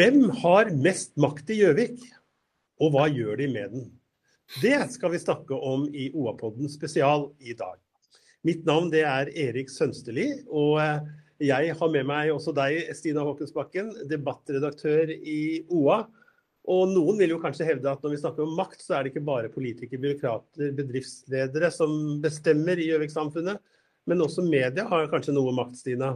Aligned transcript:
Hvem 0.00 0.30
har 0.40 0.70
mest 0.80 1.10
makt 1.20 1.50
i 1.52 1.58
Gjøvik, 1.58 1.98
og 2.80 2.94
hva 2.94 3.02
gjør 3.12 3.34
de 3.36 3.48
med 3.52 3.72
den? 3.74 3.82
Det 4.62 4.78
skal 4.94 5.12
vi 5.12 5.18
snakke 5.20 5.52
om 5.52 5.82
i 5.92 6.06
OA-podden 6.16 6.70
spesial 6.72 7.26
i 7.44 7.52
dag. 7.58 7.76
Mitt 8.46 8.62
navn 8.64 8.88
er 8.96 9.28
Erik 9.28 9.68
Sønsteli, 9.68 10.24
og 10.48 10.78
eh, 10.80 11.10
jeg 11.50 11.74
har 11.76 11.92
med 11.92 12.08
meg 12.08 12.30
også 12.32 12.54
deg, 12.56 12.94
Stina 12.96 13.26
Håkensbakken, 13.28 13.92
debattredaktør 14.08 15.12
i 15.12 15.66
OA. 15.68 15.98
Og 16.72 16.94
noen 16.94 17.20
vil 17.20 17.34
jo 17.34 17.42
kanskje 17.42 17.68
hevde 17.68 17.92
at 17.92 18.00
når 18.00 18.14
vi 18.14 18.22
snakker 18.22 18.46
om 18.46 18.56
makt, 18.56 18.80
så 18.80 18.96
er 18.96 19.04
det 19.04 19.12
ikke 19.12 19.26
bare 19.28 19.52
politikere, 19.52 20.00
byråkrater, 20.06 20.72
bedriftsledere 20.80 21.74
som 21.76 22.22
bestemmer 22.24 22.80
i 22.80 22.88
Gjøvik-samfunnet, 22.88 23.60
men 24.08 24.24
også 24.24 24.48
media 24.48 24.88
har 24.88 25.12
kanskje 25.12 25.36
noe 25.36 25.52
makt, 25.60 25.76
Stina? 25.82 26.14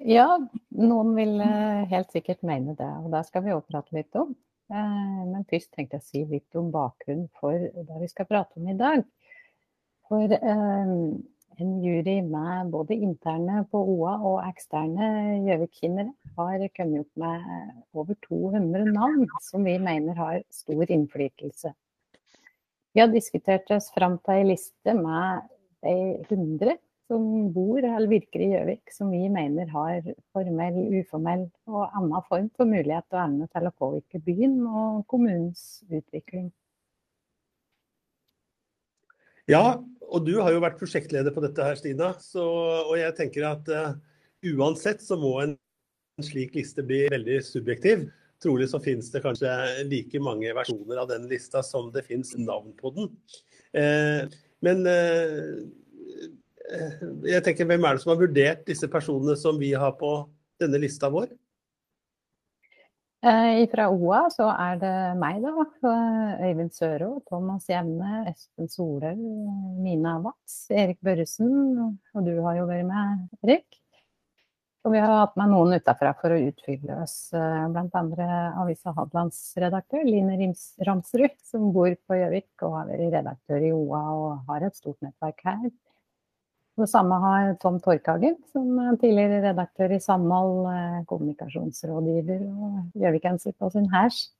Ja, 0.00 0.38
noen 0.80 1.10
vil 1.12 1.34
eh, 1.44 1.88
helt 1.90 2.14
sikkert 2.14 2.40
mene 2.46 2.72
det, 2.78 2.88
og 3.02 3.10
det 3.12 3.20
skal 3.28 3.44
vi 3.44 3.52
også 3.52 3.68
prate 3.68 3.96
litt 3.98 4.16
om. 4.16 4.30
Eh, 4.72 5.18
men 5.28 5.44
først 5.50 5.74
tenkte 5.74 5.98
jeg 5.98 6.04
å 6.04 6.06
si 6.06 6.22
litt 6.30 6.56
om 6.56 6.70
bakgrunnen 6.72 7.28
for 7.40 7.52
det 7.58 7.98
vi 8.00 8.08
skal 8.08 8.28
prate 8.30 8.56
om 8.56 8.70
i 8.72 8.78
dag. 8.78 9.04
For 10.08 10.32
eh, 10.38 10.94
en 11.60 11.76
jury 11.84 12.16
med 12.24 12.72
både 12.72 12.96
interne 12.96 13.66
på 13.68 13.82
OA 13.92 14.16
og 14.24 14.40
eksterne 14.46 15.10
Gjøvik-kinnere 15.44 16.14
har 16.38 16.64
kommet 16.72 17.04
opp 17.04 17.20
med 17.20 17.92
over 17.92 18.16
200 18.24 18.88
navn 18.94 19.28
som 19.44 19.68
vi 19.68 19.76
mener 19.84 20.16
har 20.16 20.40
stor 20.48 20.80
innflytelse. 20.88 21.74
Vi 22.96 23.04
har 23.04 23.12
diskutert 23.12 23.68
oss 23.76 23.92
fram 23.92 24.16
til 24.24 24.40
ei 24.40 24.48
liste 24.54 24.96
med 24.96 25.44
de 25.84 25.98
100 26.30 26.80
som 27.10 27.50
bor 27.54 27.80
eller 27.82 28.06
virker 28.10 28.42
i 28.44 28.52
Gjøvik, 28.52 28.92
som 28.94 29.10
vi 29.10 29.24
mener 29.32 29.66
har 29.74 30.06
formell, 30.34 30.78
uformell 31.00 31.48
og 31.66 31.88
annen 31.88 32.26
form 32.28 32.48
for 32.54 32.70
mulighet 32.70 33.06
og 33.10 33.22
evne 33.24 33.48
til 33.50 33.66
å 33.66 33.74
påvirke 33.82 34.22
byen 34.22 34.60
og 34.68 35.00
kommunens 35.10 35.82
utvikling. 35.90 36.50
Ja, 39.50 39.80
og 40.06 40.26
du 40.26 40.36
har 40.38 40.54
jo 40.54 40.62
vært 40.62 40.78
prosjektleder 40.78 41.34
på 41.34 41.42
dette 41.42 41.64
her, 41.66 41.78
Stina. 41.78 42.12
Så, 42.22 42.44
og 42.84 42.94
jeg 42.98 43.16
tenker 43.18 43.48
at 43.48 43.70
uh, 43.74 43.96
uansett 44.54 45.02
så 45.02 45.18
må 45.18 45.34
en 45.42 45.56
slik 46.22 46.54
liste 46.54 46.84
bli 46.86 47.08
veldig 47.10 47.40
subjektiv. 47.42 48.06
Trolig 48.40 48.70
så 48.70 48.78
finnes 48.82 49.10
det 49.12 49.24
kanskje 49.24 49.50
like 49.90 50.22
mange 50.22 50.54
versjoner 50.56 51.02
av 51.02 51.10
den 51.10 51.26
lista 51.30 51.64
som 51.66 51.90
det 51.94 52.06
finnes 52.06 52.30
navn 52.38 52.70
på 52.78 52.94
den. 52.94 53.10
Uh, 53.74 54.30
men 54.62 54.86
uh, 54.86 55.66
jeg 57.26 57.44
tenker, 57.44 57.68
Hvem 57.68 57.84
er 57.84 57.96
det 57.96 58.02
som 58.04 58.14
har 58.14 58.20
vurdert 58.20 58.66
disse 58.68 58.88
personene 58.90 59.36
som 59.38 59.58
vi 59.60 59.72
har 59.74 59.94
på 60.00 60.12
denne 60.60 60.80
lista 60.82 61.10
vår? 61.12 61.30
Eh, 63.20 63.66
fra 63.68 63.90
OA 63.92 64.20
så 64.32 64.46
er 64.48 64.78
det 64.80 64.94
meg, 65.20 65.42
da. 65.44 65.66
Øyvind 66.40 66.72
Søro, 66.72 67.10
Thomas 67.28 67.68
Jevne, 67.68 68.22
Espen 68.30 68.70
Solhaug, 68.72 69.20
Mina 69.84 70.16
Watz, 70.24 70.70
Erik 70.72 71.02
Børresen. 71.04 71.52
Og 72.14 72.24
du 72.24 72.32
har 72.46 72.56
jo 72.56 72.64
vært 72.70 72.88
med, 72.88 73.28
Erik. 73.44 73.80
Og 74.88 74.94
vi 74.94 75.02
har 75.02 75.12
hatt 75.12 75.34
med 75.36 75.52
noen 75.52 75.76
utafra 75.76 76.14
for 76.16 76.32
å 76.32 76.40
utfylle 76.40 77.02
oss, 77.02 77.34
eh, 77.36 77.66
bl.a. 77.68 78.28
avisa 78.62 78.94
Hadelands 78.96 79.42
redaktør 79.60 80.06
Line 80.08 80.54
Ramsrud, 80.88 81.36
som 81.44 81.68
bor 81.74 81.92
på 82.08 82.16
Gjøvik 82.16 82.64
og 82.64 82.78
har 82.78 82.88
vært 82.88 83.12
redaktør 83.18 83.66
i 83.68 83.74
OA 83.76 84.00
og 84.14 84.48
har 84.48 84.64
et 84.64 84.80
stort 84.80 84.96
nettverk 85.04 85.44
her. 85.44 85.68
Det 86.80 86.88
samme 86.88 87.16
har 87.20 87.54
Tom 87.60 87.76
Torkhagen, 87.82 88.38
som 88.52 88.78
er 88.80 88.96
tidligere 89.00 89.40
redaktør 89.50 89.92
i 89.92 90.00
Samhold, 90.00 90.68
eh, 90.70 91.00
kommunikasjonsrådgiver 91.10 92.46
og 92.48 93.00
gjøvikenser 93.02 93.52
på 93.58 93.68
sin 93.74 93.88
hæsj. 93.92 94.30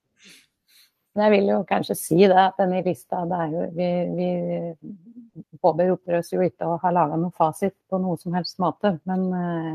Jeg 1.21 1.31
vil 1.35 1.51
jo 1.51 1.59
kanskje 1.69 1.97
si 1.99 2.19
det 2.23 2.39
at 2.39 2.57
denne 2.61 2.81
lista 2.87 3.25
det 3.29 3.41
er 3.45 3.55
jo, 3.57 3.67
Vi, 3.77 3.89
vi 4.17 5.59
påberoper 5.61 6.21
oss 6.21 6.33
jo 6.33 6.41
ikke 6.47 6.69
å 6.71 6.79
ha 6.81 6.93
laga 6.95 7.19
noen 7.19 7.35
fasit 7.35 7.75
på 7.91 7.99
noe 8.01 8.17
som 8.21 8.37
helst 8.39 8.61
måte, 8.63 8.95
men 9.11 9.27
uh, 9.35 9.73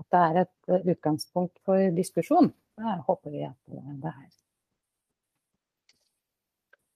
at 0.00 0.08
det 0.10 0.22
er 0.22 0.40
et 0.42 0.88
utgangspunkt 0.96 1.60
for 1.66 1.92
diskusjon, 1.94 2.50
det 2.80 2.96
håper 3.06 3.30
vi 3.36 3.44
at 3.46 3.58
det 3.68 4.10
er. 4.10 4.30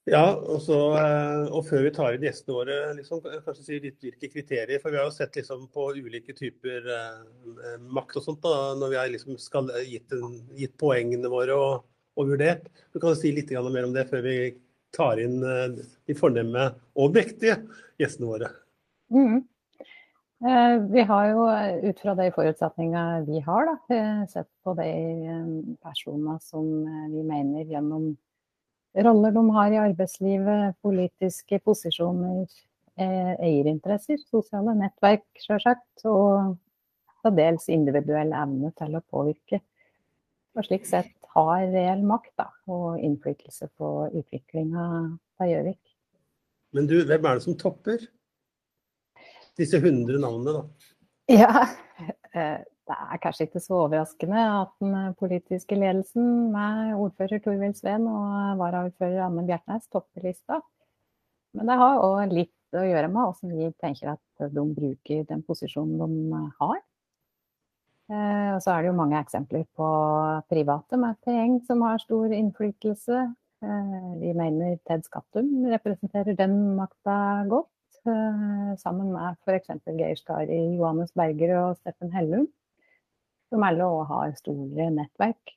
Ja, 0.06 0.36
og, 0.38 0.60
så, 0.62 0.76
eh, 0.94 1.48
og, 1.50 1.64
før 1.66 1.80
vi 1.82 1.90
tar 1.94 2.14
inn 2.14 2.22
gjestene 2.28 2.54
våre, 2.54 2.74
liksom, 2.94 3.24
kanskje 3.42 3.64
si 3.66 3.78
litt 3.82 4.04
hvilke 4.04 4.28
kriterier. 4.30 4.78
For 4.78 4.94
vi 4.94 5.00
har 5.00 5.08
jo 5.08 5.14
sett 5.16 5.34
liksom, 5.34 5.64
på 5.74 5.88
ulike 5.96 6.34
typer 6.36 6.84
eh, 6.94 7.24
eh 7.72 7.80
makt 7.90 8.20
og 8.20 8.22
sånt 8.28 8.44
da, 8.44 8.52
når 8.78 8.92
vi 8.92 9.00
har 9.00 9.10
liksom 9.10 9.38
skal, 9.42 9.72
gitt, 9.82 10.14
gitt, 10.54 10.76
poengene 10.78 11.30
våre 11.32 11.56
og, 11.58 11.88
og 12.14 12.30
vurdert. 12.30 12.68
Du 12.94 13.00
kan 13.02 13.18
si 13.18 13.32
litt 13.34 13.50
mer 13.50 13.88
om 13.88 13.96
det 13.96 14.04
før 14.12 14.22
vi 14.22 14.36
tar 14.94 15.18
inn 15.18 15.42
eh, 15.42 15.74
de 16.06 16.16
fornemme 16.18 16.68
og 16.94 17.16
mektige 17.16 17.58
gjestene 17.98 18.30
våre. 18.30 18.52
Mm. 19.10 19.40
Eh, 20.46 20.76
vi 20.92 21.02
har 21.10 21.32
jo 21.32 21.48
ut 21.82 22.04
fra 22.04 22.14
de 22.20 22.28
forutsetningene 22.36 23.24
vi 23.26 23.42
har, 23.42 23.72
da, 23.72 23.98
sett 24.30 24.52
på 24.62 24.76
de 24.78 24.86
personene 25.82 26.38
som 26.46 26.70
vi 27.10 27.26
mener 27.26 27.66
gjennom 27.74 28.12
roller 29.04 29.34
de 29.34 29.42
har 29.56 29.72
i 29.72 29.80
arbeidslivet, 29.80 30.76
politiske 30.84 31.58
posisjoner, 31.64 32.46
eh, 32.96 33.34
eierinteresser, 33.44 34.20
sosiale 34.30 34.74
nettverk 34.78 35.26
sjølsagt, 35.42 36.06
og 36.08 36.56
til 37.26 37.36
dels 37.36 37.68
individuell 37.72 38.32
evne 38.36 38.72
til 38.78 38.96
å 38.96 39.04
påvirke. 39.04 39.60
Og 40.56 40.64
slik 40.64 40.86
sett 40.88 41.12
har 41.36 41.66
reell 41.72 42.04
makt 42.06 42.32
da, 42.40 42.48
og 42.72 43.02
innflytelse 43.04 43.68
på 43.76 43.90
utviklinga 44.16 44.86
av 45.42 45.50
Gjøvik. 45.50 45.82
Men 46.76 46.88
du, 46.88 46.96
hvem 47.04 47.28
er 47.28 47.38
det 47.38 47.44
som 47.44 47.58
topper 47.60 48.00
disse 49.56 49.80
100 49.80 50.20
navnene, 50.20 50.62
da? 50.62 50.94
Ja, 51.32 51.66
eh, 52.36 52.62
det 52.86 52.96
er 52.96 53.20
kanskje 53.22 53.46
ikke 53.48 53.62
så 53.62 53.78
overraskende 53.82 54.42
at 54.60 54.74
den 54.82 54.94
eh, 54.94 55.14
politiske 55.18 55.78
ledelsen 55.78 56.50
med 56.54 56.94
ordfører 56.94 57.42
Torvild 57.42 57.78
Sveen 57.78 58.06
og 58.06 58.58
varaordfører 58.60 59.24
Anne 59.26 59.46
Bjertnæs 59.46 59.88
topper 59.90 60.26
lista. 60.28 60.60
Men 61.56 61.70
det 61.70 61.78
har 61.80 62.02
òg 62.04 62.34
litt 62.34 62.76
å 62.76 62.84
gjøre 62.84 63.08
med 63.10 63.24
hvordan 63.24 63.56
vi 63.56 63.70
tenker 63.82 64.12
at 64.12 64.52
de 64.52 64.66
bruker 64.76 65.24
den 65.26 65.42
posisjonen 65.46 65.98
de 65.98 66.42
har. 66.60 66.82
Eh, 68.12 68.50
og 68.54 68.60
så 68.62 68.74
er 68.74 68.84
det 68.84 68.92
jo 68.92 69.00
mange 69.00 69.18
eksempler 69.18 69.64
på 69.74 69.88
private 70.52 71.00
med 71.02 71.18
penger 71.26 71.64
som 71.66 71.82
har 71.82 72.02
stor 72.02 72.34
innflytelse. 72.36 73.24
Eh, 73.66 74.12
vi 74.20 74.34
mener 74.36 74.76
Ted 74.86 75.02
Skattum 75.08 75.50
representerer 75.72 76.38
den 76.38 76.76
makta 76.78 77.16
godt, 77.50 77.72
sammen 78.78 79.08
med 79.10 79.34
f.eks. 79.42 79.72
Geir 79.98 80.14
Skari, 80.14 80.60
Johannes 80.78 81.10
Berger 81.18 81.56
og 81.58 81.80
Steffen 81.80 82.12
Hellum 82.14 82.44
som 83.50 83.66
alle 83.66 83.86
òg 83.86 84.02
har 84.10 84.34
store 84.38 84.90
nettverk. 84.94 85.56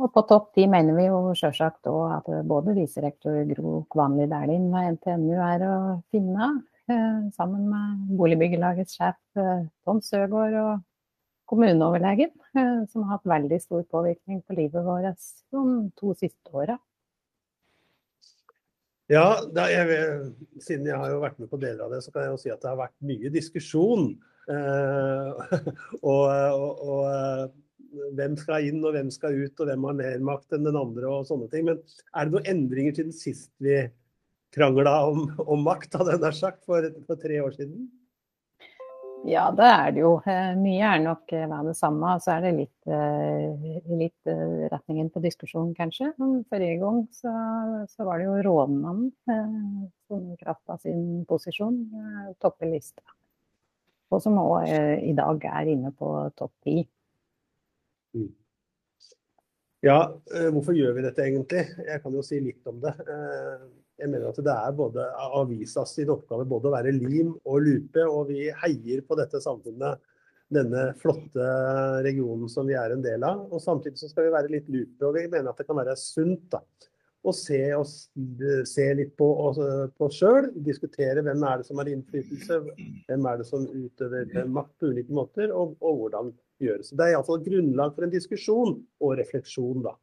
Og 0.00 0.08
på 0.14 0.22
topp 0.28 0.52
ti 0.56 0.64
mener 0.70 0.96
vi 0.96 1.08
jo 1.08 1.34
sjølsagt 1.36 1.88
òg 1.90 2.14
at 2.14 2.28
både 2.48 2.76
viserektor 2.76 3.40
Gro 3.50 3.80
Kvanli 3.92 4.28
Dæhlin 4.30 4.70
ved 4.72 4.94
NTNU 4.96 5.34
er 5.44 5.64
å 5.66 5.74
finne, 6.14 6.52
eh, 6.88 7.18
sammen 7.36 7.66
med 7.68 8.14
Boligbyggelagets 8.20 8.96
sjef 8.96 9.18
eh, 9.36 9.66
Tom 9.84 10.00
Søgaard 10.00 10.56
og 10.62 10.86
kommuneoverlegen, 11.50 12.30
eh, 12.54 12.86
som 12.88 13.04
har 13.04 13.18
hatt 13.18 13.28
veldig 13.28 13.60
stor 13.60 13.82
påvirkning 13.90 14.40
på 14.46 14.56
livet 14.56 14.86
vårt 14.86 15.10
de 15.52 15.90
to 15.98 16.14
siste 16.14 16.54
åra. 16.54 16.78
Ja, 19.10 19.42
jeg, 19.42 20.00
siden 20.62 20.86
jeg 20.86 20.96
har 20.96 21.16
vært 21.18 21.40
med 21.42 21.50
på 21.50 21.58
deler 21.58 21.88
av 21.88 21.92
det, 21.92 22.04
så 22.04 22.12
kan 22.14 22.28
jeg 22.28 22.36
jo 22.36 22.42
si 22.44 22.52
at 22.54 22.60
det 22.62 22.70
har 22.70 22.78
vært 22.78 22.94
mye 23.02 23.32
diskusjon 23.34 24.12
og, 26.10 26.24
og, 26.26 26.82
og, 26.82 27.04
eh, 27.10 27.44
hvem 28.18 28.36
skal 28.38 28.66
inn 28.66 28.82
og 28.84 28.94
hvem 28.96 29.10
skal 29.14 29.36
ut, 29.36 29.54
og 29.60 29.70
hvem 29.70 29.86
har 29.88 29.96
mer 30.00 30.26
makt 30.32 30.56
enn 30.56 30.66
den 30.66 30.78
andre 30.78 31.10
og 31.10 31.28
sånne 31.28 31.50
ting. 31.52 31.66
Men 31.68 31.80
er 32.14 32.26
det 32.26 32.36
noen 32.36 32.50
endringer 32.54 32.96
siden 32.96 33.14
sist 33.16 33.52
vi 33.62 33.82
krangla 34.54 34.96
om, 35.10 35.24
om, 35.46 35.64
makt, 35.66 35.94
hadde 35.98 36.16
jeg 36.16 36.22
nær 36.24 36.36
sagt, 36.36 36.62
for, 36.66 36.86
for, 37.06 37.20
tre 37.20 37.38
år 37.42 37.54
siden? 37.54 37.88
Ja, 39.28 39.50
det 39.52 39.66
er 39.68 39.90
det 39.92 40.00
jo. 40.00 40.14
Eh, 40.24 40.54
mye 40.58 40.94
er 40.96 41.04
nok 41.04 41.30
det 41.30 41.76
samme. 41.78 42.16
Så 42.24 42.32
er 42.34 42.46
det 42.46 42.54
litt, 42.56 42.90
litt 44.00 44.32
retningen 44.72 45.12
på 45.12 45.22
diskusjonen, 45.22 45.76
kanskje. 45.76 46.10
Forrige 46.50 46.80
gang 46.80 47.04
så, 47.14 47.34
så 47.92 48.08
var 48.08 48.18
det 48.18 48.30
jo 48.30 48.40
rådmannen 48.48 49.10
som 50.08 50.26
i 50.32 50.40
kraft 50.40 50.72
av 50.72 50.82
sin 50.82 51.24
posisjon 51.28 51.82
topper 52.42 52.72
lista 52.72 53.04
og 54.10 54.22
som 54.22 54.38
òg 54.42 54.68
eh, 54.68 54.96
i 55.10 55.14
dag 55.16 55.44
er 55.50 55.70
inne 55.72 55.92
på 55.96 56.10
topp 56.38 56.52
ti. 56.66 56.82
Mm. 58.16 58.30
Ja, 59.86 60.00
eh, 60.34 60.50
hvorfor 60.52 60.76
gjør 60.76 60.96
vi 60.98 61.06
dette 61.06 61.24
egentlig? 61.24 61.64
Jeg 61.86 62.02
kan 62.02 62.16
jo 62.16 62.24
si 62.26 62.40
litt 62.42 62.66
om 62.68 62.82
det. 62.82 62.92
Eh, 63.00 63.66
jeg 64.00 64.10
mener 64.10 64.30
at 64.30 64.40
det 64.44 64.52
er 64.52 64.76
både 64.76 65.06
avisas 65.40 65.94
sin 65.96 66.10
oppgave 66.12 66.46
både 66.48 66.70
å 66.70 66.74
være 66.74 66.94
lim 66.96 67.34
og 67.44 67.60
lupe, 67.64 68.04
og 68.04 68.32
vi 68.32 68.48
heier 68.62 69.04
på 69.06 69.18
dette 69.18 69.42
samfunnet 69.44 70.00
denne 70.50 70.88
flotte 70.98 71.46
regionen 72.02 72.50
som 72.50 72.66
vi 72.66 72.74
er 72.74 72.96
en 72.96 73.04
del 73.04 73.24
av. 73.26 73.44
Og 73.52 73.62
samtidig 73.62 74.00
så 74.00 74.10
skal 74.10 74.26
vi 74.26 74.34
være 74.34 74.52
litt 74.52 74.70
lupe, 74.72 75.04
og 75.06 75.14
vi 75.16 75.28
mener 75.28 75.52
at 75.52 75.60
det 75.60 75.68
kan 75.68 75.78
være 75.78 75.96
sunt 76.00 76.48
da, 76.52 76.62
å 77.20 77.32
se, 77.36 77.58
oss, 77.76 77.94
se 78.64 78.86
litt 78.96 79.12
på 79.18 79.26
oss 79.46 80.16
sjøl. 80.16 80.48
Diskutere 80.64 81.24
hvem 81.24 81.42
er 81.44 81.60
det 81.60 81.68
som 81.68 81.80
har 81.80 81.90
innflytelse, 81.92 82.60
hvem 83.08 83.26
er 83.28 83.40
det 83.40 83.48
som 83.48 83.66
utøver 83.68 84.46
makt 84.48 84.72
på 84.80 84.92
ulike 84.92 85.16
måter, 85.16 85.52
og, 85.52 85.76
og 85.84 86.00
hvordan 86.00 86.32
gjøres. 86.60 86.94
Det 86.96 87.06
er 87.06 87.14
iallfall 87.14 87.42
grunnlag 87.44 87.94
for 87.96 88.06
en 88.06 88.14
diskusjon 88.14 88.74
og 89.00 89.14
refleksjon 89.20 89.84
da, 89.84 89.94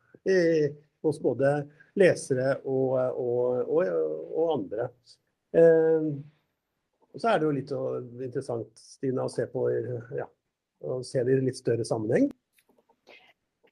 hos 1.06 1.22
både 1.24 1.54
lesere 1.98 2.58
og, 2.70 2.98
og, 3.18 3.74
og 3.74 4.56
andre. 4.60 4.90
Eh, 5.58 6.10
og 7.18 7.22
så 7.22 7.32
er 7.32 7.40
det 7.40 7.48
jo 7.48 7.56
litt 7.56 7.72
interessant 8.28 8.70
Stina, 8.78 9.26
å 9.26 9.32
se, 9.32 9.48
på, 9.50 9.66
ja, 10.14 10.28
å 10.86 11.00
se 11.06 11.24
det 11.26 11.34
i 11.34 11.46
litt 11.48 11.58
større 11.58 11.86
sammenheng. 11.88 12.30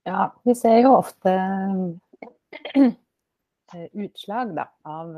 Ja, 0.05 0.31
vi 0.45 0.53
ser 0.57 0.79
jo 0.81 0.95
ofte 0.99 1.33
utslag 3.73 4.51
da, 4.55 4.67
av, 4.85 5.11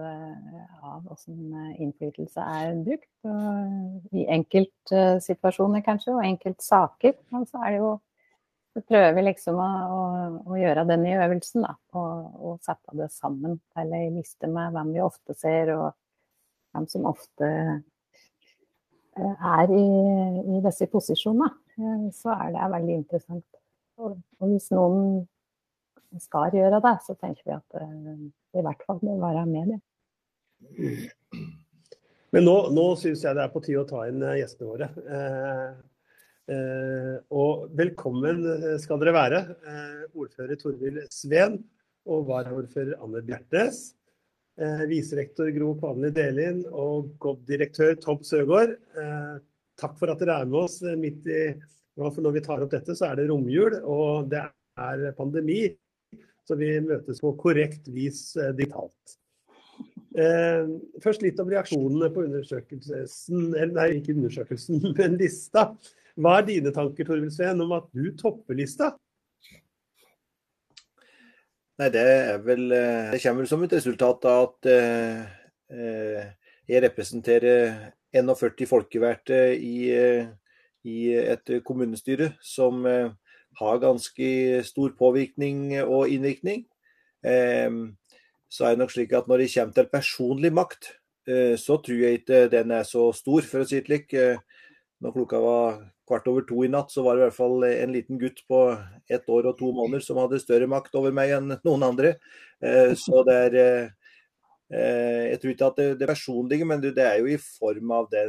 av 0.81 1.01
hvordan 1.05 1.73
innflytelse 1.83 2.41
er 2.41 2.77
brukt. 2.85 3.09
I 4.15 4.27
enkeltsituasjoner 4.38 5.83
kanskje, 5.85 6.15
og 6.15 6.25
enkeltsaker. 6.25 7.17
Men 7.33 7.47
så 7.49 7.63
er 7.65 7.75
det 7.75 7.81
jo 7.81 7.94
så 8.77 8.83
prøver 8.85 9.15
vi 9.17 9.21
liksom 9.25 9.57
å, 9.57 9.67
å, 9.89 10.01
å 10.53 10.57
gjøre 10.59 10.83
den 10.85 11.05
i 11.09 11.15
øvelsen, 11.17 11.63
da. 11.65 11.71
Og, 11.97 12.41
og 12.45 12.57
sette 12.61 12.94
det 12.99 13.07
sammen 13.09 13.55
til 13.73 13.94
ei 13.97 14.11
liste 14.13 14.50
med 14.51 14.75
hvem 14.75 14.91
vi 14.93 15.01
ofte 15.01 15.33
ser, 15.33 15.71
og 15.73 15.88
hvem 16.75 16.85
som 16.91 17.07
ofte 17.09 17.50
er 19.17 19.73
i, 19.73 19.88
i 20.57 20.61
disse 20.61 20.85
posisjonene. 20.93 22.11
Så 22.13 22.29
er 22.35 22.53
det 22.53 22.69
veldig 22.75 23.00
interessant. 23.00 23.47
Og, 23.97 24.19
og 24.38 24.53
hvis 24.53 24.69
noen 24.69 25.25
skal 26.23 26.55
gjøre 26.55 26.81
det, 26.83 26.95
så 27.05 27.15
tenker 27.19 27.43
vi 27.45 27.55
at 27.55 27.77
det 27.77 28.61
i 28.61 28.65
hvert 28.65 28.83
fall 28.87 28.99
må 29.05 29.17
være 29.21 29.45
med 29.49 29.73
det. 29.73 29.79
Men 32.35 32.43
nå, 32.43 32.55
nå 32.75 32.87
syns 32.99 33.23
jeg 33.23 33.37
det 33.37 33.43
er 33.45 33.53
på 33.53 33.61
tide 33.63 33.83
å 33.83 33.87
ta 33.87 34.07
inn 34.09 34.23
gjestene 34.35 34.71
våre. 34.71 34.89
Eh, 35.07 35.77
Eh, 36.47 37.15
og 37.35 37.67
velkommen 37.75 38.45
eh, 38.47 38.77
skal 38.79 39.01
dere 39.01 39.11
være, 39.11 39.39
eh, 39.67 40.03
ordfører 40.15 40.55
Torvild 40.61 41.01
Sveen 41.11 41.57
og 42.07 42.29
varaordfører 42.29 43.01
Anne 43.03 43.23
Bjertnes. 43.27 43.93
Viserektor 44.89 45.51
Gro 45.53 45.75
Kvanli 45.77 46.09
Delin 46.09 46.63
og 46.71 47.11
GOB-direktør 47.21 47.91
Tom 48.01 48.23
Søgaard. 48.25 48.71
Takk 49.77 49.93
for 49.99 50.09
at 50.09 50.17
dere 50.17 50.39
er 50.41 50.47
med 50.49 50.63
oss 50.63 50.79
midt 50.97 51.29
i 51.29 51.41
For 51.93 52.17
når 52.25 52.33
vi 52.39 52.41
tar 52.47 52.63
opp 52.65 52.71
dette, 52.71 52.95
så 52.97 53.11
er 53.11 53.19
det 53.19 53.27
romjul, 53.29 53.75
og 53.85 54.31
det 54.31 54.41
er 54.81 55.13
pandemi. 55.13 55.59
Så 56.47 56.55
vi 56.55 56.71
møtes 56.79 57.19
på 57.19 57.33
korrekt 57.39 57.89
vis 57.91 58.31
digitalt. 58.55 59.17
Først 61.03 61.21
litt 61.21 61.38
om 61.44 61.49
reaksjonene 61.51 62.07
på 62.15 62.23
undersøkelsen, 62.23 63.51
nei, 63.75 63.89
ikke 63.99 64.15
undersøkelsen, 64.15 64.79
men 64.97 65.17
lista. 65.19 65.67
Hva 66.17 66.39
er 66.39 66.47
dine 66.47 66.71
tanker 66.73 67.05
Torvild 67.05 67.35
Sveen, 67.35 67.59
om 67.61 67.75
at 67.75 67.91
du 67.94 68.07
topper 68.17 68.57
lista? 68.57 68.94
Nei, 71.77 71.91
det 71.94 72.01
er 72.01 72.39
vel 72.41 72.71
eh, 72.73 73.11
Det 73.13 73.21
kommer 73.21 73.45
som 73.45 73.61
et 73.65 73.75
resultat 73.77 74.25
av 74.25 74.47
at 74.47 74.69
eh, 74.73 75.23
eh 75.69 76.35
jeg 76.67 76.83
representerer 76.83 77.77
41 78.11 78.65
folkevalgte 78.67 79.38
i, 79.55 79.88
eh, 79.95 80.25
i, 80.83 81.13
et 81.15 81.53
kommunestyre 81.63 82.33
som 82.43 82.81
eh, 82.85 83.13
har 83.59 83.81
ganske 83.81 84.30
stor 84.68 84.94
påvirkning 85.00 85.80
og 85.83 86.13
innvirkning. 86.13 86.65
Eh, 87.25 87.69
så 88.48 88.65
er 88.65 88.75
det 88.75 88.83
nok 88.83 88.95
slik 88.95 89.13
at 89.18 89.27
når 89.27 89.44
det 89.44 89.51
kommer 89.56 89.75
til 89.75 89.92
personlig 89.92 90.54
makt, 90.56 90.94
så 91.59 91.75
tror 91.83 91.98
jeg 92.00 92.21
ikke 92.21 92.45
den 92.48 92.71
er 92.71 92.86
så 92.88 93.09
stor, 93.12 93.44
for 93.44 93.59
å 93.59 93.68
si 93.68 93.81
det 93.81 93.89
slik. 93.89 94.13
Når 95.04 95.12
klokka 95.12 95.42
var 95.44 95.81
kvart 96.07 96.27
over 96.31 96.45
to 96.48 96.63
i 96.63 96.71
natt, 96.71 96.92
så 96.94 97.04
var 97.04 97.18
det 97.18 97.21
i 97.21 97.25
hvert 97.27 97.38
fall 97.38 97.65
en 97.68 97.94
liten 97.94 98.19
gutt 98.21 98.39
på 98.50 98.62
ett 99.12 99.27
år 99.30 99.50
og 99.51 99.57
to 99.60 99.71
måneder 99.75 100.03
som 100.06 100.19
hadde 100.21 100.39
større 100.42 100.69
makt 100.71 100.95
over 101.00 101.15
meg 101.15 101.33
enn 101.36 101.57
noen 101.68 101.86
andre. 101.86 102.15
Eh, 102.63 102.94
så 102.98 103.24
det 103.27 103.38
er 103.48 103.57
eh, 103.62 105.25
Jeg 105.31 105.42
tror 105.42 105.53
ikke 105.53 105.68
at 105.68 105.77
det, 105.80 106.06
er 106.06 106.13
personlige, 106.13 106.68
men 106.68 106.81
det 106.83 107.03
er 107.03 107.19
jo 107.21 107.30
i 107.31 107.38
form 107.39 107.92
av 107.95 108.07
det, 108.12 108.24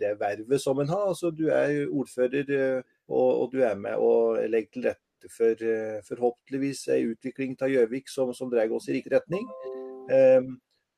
det 0.00 0.16
vervet 0.20 0.60
som 0.60 0.80
en 0.80 0.90
har. 0.90 1.06
Altså, 1.12 1.30
du 1.30 1.46
er 1.48 1.86
ordfører, 1.86 2.50
eh, 2.56 2.98
og, 3.10 3.30
og, 3.42 3.46
du 3.52 3.64
er 3.66 3.76
med 3.78 3.98
og 3.98 4.38
legger 4.48 4.72
til 4.72 4.88
rette 4.88 5.30
for 5.34 5.66
forhåpentligvis 6.06 6.86
en 6.94 7.10
utvikling 7.12 7.56
av 7.60 7.68
Gjøvik 7.68 8.08
som, 8.08 8.30
som 8.32 8.48
drar 8.52 8.70
oss 8.72 8.88
i 8.88 8.94
riktig 8.96 9.12
retning. 9.12 9.44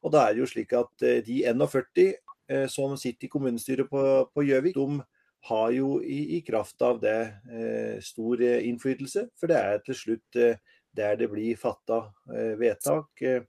Og 0.02 0.12
da 0.14 0.20
er 0.28 0.36
det 0.36 0.44
jo 0.44 0.46
slik 0.52 0.76
at 0.78 1.02
de 1.26 1.40
41 1.42 2.68
som 2.70 2.94
sitter 3.00 3.26
i 3.26 3.32
kommunestyret 3.32 3.90
på 3.90 4.44
Gjøvik, 4.46 4.78
de 4.78 5.02
har 5.48 5.72
jo 5.74 5.96
i, 6.02 6.36
i 6.36 6.40
kraft 6.46 6.82
av 6.86 7.00
det 7.02 7.18
eh, 7.50 7.98
stor 8.04 8.42
eh, 8.42 8.62
innflytelse. 8.68 9.26
For 9.38 9.50
det 9.50 9.58
er 9.58 9.82
til 9.86 9.98
slutt 9.98 10.38
eh, 10.38 10.60
der 10.94 11.18
det 11.18 11.28
blir 11.32 11.58
fatta 11.58 12.04
eh, 12.30 12.54
vedtak 12.60 13.24
eh, 13.26 13.42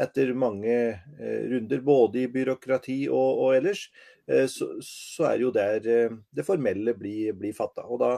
etter 0.00 0.30
mange 0.38 0.76
eh, 0.76 1.40
runder, 1.50 1.82
både 1.84 2.22
i 2.22 2.30
byråkrati 2.30 3.00
og, 3.08 3.42
og 3.44 3.56
ellers. 3.58 3.88
Så, 4.30 4.68
så, 4.84 5.24
er 5.26 5.40
jo 5.42 5.48
der 5.50 5.80
det 5.82 6.44
formelle 6.46 6.92
blir, 6.94 7.32
blir 7.34 7.56
fatta. 7.56 7.82
Og 7.90 7.98
da 7.98 8.12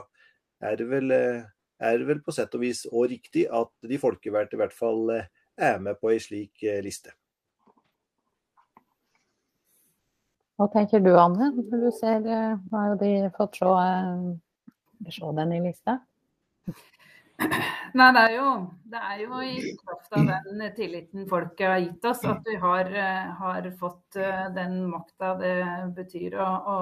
er 0.61 0.77
det, 0.77 0.85
vel, 0.91 1.09
er 1.09 1.97
det 1.97 2.05
vel 2.05 2.21
på 2.21 2.35
sett 2.35 2.53
og 2.53 2.61
vis 2.61 2.83
òg 2.91 3.07
riktig 3.15 3.47
at 3.49 3.73
de 3.89 3.97
folkevalgte 3.97 4.59
i 4.59 4.61
hvert 4.61 4.77
fall 4.77 5.09
er 5.15 5.81
med 5.81 5.97
på 5.97 6.13
ei 6.13 6.21
slik 6.21 6.61
liste. 6.85 7.15
Hva 10.63 10.67
tenker 10.69 11.01
du, 11.01 11.09
Anne? 11.17 11.49
Du 11.57 11.89
ser, 11.91 12.21
eh, 12.29 12.57
har 12.71 12.89
jo 12.91 12.97
de 13.01 13.29
fått 13.37 13.57
se, 13.57 13.65
eh, 13.65 15.09
se 15.11 15.31
den 15.39 15.53
i 15.53 15.61
lista. 15.65 15.97
Nei, 17.93 18.09
det 18.15 18.21
er, 18.23 18.33
jo, 18.35 18.49
det 18.89 18.99
er 19.05 19.21
jo 19.21 19.39
i 19.45 19.53
kraft 19.83 20.15
av 20.17 20.29
den 20.29 20.63
tilliten 20.77 21.27
folket 21.29 21.69
har 21.69 21.81
gitt 21.81 22.05
oss, 22.09 22.23
at 22.25 22.45
vi 22.47 22.55
har, 22.61 22.89
eh, 22.89 23.31
har 23.37 23.69
fått 23.79 24.17
den 24.55 24.79
makta 24.89 25.33
det 25.41 25.55
betyr 25.97 26.37
å, 26.41 26.47
å 26.47 26.77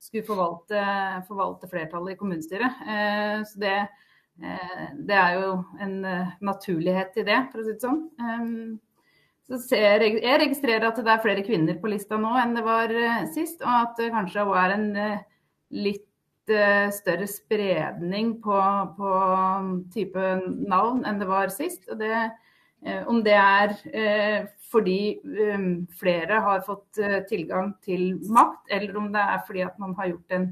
skulle 0.00 0.24
forvalte, 0.28 0.82
forvalte, 1.28 1.68
flertallet 1.68 2.14
i 2.14 2.18
kommunestyret. 2.20 2.82
Så 3.50 3.60
det, 3.60 3.74
det, 4.38 5.16
er 5.16 5.40
jo 5.40 5.48
en 5.82 5.96
naturlighet 6.44 7.18
i 7.18 7.24
det, 7.26 7.40
for 7.50 7.60
å 7.60 7.66
si 7.66 7.74
det 7.74 7.82
sånn. 7.82 8.78
Så 9.48 9.58
ser, 9.64 10.04
jeg 10.06 10.38
registrerer 10.44 10.86
at 10.86 11.00
det 11.02 11.12
er 11.12 11.24
flere 11.24 11.42
kvinner 11.44 11.80
på 11.82 11.90
lista 11.90 12.20
nå 12.20 12.30
enn 12.38 12.54
det 12.54 12.62
var 12.62 12.94
sist. 13.34 13.58
Og 13.64 13.74
at 13.74 13.98
det 13.98 14.12
kanskje 14.14 14.46
òg 14.46 14.54
er 14.62 14.76
en 14.76 14.88
litt 15.74 16.07
større 16.94 17.26
spredning 17.30 18.36
på, 18.44 18.58
på 18.96 19.10
type 19.94 20.28
navn 20.68 21.04
enn 21.08 21.20
det 21.20 21.28
var 21.28 21.52
sist. 21.54 21.84
Og 21.92 22.00
det, 22.00 22.28
om 23.10 23.20
det 23.26 23.36
er 23.36 23.74
fordi 24.68 25.18
um, 25.24 25.68
flere 26.00 26.40
har 26.44 26.64
fått 26.66 27.00
tilgang 27.30 27.72
til 27.84 28.18
makt, 28.28 28.66
eller 28.76 28.98
om 29.00 29.08
det 29.14 29.22
er 29.22 29.44
fordi 29.46 29.64
at 29.64 29.78
man 29.80 29.94
har 29.98 30.10
gjort 30.12 30.36
en, 30.36 30.48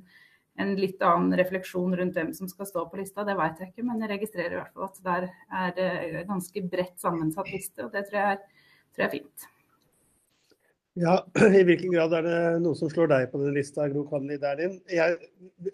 en 0.61 0.75
litt 0.81 1.03
annen 1.05 1.37
refleksjon 1.37 1.97
rundt 2.01 2.17
hvem 2.17 2.33
som 2.37 2.49
skal 2.49 2.69
stå 2.69 2.87
på 2.89 3.01
lista, 3.01 3.27
det 3.29 3.37
vet 3.39 3.61
jeg 3.61 3.73
ikke. 3.73 3.87
Men 3.89 4.05
jeg 4.05 4.15
registrerer 4.15 4.57
i 4.57 4.61
hvert 4.63 4.77
fall 4.77 4.89
at 4.89 5.03
der 5.11 5.29
er 5.65 5.75
det 5.77 6.29
ganske 6.31 6.65
bredt 6.73 6.97
sammensatt 7.03 7.53
liste. 7.53 7.85
og 7.85 7.93
det 7.93 8.07
tror 8.09 8.23
jeg 8.23 8.39
er 8.39 8.45
tror 8.97 9.05
jeg 9.05 9.09
er 9.09 9.19
fint. 9.19 9.56
Ja, 10.97 11.27
I 11.61 11.63
hvilken 11.69 11.93
grad 11.93 12.15
er 12.17 12.25
det 12.25 12.37
noe 12.65 12.77
som 12.79 12.89
slår 12.89 13.11
deg 13.11 13.27
på 13.29 13.41
den 13.43 13.53
lista, 13.57 13.85
Gro 13.93 14.07
Kanli 14.09 14.39
Derlin? 14.41 14.79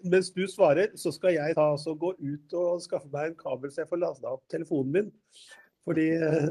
mens 0.03 0.33
du 0.35 0.43
svarer, 0.51 0.91
så 0.99 1.13
skal 1.15 1.37
jeg 1.37 1.55
ta, 1.55 1.69
altså, 1.77 1.93
gå 1.95 2.11
ut 2.19 2.55
og 2.59 2.81
skaffe 2.83 3.07
meg 3.13 3.29
en 3.29 3.37
kabel 3.39 3.71
så 3.71 3.83
jeg 3.83 3.91
får 3.91 4.01
lada 4.01 4.33
opp 4.35 4.43
telefonen 4.51 4.91
min. 4.97 5.13
Fordi 5.87 6.09
eh, 6.17 6.49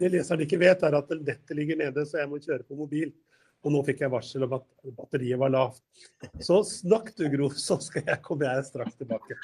det 0.00 0.12
leseren 0.14 0.46
ikke 0.46 0.60
vet, 0.62 0.86
er 0.88 0.96
at 0.96 1.12
nettet 1.18 1.52
ligger 1.56 1.76
nede, 1.82 2.06
så 2.08 2.22
jeg 2.22 2.30
må 2.32 2.40
kjøre 2.40 2.64
på 2.64 2.80
mobil. 2.80 3.12
Og 3.60 3.74
nå 3.74 3.82
fikk 3.84 4.00
jeg 4.04 4.12
varsel 4.12 4.46
om 4.46 4.54
at 4.56 4.64
batteriet 4.96 5.40
var 5.40 5.52
lavt. 5.52 5.82
Så 6.40 6.62
snakk 6.64 7.10
du, 7.18 7.26
Gro, 7.32 7.50
så 7.52 7.76
skal 7.82 8.06
jeg 8.08 8.22
komme 8.24 8.48
jeg 8.48 8.64
straks 8.70 8.96
tilbake. 8.96 9.36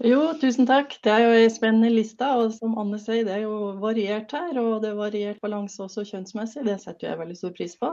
Jo, 0.00 0.20
tusen 0.40 0.68
takk. 0.68 0.94
Det 1.04 1.10
er 1.12 1.24
jo 1.26 1.32
ei 1.36 1.48
spennende 1.52 1.90
liste. 1.92 2.24
Og 2.38 2.54
som 2.54 2.78
Anne 2.80 3.00
sier, 3.02 3.24
det 3.26 3.34
er 3.34 3.42
jo 3.48 3.72
variert 3.82 4.30
her. 4.36 4.54
Og 4.62 4.78
det 4.84 4.92
er 4.92 5.00
variert 5.00 5.42
balanse 5.42 5.82
også 5.84 6.06
kjønnsmessig. 6.08 6.64
Det 6.68 6.78
setter 6.84 7.10
jeg 7.10 7.20
veldig 7.20 7.38
stor 7.40 7.56
pris 7.58 7.74
på. 7.80 7.90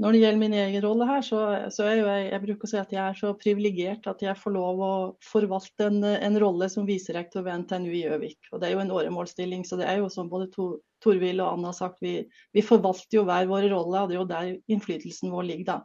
Når 0.00 0.14
det 0.14 0.20
gjelder 0.22 0.40
min 0.40 0.54
egen 0.56 0.82
rolle 0.82 1.06
her, 1.06 1.24
så, 1.26 1.38
så 1.70 1.84
er 1.84 1.98
jo 1.98 2.06
jeg, 2.08 2.28
jeg 2.30 2.42
bruker 2.46 2.66
å 2.66 2.70
si 2.70 2.78
at 2.80 2.94
jeg 2.94 3.02
er 3.02 3.18
så 3.18 3.32
privilegert 3.38 4.06
at 4.08 4.22
jeg 4.24 4.40
får 4.40 4.54
lov 4.54 4.80
å 4.82 4.92
forvalte 5.26 5.90
en, 5.90 6.00
en 6.16 6.38
rolle 6.40 6.68
som 6.72 6.88
viserektor 6.88 7.44
ved 7.44 7.66
NTNU 7.66 7.90
i 7.92 8.00
Gjøvik. 8.06 8.38
Og 8.50 8.62
det 8.62 8.70
er 8.70 8.74
jo 8.74 8.82
en 8.86 8.94
åremålsstilling, 8.96 9.66
så 9.68 9.78
det 9.78 9.90
er 9.90 10.00
jo 10.00 10.08
som 10.12 10.32
både 10.32 10.48
to, 10.54 10.70
Torvild 11.04 11.42
og 11.44 11.58
Anna 11.58 11.70
har 11.70 11.76
sagt, 11.76 12.00
vi, 12.02 12.16
vi, 12.54 12.64
forvalter 12.64 13.18
jo 13.18 13.26
hver 13.28 13.48
våre 13.50 13.70
roller, 13.72 14.04
og 14.04 14.10
det 14.10 14.16
er 14.16 14.20
jo 14.20 14.28
der 14.30 14.76
innflytelsen 14.76 15.32
vår 15.34 15.48
ligger 15.50 15.68
da. 15.74 15.78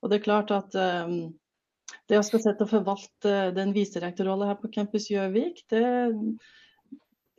Og 0.00 0.12
det 0.12 0.20
er 0.20 0.26
klart 0.26 0.52
at 0.54 0.76
um, 0.76 1.30
det 2.10 2.18
å 2.18 2.24
skal 2.26 2.42
sette 2.42 2.66
og 2.66 2.72
forvalte 2.72 3.36
den 3.56 3.74
viserektorrollen 3.76 4.50
her 4.50 4.58
på 4.60 4.70
Campus 4.74 5.08
Gjøvik, 5.10 5.64
det, 5.72 5.84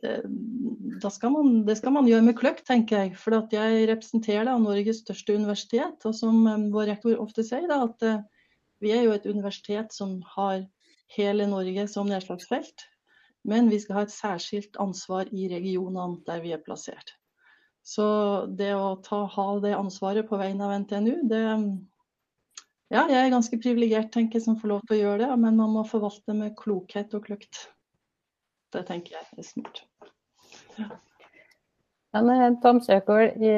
det, 0.02 1.10
skal 1.14 1.32
man, 1.34 1.50
det 1.66 1.76
skal 1.78 1.94
man 1.94 2.08
gjøre 2.10 2.26
med 2.26 2.36
kløkt, 2.38 2.66
tenker 2.68 3.04
jeg. 3.04 3.16
For 3.18 3.36
jeg 3.54 3.88
representerer 3.90 4.48
da 4.48 4.58
Norges 4.60 5.02
største 5.04 5.36
universitet. 5.38 6.02
Og 6.08 6.16
som 6.18 6.44
vår 6.74 6.90
rektor 6.92 7.22
ofte 7.22 7.44
sier, 7.46 7.68
da, 7.70 7.84
at 7.86 8.82
vi 8.82 8.90
er 8.94 9.06
jo 9.06 9.14
et 9.14 9.28
universitet 9.30 9.94
som 9.94 10.18
har 10.34 10.64
hele 11.16 11.46
Norge 11.46 11.86
som 11.90 12.10
nedslagsfelt. 12.10 12.86
Men 13.48 13.70
vi 13.70 13.80
skal 13.82 13.98
ha 13.98 14.04
et 14.06 14.14
særskilt 14.14 14.78
ansvar 14.82 15.30
i 15.34 15.48
regionene 15.50 16.22
der 16.26 16.42
vi 16.44 16.54
er 16.54 16.62
plassert. 16.62 17.16
Så 17.82 18.04
det 18.58 18.70
å 18.78 18.94
ta, 19.02 19.24
ha 19.26 19.46
det 19.62 19.74
ansvaret 19.74 20.28
på 20.28 20.38
vegne 20.38 20.68
av 20.68 20.76
NTNU, 20.84 21.16
det 21.30 21.42
Ja, 22.92 23.06
jeg 23.08 23.24
er 23.24 23.30
ganske 23.32 23.56
privilegert, 23.56 24.10
tenker 24.12 24.36
jeg, 24.36 24.44
som 24.44 24.58
får 24.60 24.68
lov 24.68 24.80
til 24.84 24.98
å 24.98 25.00
gjøre 25.00 25.22
det. 25.22 25.36
Men 25.40 25.56
man 25.56 25.70
må 25.72 25.82
forvalte 25.88 26.34
med 26.36 26.52
klokhet 26.58 27.14
og 27.16 27.24
kløkt. 27.24 27.62
Det 28.72 28.84
tenker 28.88 29.16
jeg 29.18 29.38
er 29.38 29.46
smart. 29.46 29.82
Ja. 30.78 30.88
Men 32.12 32.28
eh, 32.28 32.56
Tom 32.60 32.80
Søkhold, 32.84 33.40
i 33.40 33.52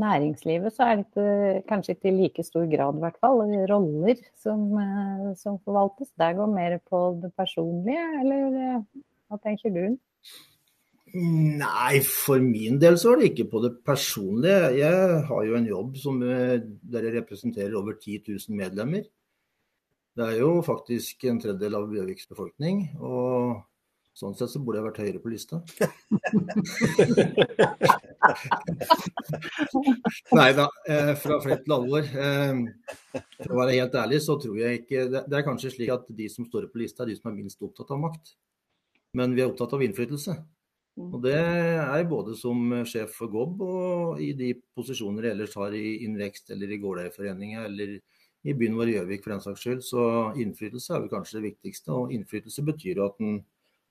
næringslivet 0.00 0.72
så 0.72 0.86
er 0.88 1.02
det 1.02 1.64
kanskje 1.68 1.96
ikke 1.96 2.08
i 2.08 2.16
like 2.16 2.44
stor 2.44 2.64
grad 2.70 2.96
i 2.96 3.02
hvert 3.04 3.18
fall, 3.20 3.42
roller 3.68 4.22
som, 4.40 4.62
eh, 4.80 5.26
som 5.36 5.58
forvaltes. 5.64 6.14
Der 6.20 6.36
går 6.38 6.48
mer 6.54 6.78
på 6.88 7.02
det 7.22 7.32
personlige, 7.36 8.06
eller 8.22 8.62
eh, 8.62 9.02
hva 9.28 9.40
tenker 9.44 9.74
du? 9.74 9.98
Nei, 11.14 12.00
for 12.04 12.40
min 12.44 12.76
del 12.80 12.98
så 13.00 13.12
er 13.12 13.20
det 13.20 13.30
ikke 13.30 13.48
på 13.52 13.62
det 13.64 13.74
personlige. 13.84 14.72
Jeg 14.76 15.22
har 15.28 15.44
jo 15.44 15.56
en 15.56 15.68
jobb 15.68 15.96
som 16.00 16.20
eh, 16.24 16.58
dere 16.64 17.14
representerer 17.20 17.76
over 17.76 17.96
10 17.96 18.24
000 18.28 18.56
medlemmer. 18.56 19.04
Det 20.18 20.26
er 20.26 20.40
jo 20.40 20.58
faktisk 20.66 21.24
en 21.30 21.38
tredjedel 21.40 21.76
av 21.78 21.88
Bjørviks 21.92 22.28
befolkning. 22.28 22.88
Og 22.98 23.60
sånn 24.18 24.34
sett 24.38 24.50
så 24.50 24.60
burde 24.62 24.78
jeg 24.80 24.88
vært 24.88 25.02
høyere 25.04 25.20
på 25.22 25.30
lista. 25.30 25.56
Nei 30.38 30.50
da, 30.58 30.66
eh, 30.90 31.14
fra 31.22 31.36
flett 31.44 31.62
til 31.64 31.76
alvor. 31.76 32.02
Eh, 32.02 32.54
for 33.38 33.50
å 33.54 33.60
være 33.60 33.78
helt 33.78 33.94
ærlig 34.02 34.20
så 34.24 34.32
tror 34.42 34.56
jeg 34.58 34.72
ikke 34.82 35.00
Det 35.14 35.36
er 35.38 35.46
kanskje 35.46 35.74
slik 35.76 35.90
at 35.94 36.04
de 36.10 36.26
som 36.32 36.42
står 36.48 36.62
på 36.72 36.80
lista, 36.82 37.00
er 37.04 37.08
de 37.12 37.18
som 37.18 37.28
er 37.30 37.38
minst 37.38 37.60
opptatt 37.62 37.90
av 37.94 38.02
makt. 38.02 38.24
Men 39.16 39.28
vi 39.36 39.42
er 39.44 39.50
opptatt 39.50 39.74
av 39.76 39.82
innflytelse. 39.86 40.32
Mm. 40.98 41.10
Og 41.14 41.18
Det 41.22 41.38
er 41.38 42.10
både 42.10 42.32
som 42.38 42.58
sjef 42.90 43.10
for 43.20 43.28
GOB 43.30 43.54
og 43.62 44.20
i 44.22 44.32
de 44.36 44.48
posisjoner 44.74 45.22
jeg 45.28 45.34
ellers 45.36 45.54
har 45.60 45.70
i 45.78 45.86
Innvekst 46.08 46.46
eller 46.54 46.68
i 46.74 46.80
Gårdeiforeninga 46.82 47.60
eller 47.68 47.88
i 48.46 48.54
byen 48.54 48.76
vår 48.78 48.92
Gjøvik 48.92 49.22
for 49.22 49.34
den 49.34 49.44
saks 49.44 49.62
skyld. 49.62 49.84
Så 49.86 50.02
innflytelse 50.42 50.94
er 50.94 51.04
vel 51.04 51.12
kanskje 51.12 51.38
det 51.38 51.52
viktigste. 51.52 51.94
Og 51.94 52.12
innflytelse 52.14 52.64
betyr 52.66 52.96
at 53.06 53.14
en 53.22 53.38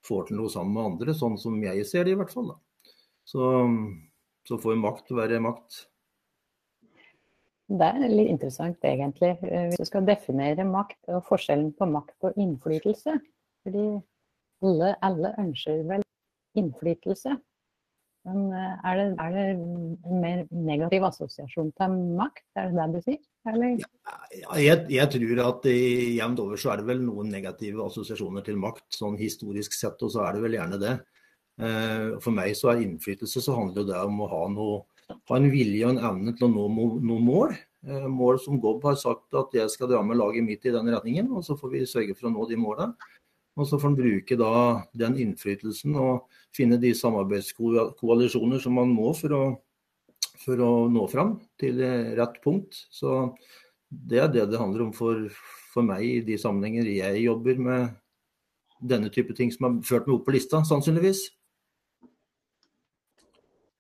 får 0.08 0.30
til 0.30 0.40
noe 0.40 0.52
sammen 0.52 0.76
med 0.78 0.90
andre, 0.94 1.16
sånn 1.18 1.38
som 1.42 1.60
jeg 1.64 1.86
ser 1.88 2.08
det 2.08 2.16
i 2.16 2.20
hvert 2.20 2.34
fall. 2.34 2.54
Så, 3.28 3.44
så 4.48 4.60
får 4.64 4.80
makt 4.80 5.14
være 5.16 5.42
makt. 5.44 5.84
Det 7.68 7.84
er 7.84 8.14
litt 8.14 8.32
interessant 8.32 8.86
egentlig, 8.88 9.34
hvis 9.44 9.82
du 9.82 9.88
skal 9.90 10.06
definere 10.08 10.64
makt 10.68 11.12
og 11.12 11.26
forskjellen 11.28 11.74
på 11.76 11.90
makt 11.92 12.30
og 12.30 12.38
innflytelse. 12.40 13.18
Fordi 13.68 13.88
alle, 14.64 14.94
alle 15.04 15.34
ønsker 15.44 15.84
vel 15.90 16.06
innflytelse. 16.58 17.36
Men 18.28 18.48
eh, 18.52 18.88
er 18.92 19.00
det, 19.00 19.08
er 19.24 19.36
det, 19.36 19.44
en 19.56 20.22
mer 20.22 20.46
negativ 20.52 21.08
assosiasjon 21.08 21.72
til 21.80 22.00
makt, 22.20 22.46
er 22.60 22.72
det 22.74 22.78
det 22.78 22.88
du 22.94 23.06
sier? 23.06 23.22
Jeg, 23.48 24.82
jeg, 24.92 25.08
tror 25.14 25.44
at 25.46 25.68
jevnt 25.72 26.42
over 26.44 26.60
så 26.60 26.74
er 26.74 26.82
det 26.82 26.90
vel 26.90 27.06
noen 27.06 27.30
negative 27.32 27.86
assosiasjoner 27.86 28.44
til 28.44 28.60
makt, 28.60 28.90
sånn 28.92 29.16
historisk 29.20 29.78
sett, 29.78 30.04
og 30.04 30.12
så 30.12 30.26
er 30.28 30.36
det 30.36 30.44
vel 30.44 30.58
gjerne 30.60 30.82
det. 30.82 30.98
Eh, 31.58 32.18
for 32.22 32.36
meg 32.36 32.54
så 32.58 32.74
er 32.74 32.84
innflytelse 32.84 33.42
så 33.42 33.56
handler 33.58 33.88
det 33.88 33.98
om 33.98 34.20
å 34.22 34.30
ha, 34.30 34.44
noe, 34.54 34.82
ha 35.10 35.40
en 35.40 35.50
vilje 35.50 35.88
og 35.88 35.96
en 35.96 36.04
evne 36.12 36.36
til 36.38 36.50
å 36.50 36.54
nå 36.54 36.68
noen 37.02 37.26
mål. 37.26 37.56
Eh, 37.88 38.06
mål 38.12 38.42
som 38.44 38.60
Gob 38.62 38.86
har 38.86 38.98
sagt 39.00 39.34
at 39.38 39.56
jeg 39.58 39.72
skal 39.74 39.90
dra 39.90 40.04
med 40.06 40.20
laget 40.20 40.46
mitt 40.46 40.66
i 40.68 40.74
den 40.76 40.92
retningen, 40.94 41.32
og 41.34 41.46
så 41.46 41.58
får 41.58 41.74
vi 41.74 41.86
sørge 41.90 42.18
for 42.18 42.30
å 42.30 42.34
nå 42.36 42.46
de 42.50 42.60
målene. 42.62 43.10
Og 43.58 43.66
så 43.66 43.80
får 43.82 43.90
en 43.90 43.98
bruke 43.98 44.38
da 44.38 44.52
den 44.98 45.16
innflytelsen 45.22 45.96
og 45.98 46.28
finne 46.56 46.78
de 46.82 46.94
samarbeidskoalisjoner 46.98 48.62
som 48.62 48.78
man 48.78 48.92
må 48.94 49.14
for 49.18 49.34
å, 49.34 49.44
for 50.44 50.62
å 50.62 50.72
nå 50.94 51.08
fram 51.10 51.40
til 51.60 51.82
rett 52.18 52.38
punkt. 52.44 52.84
Så 52.94 53.34
det 53.90 54.22
er 54.22 54.30
det 54.34 54.46
det 54.52 54.62
handler 54.62 54.88
om 54.88 54.94
for, 54.94 55.26
for 55.74 55.86
meg 55.86 56.06
i 56.06 56.20
de 56.28 56.38
sammenhenger 56.42 56.90
jeg 56.92 57.24
jobber 57.26 57.64
med 57.70 57.98
denne 58.78 59.10
type 59.10 59.34
ting 59.34 59.50
som 59.54 59.66
har 59.68 59.80
ført 59.88 60.08
meg 60.08 60.20
opp 60.20 60.28
på 60.28 60.36
lista, 60.36 60.62
sannsynligvis. 60.68 61.24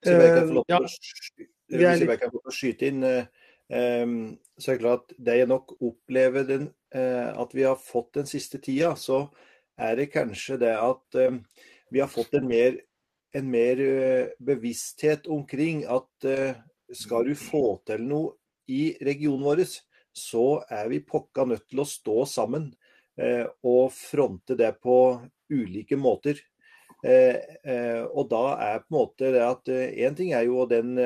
Hvis 0.01 0.13
jeg 0.13 0.33
kan 0.33 0.47
få 0.47 0.55
lov 0.57 0.65
til 0.71 2.49
å 2.49 2.55
skyte 2.55 2.89
inn, 2.89 3.03
så 3.67 4.71
er 4.71 4.77
det 4.77 4.81
klart 4.81 5.11
at 5.11 5.19
det 5.27 5.37
jeg 5.41 5.51
nok 5.51 5.75
opplever 5.83 6.47
den, 6.47 6.69
eh, 6.95 7.29
at 7.29 7.53
vi 7.53 7.65
har 7.67 7.77
fått 7.81 8.13
den 8.15 8.29
siste 8.29 8.61
tida, 8.63 8.95
så 8.95 9.27
er 9.77 9.97
det 9.99 10.09
kanskje 10.13 10.57
det 10.61 10.73
at 10.73 11.17
uh, 11.21 11.37
vi 11.93 12.01
har 12.01 12.09
fått 12.11 12.35
en 12.37 12.47
mer, 12.49 12.79
en 13.37 13.49
mer 13.51 13.81
uh, 13.81 14.33
bevissthet 14.43 15.29
omkring 15.31 15.83
at 15.85 16.27
uh, 16.27 16.57
skal 16.93 17.27
du 17.27 17.35
få 17.37 17.79
til 17.87 18.03
noe 18.07 18.35
i 18.71 18.97
regionen 19.03 19.45
vår, 19.45 19.63
så 20.17 20.61
er 20.73 20.89
vi 20.91 21.03
pokka 21.05 21.45
nødt 21.47 21.67
til 21.69 21.83
å 21.83 21.87
stå 21.87 22.25
sammen 22.27 22.69
og 23.65 23.89
fronte 23.95 24.53
det 24.57 24.69
på 24.83 24.95
ulike 25.49 25.97
måter. 25.97 26.37
og 27.01 28.23
da 28.29 28.43
er 28.61 28.83
på 28.83 28.91
en 28.91 28.97
måte 28.97 29.31
det 29.33 29.41
at 29.41 29.71
én 29.71 30.17
ting 30.17 30.33
er 30.37 30.45
jo 30.45 30.67
den 30.69 30.99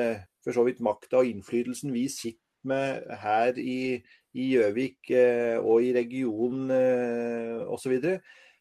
for 0.44 0.52
så 0.52 0.64
vidt 0.66 0.82
makta 0.84 1.22
og 1.22 1.30
innflytelsen 1.30 1.92
vi 1.94 2.04
sitter 2.12 2.68
med 2.68 3.08
her 3.22 3.56
i 3.56 4.02
Gjøvik 4.32 5.12
og 5.60 5.84
i 5.84 5.92
regionen 5.96 6.70
eh, 6.72 7.64
osv. 7.68 7.96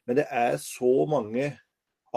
Men 0.08 0.18
det 0.22 0.28
er 0.34 0.58
så 0.62 1.06
mange 1.10 1.52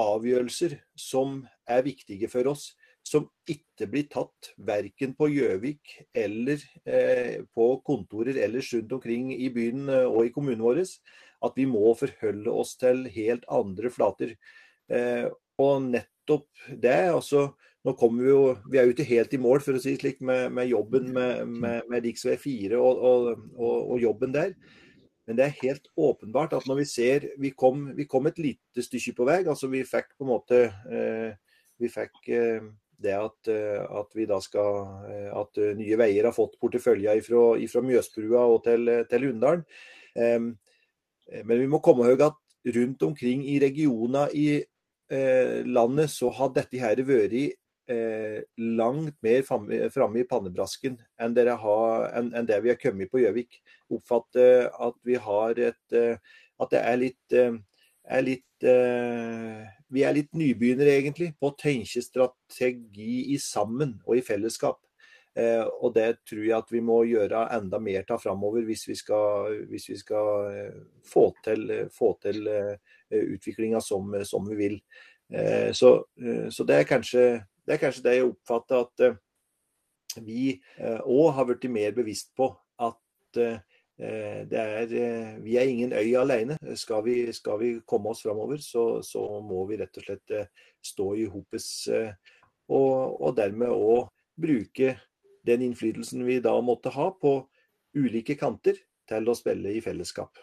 avgjørelser 0.00 0.79
som 0.99 1.43
er 1.71 1.85
viktige 1.87 2.31
for 2.33 2.50
oss, 2.50 2.73
som 3.05 3.26
ikke 3.50 3.87
blir 3.93 4.07
tatt 4.09 4.55
verken 4.57 5.12
på 5.19 5.29
Gjøvik 5.29 5.93
eller 6.17 6.62
eh, 6.88 7.45
på 7.53 7.67
kontorer 7.85 8.38
ellers 8.47 8.73
rundt 8.75 8.95
omkring 8.97 9.29
i 9.37 9.50
byen 9.53 9.91
eh, 9.93 10.07
og 10.09 10.25
i 10.25 10.33
kommunen 10.33 10.64
vår. 10.64 10.81
At 11.45 11.59
vi 11.61 11.67
må 11.69 11.93
forholde 12.00 12.49
oss 12.49 12.73
til 12.81 13.05
helt 13.12 13.45
andre 13.53 13.93
flater. 13.93 14.33
Eh, 14.88 15.29
og 15.61 15.91
nettopp 15.91 16.49
det. 16.81 17.12
altså 17.12 17.50
nå 17.85 17.93
kommer 18.00 18.25
Vi 18.25 18.31
jo, 18.31 18.45
vi 18.73 18.79
er 18.81 18.87
jo 18.88 18.95
ikke 18.95 19.11
helt 19.11 19.35
i 19.37 19.41
mål 19.41 19.61
for 19.61 19.76
å 19.76 19.83
si 19.83 19.93
slik 20.00 20.23
med, 20.25 20.49
med 20.57 20.71
jobben 20.71 21.11
med, 21.12 21.45
med, 21.45 21.85
med 21.93 22.07
rv. 22.07 22.38
4 22.41 22.81
og, 22.81 23.03
og, 23.05 23.45
og, 23.59 23.76
og 23.93 24.00
jobben 24.00 24.33
der. 24.33 24.55
Men 25.25 25.38
det 25.38 25.45
er 25.45 25.61
helt 25.62 25.87
åpenbart 25.97 26.52
at 26.57 26.66
når 26.69 26.83
vi 26.83 26.87
ser 26.88 27.28
Vi 27.40 27.54
kom, 27.57 27.87
vi 27.97 28.04
kom 28.04 28.26
et 28.28 28.38
lite 28.38 28.85
stykke 28.85 29.14
på 29.16 29.28
vei. 29.28 29.40
altså 29.45 29.71
Vi 29.73 29.85
fikk 29.88 30.12
på 30.19 30.26
en 30.26 30.33
måte 30.35 30.59
eh, 30.69 31.37
Vi 31.81 31.88
fikk 31.93 32.28
eh, 32.28 32.66
det 33.04 33.14
at, 33.16 33.49
eh, 33.50 33.81
at, 33.83 34.12
vi 34.14 34.26
da 34.28 34.38
skal 34.43 34.85
eh, 35.09 35.31
At 35.35 35.59
eh, 35.61 35.75
Nye 35.78 35.99
Veier 36.00 36.28
har 36.28 36.37
fått 36.37 36.59
portefølja 36.61 37.16
fra 37.25 37.83
Mjøsbrua 37.85 38.45
og 38.52 38.62
til, 38.69 38.93
til 39.11 39.26
Hunndalen. 39.28 39.64
men 40.14 41.59
vi 41.59 41.66
må 41.66 41.81
komme 41.83 42.07
høyt 42.07 42.23
at 42.23 42.37
rundt 42.76 43.02
omkring 43.02 43.43
i 43.50 43.59
regioner 43.59 44.31
i 44.31 44.62
landet 45.66 46.12
så 46.12 46.31
har 46.31 46.52
dette 46.54 46.78
her 46.78 47.00
vært 47.02 47.35
eh, 47.35 47.57
langt 47.87 49.17
mer 49.23 49.43
framme 49.45 50.21
i 50.21 50.25
pannebrasken 50.29 50.97
enn, 51.21 51.37
har, 51.37 52.07
enn, 52.17 52.31
enn, 52.33 52.47
det 52.49 52.61
vi 52.64 52.73
har 52.73 52.81
kommet 52.81 53.11
på 53.12 53.21
Gjøvik. 53.21 53.61
Oppfatter 53.93 54.71
at 54.73 54.97
vi 55.05 55.19
har 55.21 55.61
et 55.61 55.97
eh, 55.97 56.17
At 56.62 56.71
det 56.71 56.81
er 56.87 56.97
litt, 56.97 57.35
eh, 57.35 57.57
er 58.07 58.23
litt 58.23 58.64
eh, 58.64 59.64
Vi 59.91 60.03
er 60.07 60.14
litt 60.14 60.33
nybegynnere, 60.35 60.97
egentlig, 61.00 61.35
på 61.38 61.50
å 61.50 61.57
tenke 61.59 62.03
strategi 62.03 63.35
i 63.35 63.38
sammen 63.38 63.99
og 64.07 64.19
i 64.19 64.25
fellesskap. 64.25 64.81
Eh, 65.35 65.62
og 65.83 65.95
det 65.97 66.23
tror 66.29 66.45
jeg 66.45 66.57
at 66.57 66.71
vi 66.71 66.81
må 66.81 67.00
gjøre 67.11 67.49
enda 67.57 67.81
mer 67.83 68.07
av 68.09 68.23
framover 68.23 68.62
hvis 68.67 68.87
vi 68.87 68.95
skal, 68.99 69.64
hvis 69.71 69.88
vi 69.91 69.99
skal 69.99 70.50
eh, 70.50 70.76
få 71.07 71.33
til, 71.45 71.67
få 71.91 72.14
til 72.23 72.47
utviklinga 73.14 73.83
som, 73.83 74.14
som, 74.25 74.47
vi 74.49 74.57
vil. 74.59 74.79
Så, 75.75 75.91
så, 76.50 76.64
det 76.69 76.76
er 76.76 76.87
kanskje 76.88 77.23
det 77.64 77.75
er 77.75 77.83
kanskje 77.83 78.04
det 78.06 78.16
jeg 78.18 78.26
oppfatter 78.28 78.83
at 78.85 79.04
uh, 79.09 79.21
vi 80.25 80.54
òg 80.78 81.28
uh, 81.28 81.33
har 81.35 81.49
blitt 81.49 81.64
mer 81.73 81.94
bevisst 81.97 82.35
på. 82.37 82.52
At 82.78 83.00
det 83.35 84.59
er, 84.59 84.92
vi 85.42 85.56
er 85.59 85.68
ingen 85.71 85.92
øy 85.94 86.14
alene. 86.18 86.56
Skal 86.78 87.02
vi, 87.06 87.14
skal 87.35 87.59
vi 87.59 87.68
komme 87.87 88.11
oss 88.11 88.23
framover, 88.23 88.59
så, 88.62 89.02
så, 89.02 89.23
må 89.42 89.64
vi 89.66 89.78
rett 89.78 89.99
og 89.99 90.06
slett 90.06 90.35
stå 90.83 91.06
i 91.18 91.26
hopes 91.30 91.68
og, 91.90 93.21
og 93.23 93.35
dermed 93.38 93.75
òg 93.75 94.09
bruke 94.40 94.97
den 95.47 95.62
innflytelsen 95.66 96.25
vi 96.26 96.40
da 96.42 96.54
måtte 96.62 96.92
ha 96.94 97.11
på 97.21 97.37
ulike 97.94 98.37
kanter 98.38 98.78
til 99.09 99.28
å 99.28 99.37
spille 99.38 99.75
i 99.75 99.83
fellesskap. 99.85 100.38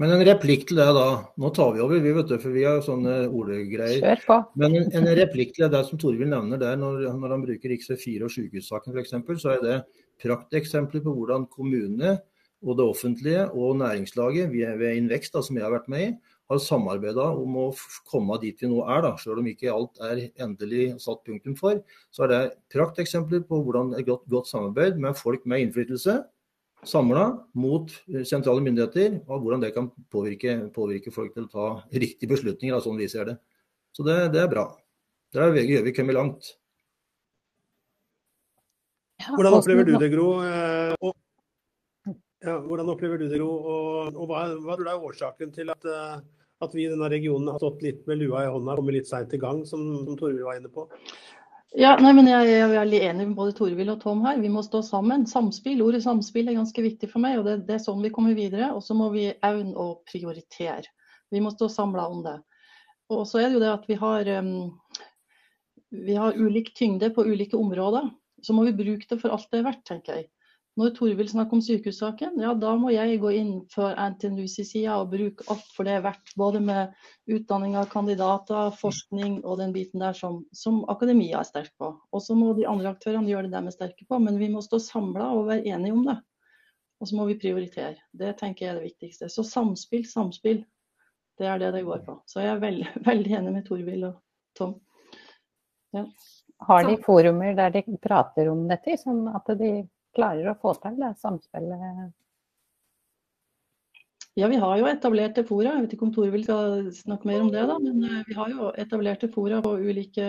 Men 0.00 0.10
en 0.10 0.24
replikk 0.26 0.64
til 0.66 0.78
det, 0.80 0.88
da. 0.96 1.06
Nå 1.38 1.50
tar 1.54 1.74
vi 1.76 1.82
over, 1.84 2.00
vi 2.02 2.12
vet 2.16 2.30
du, 2.30 2.34
for 2.42 2.54
vi 2.54 2.64
har 2.66 2.80
sånne 2.82 3.28
ordegreier. 3.28 4.00
Kjør 4.02 4.24
på. 4.26 4.38
Men 4.58 4.74
en, 4.80 4.88
en 4.98 5.06
replikk 5.20 5.54
til 5.54 5.70
det 5.70 5.84
som 5.86 6.00
Torvild 6.02 6.32
nevner 6.32 6.58
der, 6.58 6.78
når, 6.80 7.04
når 7.14 7.34
han 7.36 7.44
bruker 7.44 7.74
rv. 7.74 7.94
4 8.02 8.26
og 8.26 8.34
sykehussaken 8.34 8.98
f.eks., 8.98 9.14
så 9.44 9.52
er 9.54 9.62
det 9.62 9.76
prakteksempler 10.24 11.04
på 11.04 11.14
hvordan 11.14 11.46
kommunene 11.52 12.16
og 12.64 12.78
det 12.78 12.86
offentlige 12.88 13.46
og 13.52 13.78
næringslaget 13.82 14.50
ved 14.50 14.96
Invekst, 14.96 15.34
da, 15.34 15.42
som 15.44 15.58
jeg 15.58 15.66
har 15.66 15.74
vært 15.76 15.90
med 15.92 16.06
i, 16.08 16.12
har 16.50 16.60
samarbeida 16.60 17.24
om 17.38 17.56
å 17.60 17.64
komme 18.10 18.36
dit 18.42 18.60
vi 18.60 18.68
nå 18.68 18.82
er. 18.82 19.04
da, 19.04 19.14
Selv 19.20 19.40
om 19.44 19.48
ikke 19.48 19.72
alt 19.72 20.00
er 20.04 20.26
endelig 20.42 20.90
satt 21.04 21.22
punktum 21.28 21.54
for, 21.60 21.78
så 22.10 22.26
er 22.26 22.32
det 22.32 22.42
prakteksempler 22.74 23.44
på 23.48 23.62
hvordan 23.62 23.94
et 23.98 24.08
godt, 24.08 24.26
godt 24.32 24.50
samarbeid 24.50 24.98
med 25.00 25.16
folk 25.20 25.46
med 25.46 25.68
innflytelse 25.68 26.18
samla 26.88 27.24
mot 27.58 27.90
sentrale 28.28 28.62
myndigheter, 28.64 29.20
og 29.28 29.44
hvordan 29.44 29.62
det 29.64 29.72
kan 29.76 29.90
påvirke, 30.12 30.56
påvirke 30.74 31.12
folk 31.14 31.34
til 31.34 31.46
å 31.46 31.52
ta 31.52 31.66
riktige 31.92 32.30
beslutninger, 32.30 32.80
sånn 32.84 33.00
vi 33.00 33.08
ser 33.10 33.32
det. 33.32 33.38
Så 33.94 34.06
det, 34.06 34.18
det 34.34 34.42
er 34.42 34.50
bra. 34.50 34.68
Der 35.34 35.54
gjør 35.58 35.84
vi 35.86 35.94
kommet 35.94 36.16
langt. 36.16 36.54
Hvordan 39.32 39.56
opplever 39.56 39.86
du 39.86 39.94
det, 39.98 40.10
Gro? 40.12 40.28
Eh, 40.44 40.94
og, 41.00 41.14
ja, 42.44 42.56
hvordan 42.60 42.90
opplever 42.92 43.20
du 43.20 43.28
det, 43.28 43.38
Gro? 43.40 43.50
Og, 43.50 44.16
og 44.18 44.30
hva, 44.30 44.46
hva 44.60 44.76
tror 44.76 44.84
du 44.84 44.92
er 44.92 45.06
årsaken 45.10 45.54
til 45.54 45.72
at, 45.72 45.86
eh, 45.88 46.18
at, 46.64 46.74
vi 46.76 46.84
i 46.84 46.90
denne 46.90 47.08
regionen 47.12 47.52
har 47.52 47.62
stått 47.62 47.84
litt 47.86 48.02
med 48.10 48.20
lua 48.20 48.44
i 48.44 48.50
hånda 48.52 48.74
og 48.74 48.82
kommet 48.82 48.98
litt 48.98 49.10
seint 49.10 49.32
i 49.34 49.40
gang, 49.40 49.62
som, 49.68 49.82
som 50.04 50.18
Torvild 50.18 50.44
var 50.46 50.60
inne 50.60 50.72
på? 50.74 50.86
Ja, 51.74 51.96
nei, 51.98 52.12
men 52.14 52.28
Jeg 52.30 52.50
er 52.54 52.68
veldig 52.70 52.98
enig 53.02 53.24
med 53.26 53.34
både 53.34 53.52
Torvild 53.58 53.90
og 53.96 54.02
Tom 54.04 54.20
her. 54.22 54.36
Vi 54.38 54.50
må 54.52 54.62
stå 54.62 54.78
sammen. 54.86 55.24
Samspill, 55.26 55.80
Ordet 55.82 56.04
samspill 56.04 56.46
er 56.46 56.54
ganske 56.54 56.84
viktig 56.84 57.08
for 57.10 57.22
meg, 57.24 57.40
og 57.40 57.48
det, 57.48 57.56
det 57.66 57.74
er 57.74 57.82
sånn 57.82 58.04
vi 58.04 58.12
kommer 58.14 58.36
videre. 58.38 58.68
Og 58.76 58.84
så 58.86 58.94
må 58.94 59.08
vi 59.10 59.24
evne 59.32 59.74
å 59.74 59.88
prioritere. 60.06 60.86
Vi 61.34 61.42
må 61.42 61.50
stå 61.50 61.66
samla 61.72 62.06
om 62.12 62.20
det. 62.22 62.36
Og 63.10 63.24
så 63.26 63.40
er 63.40 63.48
det 63.48 63.58
jo 63.58 63.64
det 63.64 63.72
at 63.72 63.88
vi 63.90 63.98
har, 63.98 64.30
um, 64.38 64.70
vi 66.06 66.14
har 66.14 66.38
ulik 66.38 66.70
tyngde 66.78 67.10
på 67.16 67.26
ulike 67.26 67.58
områder. 67.58 68.06
Så 68.46 68.54
må 68.54 68.68
vi 68.68 68.76
bruke 68.78 69.10
det 69.10 69.18
for 69.18 69.34
alt 69.34 69.50
det 69.50 69.64
er 69.64 69.66
verdt, 69.66 69.82
tenker 69.90 70.20
jeg. 70.20 70.28
Når 70.74 70.90
Torvild 70.96 71.30
snakker 71.30 71.54
om 71.54 71.60
sykehussaken, 71.62 72.40
ja 72.42 72.50
da 72.58 72.72
må 72.74 72.90
jeg 72.90 73.20
gå 73.22 73.30
inn 73.38 73.50
for 73.70 73.94
NTNUs 73.94 74.56
side 74.58 74.90
og 74.90 75.12
bruke 75.12 75.46
alt 75.52 75.68
for 75.76 75.86
det 75.86 75.92
er 75.94 76.02
verdt. 76.02 76.32
Både 76.40 76.58
med 76.64 76.96
utdanning 77.30 77.76
av 77.78 77.86
kandidater, 77.92 78.72
forskning 78.80 79.36
og 79.44 79.60
den 79.62 79.74
biten 79.76 80.02
der 80.02 80.18
som, 80.18 80.40
som 80.50 80.82
akademia 80.90 81.38
er 81.38 81.46
sterk 81.46 81.70
på. 81.78 81.92
Og 82.10 82.24
så 82.26 82.34
må 82.34 82.50
de 82.58 82.66
andre 82.66 82.90
aktørene 82.90 83.30
gjøre 83.30 83.46
det 83.46 83.54
de 83.54 83.70
er 83.70 83.76
sterke 83.76 84.08
på, 84.08 84.18
men 84.18 84.40
vi 84.42 84.50
må 84.50 84.64
stå 84.66 84.82
samla 84.82 85.30
og 85.36 85.46
være 85.52 85.76
enige 85.76 85.94
om 85.94 86.02
det. 86.10 86.18
Og 86.98 87.10
så 87.10 87.20
må 87.20 87.28
vi 87.30 87.38
prioritere. 87.38 87.94
Det 88.10 88.34
tenker 88.42 88.66
jeg 88.66 88.72
er 88.72 88.80
det 88.80 88.88
viktigste. 88.88 89.30
Så 89.30 89.46
samspill, 89.46 90.06
samspill. 90.10 90.64
Det 91.38 91.46
er 91.50 91.62
det 91.62 91.70
det 91.74 91.86
går 91.86 92.02
på. 92.06 92.18
Så 92.26 92.42
jeg 92.42 92.50
er 92.50 92.62
veldig, 92.66 92.90
veldig 93.12 93.38
enig 93.38 93.54
med 93.60 93.66
Torvild 93.70 94.10
og 94.10 94.18
Tom. 94.58 94.78
Ja. 95.94 96.08
Har 96.66 96.86
de 96.86 96.98
forumer 97.02 97.54
der 97.54 97.70
de 97.74 97.82
prater 98.02 98.48
om 98.50 98.66
dette, 98.70 98.98
sånn 98.98 99.26
at 99.30 99.50
de 99.58 99.84
klarer 100.16 100.50
å 100.50 100.58
få 100.60 100.74
til 100.82 100.98
det 101.00 101.14
samspillet? 101.22 102.12
Ja, 104.34 104.48
vi 104.50 104.58
har 104.58 104.78
jo 104.80 104.88
etablerte 104.90 105.44
fora. 105.46 105.76
Jeg 105.76 105.84
vet 105.84 105.94
ikke 105.94 106.06
om 106.08 106.14
Tore 106.14 106.32
vil 106.32 106.46
snakke 106.96 107.28
mer 107.30 107.44
om 107.44 107.52
det, 107.54 107.62
da. 107.70 107.78
Men 107.78 108.02
eh, 108.02 108.24
vi 108.26 108.34
har 108.34 108.50
jo 108.50 108.72
etablerte 108.82 109.30
fora 109.30 109.60
på 109.62 109.76
ulike 109.78 110.26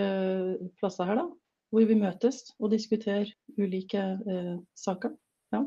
plasser 0.77 1.09
her, 1.09 1.23
da. 1.23 1.25
Hvor 1.73 1.87
vi 1.89 1.97
møtes 1.97 2.43
og 2.59 2.69
diskuterer 2.75 3.31
ulike 3.57 4.03
eh, 4.29 4.55
saker. 4.77 5.15
Ja. 5.55 5.63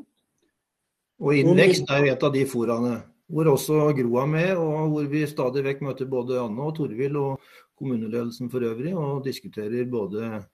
Og 1.19 1.35
Innvekst 1.35 1.91
er 1.91 2.05
jo 2.05 2.13
et 2.13 2.29
av 2.29 2.35
de 2.35 2.45
foraene 2.47 3.01
hvor 3.29 3.51
også 3.51 3.91
Gro 3.93 4.15
er 4.23 4.29
med, 4.31 4.51
og 4.57 4.95
hvor 4.95 5.09
vi 5.11 5.27
stadig 5.29 5.61
vekk 5.67 5.83
møter 5.85 6.09
både 6.09 6.39
Anne 6.41 6.63
og 6.65 6.79
Torvild 6.79 7.19
og 7.21 7.51
kommuneledelsen 7.77 8.49
for 8.49 8.65
øvrig, 8.65 8.95
og 8.97 9.27
diskuterer 9.27 9.85
både 9.91 10.31
Eh, 10.39 10.45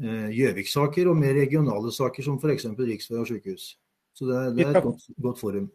Gjøvik-saker 0.00 1.10
og 1.10 1.18
mer 1.20 1.34
regionale 1.36 1.92
saker, 1.92 2.24
som 2.24 2.38
f.eks. 2.40 2.66
riksvei 2.78 3.20
og 3.20 3.28
sykehus. 3.28 3.74
Så 4.16 4.26
det, 4.28 4.40
det 4.56 4.66
er 4.66 4.74
et 4.78 4.84
godt, 4.84 5.06
godt, 5.20 5.38
forum. 5.40 5.68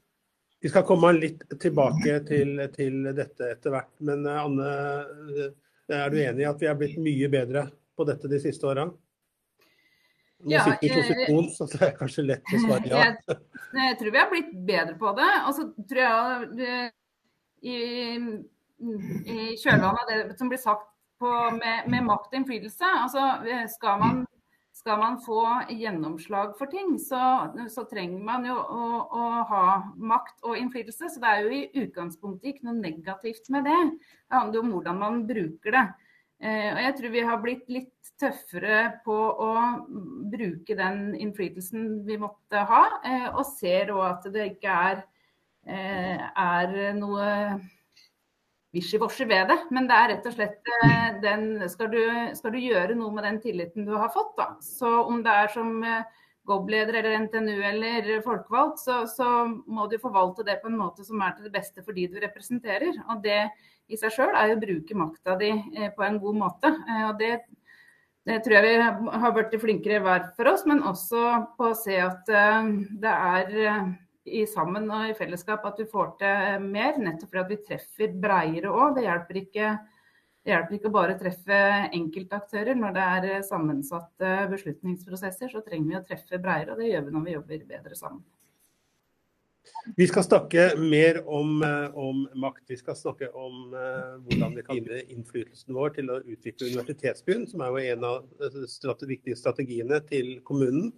Vi 0.62 0.72
skal 0.72 0.86
komme 0.88 1.12
litt 1.18 1.44
tilbake 1.62 2.20
til, 2.28 2.60
til 2.74 3.08
dette 3.16 3.52
etter 3.54 3.74
hvert. 3.74 3.92
Men 4.06 4.26
eh, 4.26 4.42
Anne, 4.42 4.70
eh, 5.46 5.52
er 5.96 6.14
du 6.14 6.20
enig 6.22 6.46
i 6.46 6.50
at 6.50 6.62
vi 6.62 6.70
er 6.70 6.78
blitt 6.80 7.00
mye 7.02 7.30
bedre 7.32 7.68
på 7.96 8.08
dette 8.10 8.30
de 8.32 8.40
siste 8.42 8.68
åra? 8.70 8.88
Nå 10.46 10.52
ja, 10.52 10.66
sitter 10.66 10.90
vi 10.90 11.06
posisjon, 11.06 11.48
så 11.56 11.68
det 11.72 11.82
er 11.88 11.94
kanskje 11.98 12.26
lett 12.26 12.52
å 12.54 12.60
svare 12.66 12.90
ja. 12.92 13.06
Jeg, 13.06 13.38
jeg, 13.78 13.98
tror 14.02 14.12
vi 14.12 14.20
har 14.20 14.34
blitt 14.34 14.52
bedre 14.68 14.98
på 15.00 15.14
det. 15.18 15.32
Og 15.46 15.56
så 15.58 15.68
tror 15.90 16.02
jeg 16.04 16.90
i, 17.66 17.78
i 19.32 19.38
kjølvannet 19.62 20.02
av 20.04 20.12
det 20.12 20.38
som 20.38 20.52
blir 20.52 20.62
sagt 20.62 20.92
på, 21.20 21.32
med, 21.58 21.90
med, 21.92 22.06
makt 22.08 22.32
og 22.32 22.40
innflytelse. 22.40 22.92
Altså, 23.02 23.26
skal, 23.72 24.00
man, 24.02 24.24
skal 24.76 25.02
man 25.02 25.20
få 25.24 25.42
gjennomslag 25.74 26.56
for 26.60 26.72
ting, 26.72 26.96
så, 27.02 27.52
så 27.72 27.86
trenger 27.90 28.24
man 28.26 28.48
jo 28.48 28.56
å, 28.56 28.88
å, 29.04 29.28
ha 29.52 29.66
makt 29.96 30.44
og 30.46 30.58
innflytelse. 30.60 31.12
Så 31.14 31.24
det 31.24 31.32
er 31.32 31.46
jo 31.46 31.54
i 31.54 31.86
utgangspunktet 31.86 32.54
ikke 32.54 32.70
noe 32.70 32.80
negativt 32.80 33.52
med 33.54 33.68
det. 33.70 33.80
Det 34.26 34.40
handler 34.40 34.66
om 34.66 34.74
hvordan 34.76 35.06
man 35.06 35.24
bruker 35.30 35.80
det. 35.80 35.86
Eh, 36.44 36.72
og 36.74 36.82
jeg 36.84 36.96
tror 36.98 37.14
vi 37.14 37.22
har 37.24 37.40
blitt 37.40 37.70
litt 37.72 38.10
tøffere 38.20 38.80
på 39.06 39.16
å 39.16 39.52
bruke 40.32 40.76
den 40.76 41.14
innflytelsen 41.16 42.02
vi 42.08 42.18
måtte 42.20 42.66
ha, 42.68 42.84
eh, 43.08 43.30
og 43.32 43.46
ser 43.48 43.94
òg 43.96 44.04
at 44.10 44.28
det 44.34 44.50
ikke 44.52 44.76
er, 44.90 45.06
eh, 45.66 46.20
er 46.20 46.94
noe 47.00 47.30
wishy-washy 48.76 49.28
ved 49.30 49.50
det. 49.52 49.58
Men 49.74 49.88
det 49.90 49.96
er 49.98 50.12
rett 50.14 50.28
og 50.28 50.36
slett 50.36 50.74
eh, 50.84 51.08
den 51.24 51.48
skal 51.72 51.90
du, 51.94 52.02
skal 52.38 52.54
du, 52.54 52.60
gjøre 52.62 52.98
noe 52.98 53.14
med 53.16 53.28
den 53.28 53.42
tilliten 53.44 53.88
du 53.88 53.96
har 53.96 54.12
fått, 54.14 54.36
da. 54.40 54.52
Så 54.64 54.92
om 55.06 55.24
det 55.26 55.34
er 55.44 55.52
som 55.54 55.72
eh, 55.86 56.04
GOB-leder 56.46 57.00
eller 57.00 57.26
NTNU 57.26 57.56
eller 57.72 58.10
folkevalgt, 58.26 58.84
så, 58.84 59.02
så, 59.10 59.30
må 59.66 59.88
du 59.90 59.98
forvalte 60.02 60.46
det 60.46 60.60
på 60.62 60.70
en 60.70 60.80
måte 60.80 61.06
som 61.08 61.24
er 61.26 61.36
til 61.36 61.48
det 61.48 61.56
beste 61.56 61.84
for 61.86 61.98
de 61.98 62.08
du 62.12 62.20
representerer. 62.22 63.02
Og 63.10 63.24
det 63.26 63.42
i 63.90 64.00
seg 64.00 64.14
sjøl 64.14 64.34
er 64.34 64.52
jo 64.52 64.60
å 64.60 64.64
bruke 64.64 64.98
makta 64.98 65.38
di 65.42 65.52
eh, 65.56 65.92
på 65.96 66.06
en 66.06 66.22
god 66.22 66.42
måte. 66.46 66.74
Og 67.10 67.20
det, 67.22 67.34
det 68.28 68.42
tror 68.46 68.60
jeg 68.60 68.70
vi 68.70 69.20
har 69.26 69.36
blitt 69.36 69.60
flinkere 69.62 70.02
hver 70.06 70.32
for 70.38 70.54
oss, 70.54 70.66
men 70.70 70.84
også 70.86 71.28
på 71.58 71.72
å 71.72 71.78
se 71.78 72.00
at 72.02 72.30
det 72.30 73.14
er 73.14 73.96
i 74.26 74.46
sammen 74.50 74.88
og 74.90 75.10
i 75.10 75.18
fellesskap 75.18 75.66
at 75.70 75.82
vi 75.82 75.88
får 75.90 76.16
til 76.22 76.64
mer, 76.66 76.98
nettopp 77.02 77.34
fordi 77.34 77.56
vi 77.56 77.66
treffer 77.68 78.16
breiere 78.22 78.72
òg. 78.74 78.96
Det 78.98 79.06
hjelper 79.06 79.42
ikke, 79.42 79.74
det 80.46 80.54
hjelper 80.54 80.78
ikke 80.80 80.94
bare 80.94 81.16
å 81.16 81.20
treffe 81.20 81.60
enkeltaktører. 81.96 82.78
Når 82.80 82.96
det 82.96 83.10
er 83.18 83.46
sammensatte 83.46 84.38
beslutningsprosesser, 84.54 85.54
så 85.54 85.62
trenger 85.66 85.92
vi 85.92 86.00
å 86.00 86.08
treffe 86.08 86.42
breiere, 86.42 86.74
og 86.74 86.82
det 86.82 86.90
gjør 86.90 87.06
vi 87.06 87.16
når 87.18 87.28
vi 87.28 87.38
jobber 87.38 87.70
bedre 87.76 88.00
sammen. 88.00 88.26
Vi 89.98 90.06
skal 90.08 90.24
snakke 90.24 90.64
mer 90.78 91.22
om, 91.30 91.62
eh, 91.64 91.98
om, 91.98 92.28
makt. 92.36 92.64
Vi 92.70 92.78
skal 92.78 92.98
snakke 92.98 93.32
om 93.34 93.74
uh, 93.74 94.18
hvordan 94.26 94.56
vi 94.58 94.64
kan 94.66 94.78
vinne 94.78 95.02
innflytelsen 95.14 95.74
vår 95.78 95.96
til 95.98 96.12
å 96.14 96.20
utvikle 96.22 96.70
universitetsbyen, 96.72 97.48
som 97.50 97.62
er 97.62 97.74
jo 97.74 97.94
en 97.94 98.06
av 98.10 98.52
de 98.54 98.66
strate 98.70 99.10
viktige 99.10 99.38
strategiene 99.38 100.02
til 100.10 100.40
kommunen. 100.46 100.92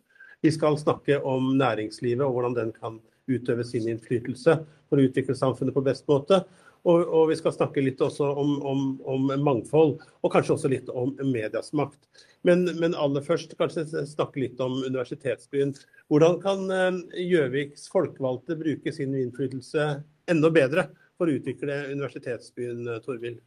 Vi 0.44 0.52
skal 0.54 0.78
snakke 0.80 1.20
om 1.26 1.56
næringslivet 1.58 2.24
og 2.26 2.36
hvordan 2.36 2.58
den 2.58 2.74
kan 2.76 3.00
utøve 3.28 3.66
sin 3.68 3.88
innflytelse 3.92 4.58
for 4.88 5.00
å 5.00 5.06
utvikle 5.08 5.36
samfunnet 5.38 5.76
på 5.76 5.86
best 5.86 6.08
måte. 6.10 6.44
Og, 6.88 7.02
og 7.04 7.24
vi 7.32 7.36
skal 7.36 7.52
snakke 7.56 7.84
litt 7.84 8.02
også 8.04 8.30
om, 8.40 8.54
om, 8.64 8.84
om, 9.10 9.32
mangfold, 9.44 9.98
og 10.24 10.32
kanskje 10.32 10.54
også 10.56 10.72
litt 10.72 10.92
om 10.94 11.12
medias 11.26 11.74
makt. 11.76 12.00
Men, 12.48 12.64
men, 12.80 12.96
aller 12.96 13.26
først 13.26 13.58
kanskje 13.60 14.06
snakke 14.08 14.46
litt 14.46 14.62
om 14.64 14.78
universitetsbyen. 14.86 15.74
Hvordan 16.08 16.40
kan 16.44 16.64
eh, 16.72 17.02
Gjøviks 17.28 17.90
folkevalgte 17.92 18.56
bruke 18.62 18.94
sin 18.96 19.18
innflytelse 19.20 19.90
enda 20.32 20.54
bedre 20.54 20.88
for 21.18 21.28
å 21.28 21.36
utvikle 21.36 21.82
universitetsbyen, 21.92 22.86
eh, 22.88 23.04
Torvild? 23.04 23.44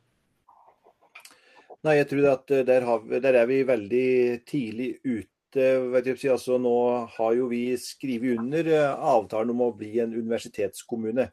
Nei, 1.86 1.96
jeg 1.96 2.10
tror 2.10 2.26
at 2.34 2.52
eh, 2.52 2.66
der, 2.68 2.84
har, 2.84 3.04
der 3.24 3.40
er 3.40 3.48
vi 3.48 3.62
veldig 3.64 4.08
tidlig 4.50 4.90
ute 5.06 5.29
Si, 5.50 6.28
altså, 6.30 6.58
nå 6.62 6.74
har 7.16 7.32
jo 7.34 7.48
vi 7.50 7.72
skrevet 7.80 8.38
under 8.38 8.68
eh, 8.70 9.06
avtalen 9.14 9.50
om 9.50 9.64
å 9.66 9.72
bli 9.74 9.96
en 9.98 10.12
universitetskommune. 10.14 11.26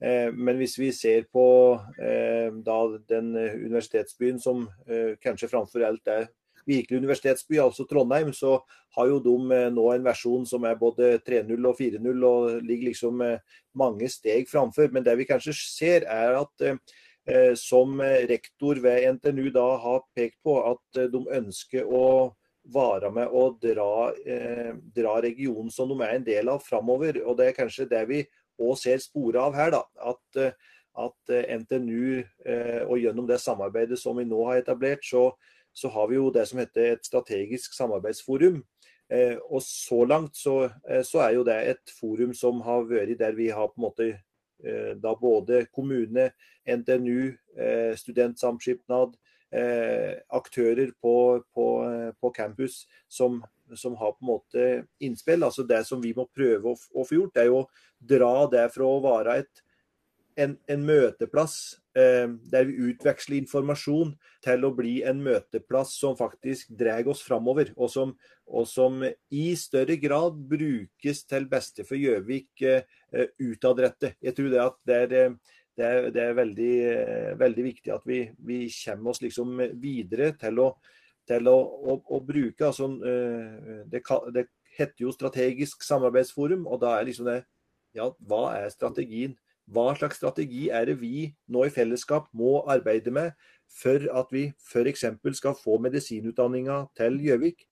Eh, 0.00 0.32
men 0.32 0.56
hvis 0.56 0.78
vi 0.80 0.88
ser 0.92 1.26
på 1.32 1.44
da, 1.98 2.78
den 3.10 3.34
universitetsbyen 3.36 4.38
som 4.40 4.68
kanskje 5.20 5.50
framfor 5.50 5.84
alt 5.84 6.08
er 6.08 6.30
virkelig 6.68 7.00
universitetsby, 7.02 7.58
altså 7.60 7.84
Trondheim, 7.88 8.32
så 8.32 8.58
har 8.96 9.08
jo 9.08 9.20
de 9.24 9.60
nå 9.72 9.84
en 9.92 10.04
versjon 10.04 10.48
som 10.48 10.64
er 10.68 10.80
både 10.80 11.18
3-0 11.26 11.68
og 11.68 11.76
4-0 11.76 12.24
og 12.28 12.64
ligger 12.64 12.90
liksom 12.90 13.22
mange 13.76 14.08
steg 14.12 14.48
framfor. 14.48 14.88
Men 14.92 15.04
det 15.04 15.16
vi 15.20 15.28
kanskje 15.28 15.56
ser, 15.56 16.08
er 16.08 16.40
at 16.40 17.56
som 17.60 18.00
rektor 18.00 18.80
ved 18.80 19.04
NTNU 19.16 19.48
da 19.52 19.64
har 19.80 20.04
pekt 20.16 20.38
på 20.44 20.56
at 20.64 21.00
de 21.12 21.24
ønsker 21.40 21.88
å 21.88 22.04
være 22.74 23.10
med 23.14 23.32
å 23.32 23.44
dra, 23.60 24.12
eh, 24.26 24.72
dra, 24.94 25.18
regionen 25.24 25.70
som 25.72 25.88
de 25.88 26.00
er 26.04 26.16
en 26.16 26.26
del 26.26 26.48
av 26.52 26.62
framover. 26.64 27.22
Og 27.24 27.36
det 27.38 27.48
er 27.48 27.56
kanskje 27.56 27.88
det 27.88 28.04
vi 28.08 28.24
òg 28.60 28.76
ser 28.78 28.98
sporet 29.02 29.40
av 29.40 29.54
her. 29.54 29.70
da, 29.70 29.84
At 30.12 30.56
at 30.98 31.30
NTNU 31.30 32.24
og 32.90 32.96
gjennom 32.98 33.26
det 33.28 33.36
samarbeidet 33.38 34.00
som 34.00 34.16
vi 34.18 34.24
nå 34.26 34.40
har 34.48 34.58
etablert, 34.58 35.04
så, 35.06 35.30
så 35.70 35.86
har 35.94 36.08
vi 36.10 36.16
jo 36.16 36.32
det 36.34 36.42
som 36.50 36.58
heter 36.58 36.96
et 36.96 37.06
strategisk 37.06 37.76
samarbeidsforum. 37.76 38.64
Og 39.46 39.62
så 39.62 40.00
langt 40.10 40.34
så, 40.36 40.56
så, 41.06 41.20
er 41.22 41.36
jo 41.36 41.44
det 41.46 41.54
et 41.70 41.92
forum 42.00 42.34
som 42.34 42.58
har 42.66 42.88
vært 42.90 43.20
der 43.20 43.38
vi 43.38 43.46
har 43.54 43.70
på 43.70 43.78
en 43.78 43.86
måte 43.86 44.08
da 44.98 45.14
både 45.14 45.68
kommune, 45.70 46.32
NTNU, 46.66 47.30
studentsamskipnad, 48.02 49.14
aktører 49.48 50.90
på, 51.00 51.12
på, 51.56 51.66
på 52.20 52.30
campus 52.36 52.82
som 53.08 53.38
som 53.76 53.96
har 53.96 54.12
på 54.12 54.18
en 54.22 54.26
måte 54.26 54.66
innspill. 54.98 55.42
altså 55.42 55.62
Det 55.62 55.84
som 55.86 56.02
vi 56.02 56.14
må 56.16 56.28
prøve 56.34 56.72
å, 56.72 56.76
å 56.94 57.06
få 57.06 57.20
gjort, 57.20 57.36
er 57.36 57.50
jo 57.50 57.62
å 57.62 57.68
dra 57.98 58.46
det 58.50 58.68
fra 58.74 58.86
å 58.86 59.02
være 59.04 59.38
et, 59.42 59.62
en, 60.38 60.54
en, 60.70 60.84
møteplass 60.86 61.56
eh, 61.98 62.30
der 62.50 62.68
vi 62.68 62.92
utveksler 62.92 63.40
informasjon, 63.40 64.14
til 64.44 64.64
å 64.64 64.72
bli 64.74 65.00
en 65.02 65.20
møteplass 65.24 65.96
som 65.98 66.16
faktisk 66.18 66.70
drar 66.78 67.08
oss 67.10 67.24
framover. 67.26 67.72
Og 67.76 67.90
som, 67.92 68.14
og 68.46 68.68
som, 68.70 69.02
i 69.34 69.48
større 69.58 69.98
grad 70.00 70.38
brukes 70.50 71.24
til 71.28 71.48
beste 71.50 71.86
for 71.88 71.98
Gjøvik 71.98 72.64
eh, 72.64 72.98
utadrettet. 73.42 74.18
Jeg 74.22 74.36
tror 74.38 74.52
det 74.54 74.64
at 74.64 74.78
det 74.88 75.00
er, 75.08 75.32
det 75.78 75.86
er, 75.86 76.06
det 76.14 76.22
er 76.24 76.38
veldig, 76.38 76.72
veldig, 77.38 77.64
viktig 77.68 77.92
at 77.94 78.06
vi, 78.08 78.24
vi 78.44 78.64
kommer 78.80 79.12
oss 79.12 79.22
liksom 79.22 79.60
videre 79.78 80.32
til 80.40 80.64
å 80.64 80.72
til 81.28 81.48
å, 81.50 81.56
å, 81.92 81.98
å 82.16 82.20
bruke. 82.24 82.70
Altså, 82.70 82.88
eh, 83.04 83.84
det, 83.92 84.02
det, 84.34 84.48
heter 84.78 85.02
jo 85.02 85.10
strategisk 85.10 85.82
samarbeidsforum, 85.82 86.66
og 86.70 86.82
da 86.84 86.98
er 86.98 87.08
liksom 87.08 87.28
det 87.30 87.42
Ja, 87.96 88.10
hva 88.30 88.52
er 88.52 88.68
strategien? 88.70 89.32
Hva 89.68 89.90
slags 89.96 90.20
strategi 90.20 90.68
er 90.70 90.84
det 90.86 90.98
vi 91.00 91.30
nå 91.50 91.64
i 91.66 91.72
fellesskap 91.72 92.28
må 92.36 92.60
arbeide 92.68 93.10
med 93.10 93.32
for 93.80 94.04
at 94.20 94.28
vi 94.32 94.44
f.eks. 94.60 95.06
skal 95.40 95.56
få 95.56 95.78
medisinutdanninga 95.82 96.76
til 97.00 97.18
Gjøvik? 97.24 97.64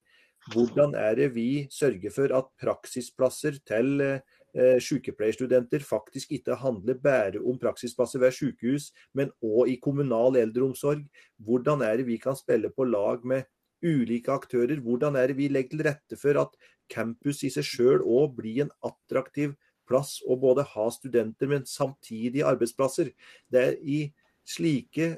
Hvordan 0.51 0.97
er 0.97 1.15
det 1.21 1.29
vi 1.35 1.67
sørger 1.71 2.13
for 2.13 2.33
at 2.33 2.49
praksisplasser 2.59 3.61
til 3.69 4.01
eh, 4.03 4.25
sykepleierstudenter 4.57 5.83
faktisk 5.85 6.31
ikke 6.37 6.55
handler 6.57 6.97
bare 7.01 7.41
om 7.45 7.59
praksisplasser 7.61 8.21
ved 8.23 8.33
sykehus, 8.33 8.89
men 9.13 9.29
òg 9.45 9.69
i 9.73 9.77
kommunal 9.81 10.39
eldreomsorg. 10.39 11.03
Hvordan 11.37 11.83
er 11.85 11.99
det 11.99 12.07
vi 12.07 12.17
kan 12.21 12.37
spille 12.37 12.71
på 12.73 12.87
lag 12.89 13.25
med 13.25 13.45
ulike 13.85 14.33
aktører? 14.33 14.79
Hvordan 14.81 15.15
er 15.15 15.29
det 15.29 15.37
vi 15.37 15.51
legger 15.51 15.75
til 15.75 15.85
rette 15.87 16.19
for 16.19 16.41
at 16.41 16.57
campus 16.89 17.43
i 17.43 17.51
seg 17.53 17.67
sjøl 17.67 18.03
òg 18.03 18.35
blir 18.39 18.65
en 18.65 18.73
attraktiv 18.85 19.55
plass 19.87 20.17
å 20.27 20.35
både 20.39 20.65
ha 20.73 20.89
studenter, 20.91 21.49
men 21.51 21.67
samtidig 21.69 22.45
arbeidsplasser? 22.47 23.13
Det 23.51 23.63
er 23.63 23.77
i 23.81 24.01
slike 24.47 25.09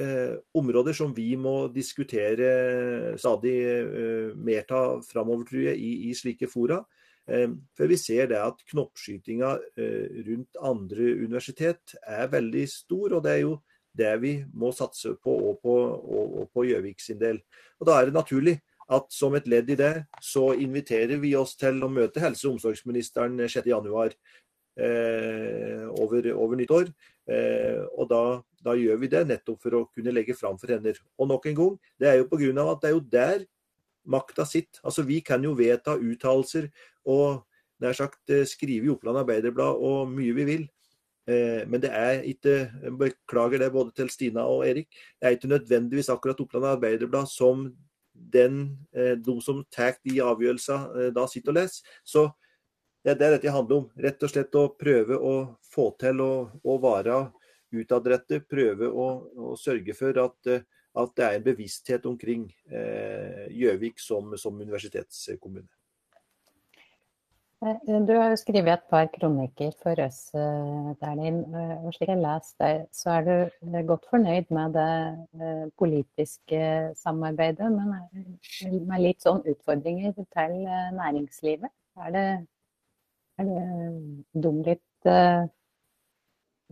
eh, 0.00 0.36
områder 0.56 0.96
som 0.96 1.14
vi 1.16 1.34
må 1.36 1.68
diskutere 1.72 3.16
stadig 3.20 3.56
eh, 3.68 4.30
mer 4.34 4.66
av 4.74 5.04
framover, 5.08 5.46
tror 5.48 5.68
jeg, 5.70 5.78
i, 5.78 6.08
i 6.10 6.14
slike 6.16 6.50
fora. 6.50 6.82
Eh, 7.28 7.48
for 7.76 7.90
vi 7.90 7.98
ser 8.00 8.30
det 8.30 8.38
at 8.40 8.62
knoppskytinga 8.70 9.54
eh, 9.76 10.22
rundt 10.28 10.60
andre 10.64 11.10
universitet 11.20 11.96
er 12.02 12.30
veldig 12.32 12.64
stor. 12.72 13.18
og 13.18 13.24
det 13.24 13.34
er 13.34 13.42
jo 13.44 13.58
det 13.98 14.14
vi 14.22 14.32
må 14.54 14.70
satse 14.72 15.16
på 15.22 15.34
og 15.50 16.48
på 16.54 16.64
Gjøvik 16.64 17.00
sin 17.02 17.18
del. 17.20 17.40
Og 17.80 17.86
Da 17.86 17.98
er 17.98 18.06
det 18.06 18.14
naturlig 18.14 18.58
at 18.88 19.12
som 19.12 19.34
et 19.36 19.48
ledd 19.48 19.70
i 19.70 19.76
det, 19.76 19.94
så 20.24 20.54
inviterer 20.56 21.20
vi 21.20 21.34
oss 21.36 21.54
til 21.56 21.82
å 21.84 21.90
møte 21.92 22.22
helse- 22.22 22.48
og 22.48 22.56
omsorgsministeren 22.56 23.36
6.1 23.44 24.14
eh, 24.78 25.84
over, 26.00 26.32
over 26.32 26.56
nyttår. 26.56 26.88
Eh, 27.28 27.82
og 27.98 28.08
da, 28.08 28.22
da, 28.64 28.76
gjør 28.78 28.96
vi 29.02 29.10
det 29.12 29.26
nettopp 29.28 29.60
for 29.60 29.76
å 29.76 29.84
kunne 29.92 30.14
legge 30.14 30.36
fram 30.38 30.56
for 30.60 30.72
henne. 30.72 30.94
Og 31.18 31.28
nok 31.28 31.50
en 31.50 31.58
gang, 31.58 31.78
det 32.00 32.08
er 32.08 32.20
jo 32.22 32.28
pga. 32.30 32.70
at 32.72 32.80
det 32.80 32.88
er 32.88 32.96
jo 32.96 33.04
der 33.12 33.46
makta 34.08 34.46
sitt. 34.48 34.80
Altså 34.82 35.04
Vi 35.06 35.20
kan 35.24 35.44
jo 35.44 35.54
vedta 35.58 35.96
uttalelser 35.96 36.70
og 37.08 37.44
nær 37.82 37.94
sagt 37.96 38.32
eh, 38.32 38.46
skrive 38.48 38.88
i 38.88 38.92
Oppland 38.92 39.20
Arbeiderblad 39.22 39.82
og 39.84 40.10
mye 40.10 40.34
vi 40.36 40.46
vil. 40.48 40.64
Eh, 41.28 41.62
men 41.68 41.82
det 41.82 41.92
er 41.94 42.24
ikke, 42.26 42.56
beklager 42.98 43.62
det 43.62 43.72
både 43.74 43.94
til 43.96 44.10
Stina 44.12 44.46
og 44.48 44.64
Erik, 44.66 44.88
det 45.20 45.28
er 45.28 45.36
ikke 45.36 45.52
nødvendigvis 45.52 46.10
akkurat 46.12 46.40
Oppland 46.40 46.66
Arbeiderblad 46.72 47.28
som 47.30 47.68
den, 48.12 48.78
eh, 48.92 49.14
de 49.14 49.40
som 49.44 49.62
tar 49.70 49.98
de 50.04 50.18
avgjørelsene, 50.24 51.10
da 51.14 51.26
sitter 51.30 51.54
og 51.54 51.60
leser. 51.60 51.98
Så 52.04 52.28
det 53.04 53.14
er 53.14 53.18
det 53.20 53.30
dette 53.36 53.52
handler 53.54 53.84
om. 53.84 53.90
Rett 53.96 54.22
og 54.26 54.32
slett 54.32 54.56
å 54.58 54.68
prøve 54.74 55.16
å 55.16 55.34
få 55.62 55.92
til 56.00 56.20
å, 56.20 56.32
å 56.64 56.78
være 56.82 57.20
utadrettet. 57.72 58.48
Prøve 58.50 58.88
å, 58.90 59.06
å, 59.38 59.54
sørge 59.56 59.94
for 59.94 60.18
at, 60.18 60.50
at, 60.98 61.16
det 61.16 61.24
er 61.24 61.38
en 61.38 61.44
bevissthet 61.46 62.06
omkring 62.06 62.48
Gjøvik 62.68 63.98
eh, 63.98 64.04
som, 64.04 64.36
som 64.36 64.60
universitetskommune. 64.60 65.68
Eh, 67.58 68.02
du 68.06 68.12
har 68.14 68.30
jo 68.30 68.38
skrevet 68.38 68.70
et 68.70 68.84
par 68.90 69.08
kronikker 69.10 69.72
for 69.82 69.98
oss, 70.04 70.18
eh. 70.34 70.90
Eh, 71.02 71.72
og 71.82 71.94
slik 71.96 72.12
jeg 72.12 72.20
leser 72.22 72.60
deg, 72.62 72.84
så 72.94 73.16
er 73.16 73.26
du 73.26 73.80
godt 73.88 74.06
fornøyd 74.12 74.52
med 74.54 74.78
det 74.78 75.72
politiske 75.78 76.60
samarbeidet, 77.02 77.72
men 77.74 77.96
med 78.86 79.02
litt 79.02 79.26
sånn 79.26 79.42
utfordringer 79.42 80.14
til 80.14 80.56
næringslivet. 81.00 81.74
Er 81.98 82.14
det, 82.14 82.26
er 83.42 83.50
det 83.50 83.62
dum 84.38 84.62
litt 84.62 84.86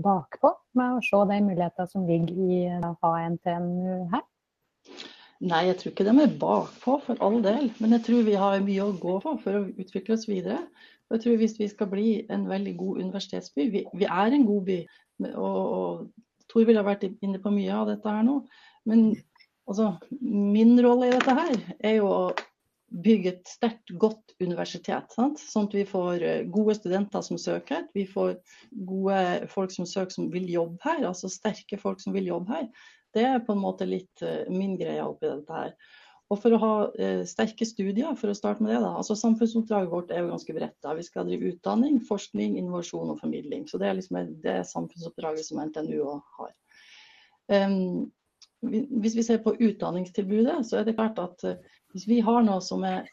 bakpå 0.03 0.53
med 0.77 0.97
å 0.97 1.05
se 1.05 1.21
de 1.31 1.39
mulighetene 1.45 1.91
som 1.91 2.07
ligger 2.09 2.41
i 2.47 2.59
å 2.85 2.95
ha 3.03 3.13
NTNU 3.33 4.09
her? 4.13 4.25
Nei, 5.47 5.67
jeg 5.69 5.77
tror 5.79 5.93
ikke 5.93 6.07
de 6.07 6.15
er 6.23 6.37
bakpå, 6.41 6.99
for 7.05 7.25
all 7.25 7.43
del. 7.45 7.69
Men 7.83 7.97
jeg 7.97 8.05
tror 8.07 8.23
vi 8.25 8.37
har 8.41 8.63
mye 8.65 8.85
å 8.85 8.95
gå 9.01 9.19
for 9.25 9.41
for 9.43 9.59
å 9.59 9.67
utvikle 9.69 10.17
oss 10.17 10.29
videre. 10.29 10.63
Og 11.07 11.17
jeg 11.17 11.25
tror 11.25 11.37
Hvis 11.43 11.59
vi 11.61 11.69
skal 11.71 11.91
bli 11.91 12.09
en 12.35 12.49
veldig 12.49 12.73
god 12.77 13.03
universitetsby 13.05 13.69
Vi, 13.71 13.85
vi 13.95 14.07
er 14.09 14.33
en 14.35 14.47
god 14.47 14.65
by. 14.67 14.79
Og, 15.35 15.59
og 15.79 16.49
Tor 16.51 16.65
vil 16.67 16.79
ha 16.79 16.85
vært 16.87 17.05
inne 17.09 17.41
på 17.43 17.53
mye 17.53 17.75
av 17.75 17.89
dette 17.91 18.11
her 18.11 18.25
nå. 18.27 18.41
Men 18.87 19.09
altså, 19.67 19.93
min 20.21 20.77
rolle 20.83 21.11
i 21.11 21.15
dette 21.15 21.35
her 21.35 21.57
er 21.81 21.99
jo 21.99 22.11
å 22.11 22.21
bygge 22.91 23.33
et 23.33 23.49
sterkt, 23.51 23.91
godt 23.99 24.35
universitet. 24.41 25.11
Sant? 25.15 25.41
Sånn 25.43 25.67
at 25.69 25.75
vi 25.75 25.85
får 25.89 26.23
eh, 26.23 26.45
gode 26.53 26.77
studenter 26.79 27.25
som 27.27 27.41
søker. 27.41 27.87
Vi 27.97 28.07
får 28.09 28.37
gode 28.89 29.49
folk 29.53 29.75
som 29.75 29.89
søker 29.89 30.15
som 30.15 30.31
vil 30.33 30.49
jobbe 30.53 30.79
her. 30.87 31.05
Altså 31.09 31.31
sterke 31.33 31.81
folk 31.81 32.03
som 32.03 32.15
vil 32.17 32.31
jobbe 32.31 32.55
her. 32.55 32.69
Det 33.17 33.25
er 33.27 33.45
på 33.45 33.57
en 33.57 33.63
måte 33.63 33.89
litt 33.89 34.23
uh, 34.23 34.45
min 34.53 34.75
greie 34.77 35.01
oppi 35.01 35.29
dette 35.31 35.57
her. 35.57 35.73
Og 36.27 36.41
for 36.43 36.53
å 36.53 36.59
ha 36.59 36.73
eh, 36.99 37.23
sterke 37.29 37.67
studier, 37.69 38.17
for 38.19 38.33
å 38.33 38.35
starte 38.35 38.65
med 38.65 38.73
det, 38.73 38.81
da. 38.83 38.97
altså 38.99 39.15
Samfunnsoppdraget 39.19 39.93
vårt 39.93 40.11
er 40.11 40.25
jo 40.25 40.33
ganske 40.33 40.57
bredt. 40.57 40.89
Vi 40.99 41.05
skal 41.07 41.29
drive 41.29 41.53
utdanning, 41.53 42.01
forskning, 42.09 42.57
innovasjon 42.59 43.13
og 43.15 43.21
formidling. 43.21 43.69
Så 43.71 43.79
det 43.79 43.89
er 43.89 43.99
liksom 44.01 44.35
det 44.43 44.57
samfunnsoppdraget 44.67 45.47
som 45.47 45.63
NTNU 45.63 46.01
har. 46.11 46.51
Um, 47.47 48.09
hvis 48.67 49.15
vi 49.15 49.23
ser 49.23 49.39
på 49.45 49.55
utdanningstilbudet, 49.55 50.59
så 50.67 50.81
er 50.81 50.89
det 50.89 50.97
klart 50.99 51.23
at 51.23 51.47
uh, 51.47 51.76
hvis 51.97 52.09
vi 52.09 52.19
har 52.21 52.43
noe 52.45 52.61
som 52.61 52.83
er, 52.85 53.07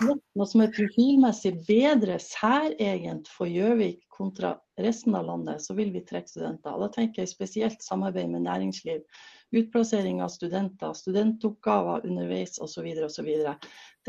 noe 0.00 0.46
som 0.48 0.62
er 0.64 0.70
profilmessig 0.72 1.50
bedre, 1.66 2.16
særegent 2.22 3.28
for 3.28 3.50
Gjøvik 3.50 4.06
kontra 4.16 4.54
resten 4.80 5.18
av 5.18 5.26
landet, 5.28 5.60
så 5.60 5.76
vil 5.76 5.92
vi 5.92 6.00
trekke 6.00 6.32
studenter. 6.32 6.78
Da 6.80 6.88
tenker 6.94 7.22
jeg 7.22 7.34
spesielt 7.34 7.84
samarbeid 7.84 8.32
med 8.32 8.46
næringsliv. 8.46 9.04
Utplassering 9.52 10.22
av 10.24 10.32
studenter, 10.32 10.96
studentoppgaver 10.96 12.08
underveis 12.08 12.56
osv. 12.56 12.88
osv. 13.04 13.30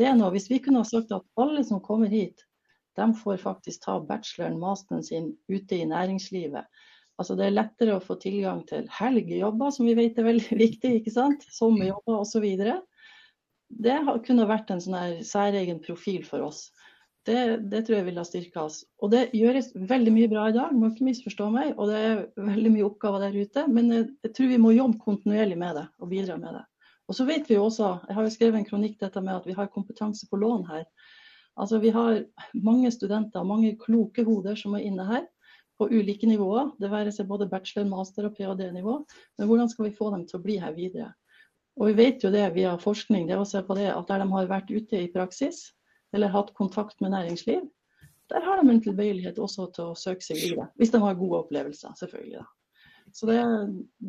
Det 0.00 0.16
Hvis 0.32 0.50
vi 0.50 0.62
kunne 0.64 0.80
ha 0.80 0.88
sagt 0.88 1.12
at 1.12 1.28
alle 1.36 1.64
som 1.68 1.84
kommer 1.84 2.08
hit, 2.08 2.40
de 2.96 3.12
får 3.14 3.44
faktisk 3.44 3.84
ta 3.84 4.00
bacheloren, 4.00 4.58
masteren 4.58 5.04
sin 5.04 5.34
ute 5.52 5.76
i 5.76 5.84
næringslivet. 5.84 6.64
Altså 7.18 7.36
Det 7.36 7.44
er 7.44 7.58
lettere 7.60 7.98
å 7.98 8.00
få 8.00 8.16
tilgang 8.16 8.64
til 8.64 8.88
helgejobber, 8.88 9.70
som 9.74 9.84
vi 9.84 9.98
vet 9.98 10.16
er 10.16 10.32
veldig 10.32 10.58
viktig, 10.64 10.96
ikke 11.02 11.12
sant? 11.12 11.44
sommerjobber 11.52 12.22
osv. 12.22 12.54
Det 13.68 13.98
kunne 14.26 14.48
vært 14.48 14.70
en 14.72 14.80
sånn 14.82 15.20
særegen 15.26 15.82
profil 15.84 16.24
for 16.26 16.46
oss. 16.46 16.68
Det, 17.28 17.58
det, 17.68 17.82
tror 17.84 17.98
jeg 17.98 18.06
ville 18.06 18.22
ha 18.22 18.26
styrka 18.26 18.62
oss. 18.64 18.80
Og 19.04 19.10
det 19.12 19.26
gjøres 19.36 19.68
veldig 19.76 20.12
mye 20.14 20.30
bra 20.32 20.46
i 20.48 20.54
dag, 20.56 20.72
må 20.72 20.88
ikke 20.88 21.04
misforstå 21.10 21.50
meg. 21.52 21.74
Og 21.76 21.90
det 21.90 21.98
er 22.00 22.22
veldig 22.40 22.72
mye 22.72 22.86
oppgaver 22.86 23.26
der 23.26 23.36
ute. 23.36 23.66
Men 23.68 23.92
jeg, 23.92 24.08
jeg 24.24 24.34
tror 24.36 24.50
vi 24.54 24.60
må 24.62 24.72
jobbe 24.72 25.02
kontinuerlig 25.02 25.58
med 25.60 25.76
det 25.76 25.86
og 26.00 26.12
bidra 26.14 26.38
med 26.40 26.56
det. 26.56 26.64
Og 27.08 27.16
så 27.16 27.24
vet 27.28 27.48
vi 27.48 27.56
jo 27.56 27.66
også, 27.68 27.94
jeg 28.08 28.16
har 28.16 28.24
jo 28.24 28.32
skrevet 28.32 28.60
en 28.60 28.68
kronikk 28.68 28.98
dette 29.00 29.20
med 29.24 29.36
at 29.36 29.48
vi 29.48 29.56
har 29.56 29.70
kompetanse 29.72 30.28
på 30.28 30.40
lån 30.40 30.64
her. 30.68 30.84
Altså 31.58 31.78
Vi 31.82 31.90
har 31.90 32.22
mange 32.54 32.90
studenter, 32.94 33.42
mange 33.42 33.76
kloke 33.80 34.24
hoder 34.24 34.56
som 34.56 34.76
er 34.78 34.84
inne 34.88 35.04
her 35.08 35.24
på 35.78 35.88
ulike 35.90 36.28
nivåer. 36.28 36.72
Det 36.80 36.90
være 36.92 37.12
seg 37.14 37.28
både 37.28 37.48
bachelor, 37.50 37.88
master 37.88 38.28
og 38.28 38.36
ph.d.-nivå. 38.36 38.98
Men 39.38 39.48
hvordan 39.48 39.72
skal 39.72 39.88
vi 39.88 39.96
få 39.96 40.12
dem 40.14 40.26
til 40.28 40.38
å 40.38 40.44
bli 40.44 40.58
her 40.62 40.76
videre? 40.76 41.12
Og 41.78 41.90
vi 41.90 41.96
vet 41.98 42.24
jo 42.24 42.30
det 42.34 42.44
via 42.56 42.74
forskning, 42.82 43.28
det 43.28 43.38
å 43.38 43.46
se 43.46 43.62
på 43.62 43.76
det 43.78 43.88
at 43.92 44.08
der 44.10 44.24
de 44.24 44.28
har 44.32 44.50
vært 44.50 44.70
ute 44.70 44.98
i 44.98 45.10
praksis, 45.14 45.68
eller 46.14 46.32
hatt 46.34 46.54
kontakt 46.58 47.00
med 47.04 47.14
næringsliv, 47.14 47.66
der 48.28 48.44
har 48.44 48.60
de 48.60 48.70
en 48.70 48.82
tilbøyelighet 48.84 49.38
også 49.40 49.68
til 49.76 49.92
å 49.92 49.98
søke 49.98 50.24
seg 50.24 50.40
videre. 50.40 50.68
Hvis 50.76 50.92
de 50.92 51.00
har 51.00 51.16
gode 51.16 51.44
opplevelser, 51.44 51.94
selvfølgelig. 51.96 52.42
da. 52.42 52.48
Så 53.12 53.28
det, 53.28 53.38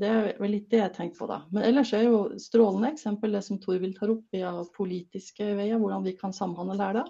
det, 0.02 0.10
er 0.10 0.42
vel 0.42 0.54
litt 0.58 0.68
det 0.72 0.82
jeg 0.82 0.94
tenker 0.98 1.22
på, 1.22 1.28
da. 1.30 1.40
Men 1.56 1.68
ellers 1.70 1.94
er 1.96 2.04
jo 2.08 2.24
strålende 2.42 2.92
eksempel 2.92 3.36
det 3.36 3.44
som 3.46 3.60
Torvild 3.64 3.96
tar 4.00 4.12
opp 4.12 4.26
via 4.36 4.52
politiske 4.76 5.54
veier, 5.56 5.80
hvordan 5.80 6.04
vi 6.08 6.18
kan 6.20 6.36
samhandle 6.36 6.76
der 6.82 7.00
da. 7.00 7.06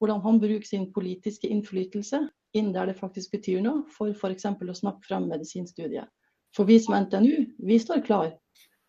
Hvordan 0.00 0.22
han 0.24 0.40
bruker 0.40 0.68
sin 0.68 0.88
politiske 0.94 1.50
innflytelse 1.50 2.22
inn 2.56 2.72
der 2.72 2.88
det 2.88 2.96
faktisk 2.98 3.34
betyr 3.34 3.60
noe, 3.64 3.84
for 3.92 4.14
f.eks. 4.14 4.46
å 4.46 4.78
snakke 4.80 5.04
frem 5.08 5.28
medisinstudiet. 5.28 6.08
For 6.56 6.68
vi 6.68 6.78
som 6.80 6.96
NTNU, 7.02 7.34
vi 7.66 7.78
står 7.82 8.04
klar. 8.06 8.32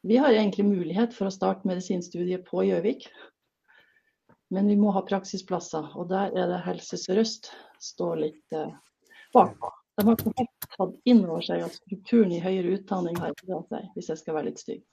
Vi 0.06 0.18
har 0.22 0.34
egentlig 0.34 0.68
mulighet 0.68 1.16
for 1.18 1.30
å 1.30 1.34
starte 1.34 1.66
medisinstudiet 1.66 2.46
på 2.46 2.62
Gjøvik. 2.68 3.08
Men 4.54 4.68
vi 4.70 4.76
må 4.78 4.92
ha 4.94 5.02
praksisplasser, 5.02 5.88
og 5.98 6.12
der 6.12 6.36
er 6.38 6.52
det 6.52 6.60
Helse 6.68 7.00
Sør-Øst 7.02 7.50
står 7.82 8.20
litt 8.22 8.54
eh, 8.54 8.70
bakpå. 9.34 9.72
De 9.98 10.06
har 10.06 10.20
ikke 10.20 10.34
helt 10.38 10.70
tatt 10.76 11.10
inn 11.10 11.24
over 11.26 11.42
seg 11.48 11.66
at 11.66 11.80
strukturen 11.80 12.36
i 12.36 12.44
høyere 12.44 12.76
utdanning 12.78 13.18
har 13.18 13.34
endret 13.34 13.74
seg, 13.74 13.90
hvis 13.96 14.12
jeg 14.12 14.22
skal 14.22 14.38
være 14.38 14.50
litt 14.52 14.62
stygg. 14.62 14.86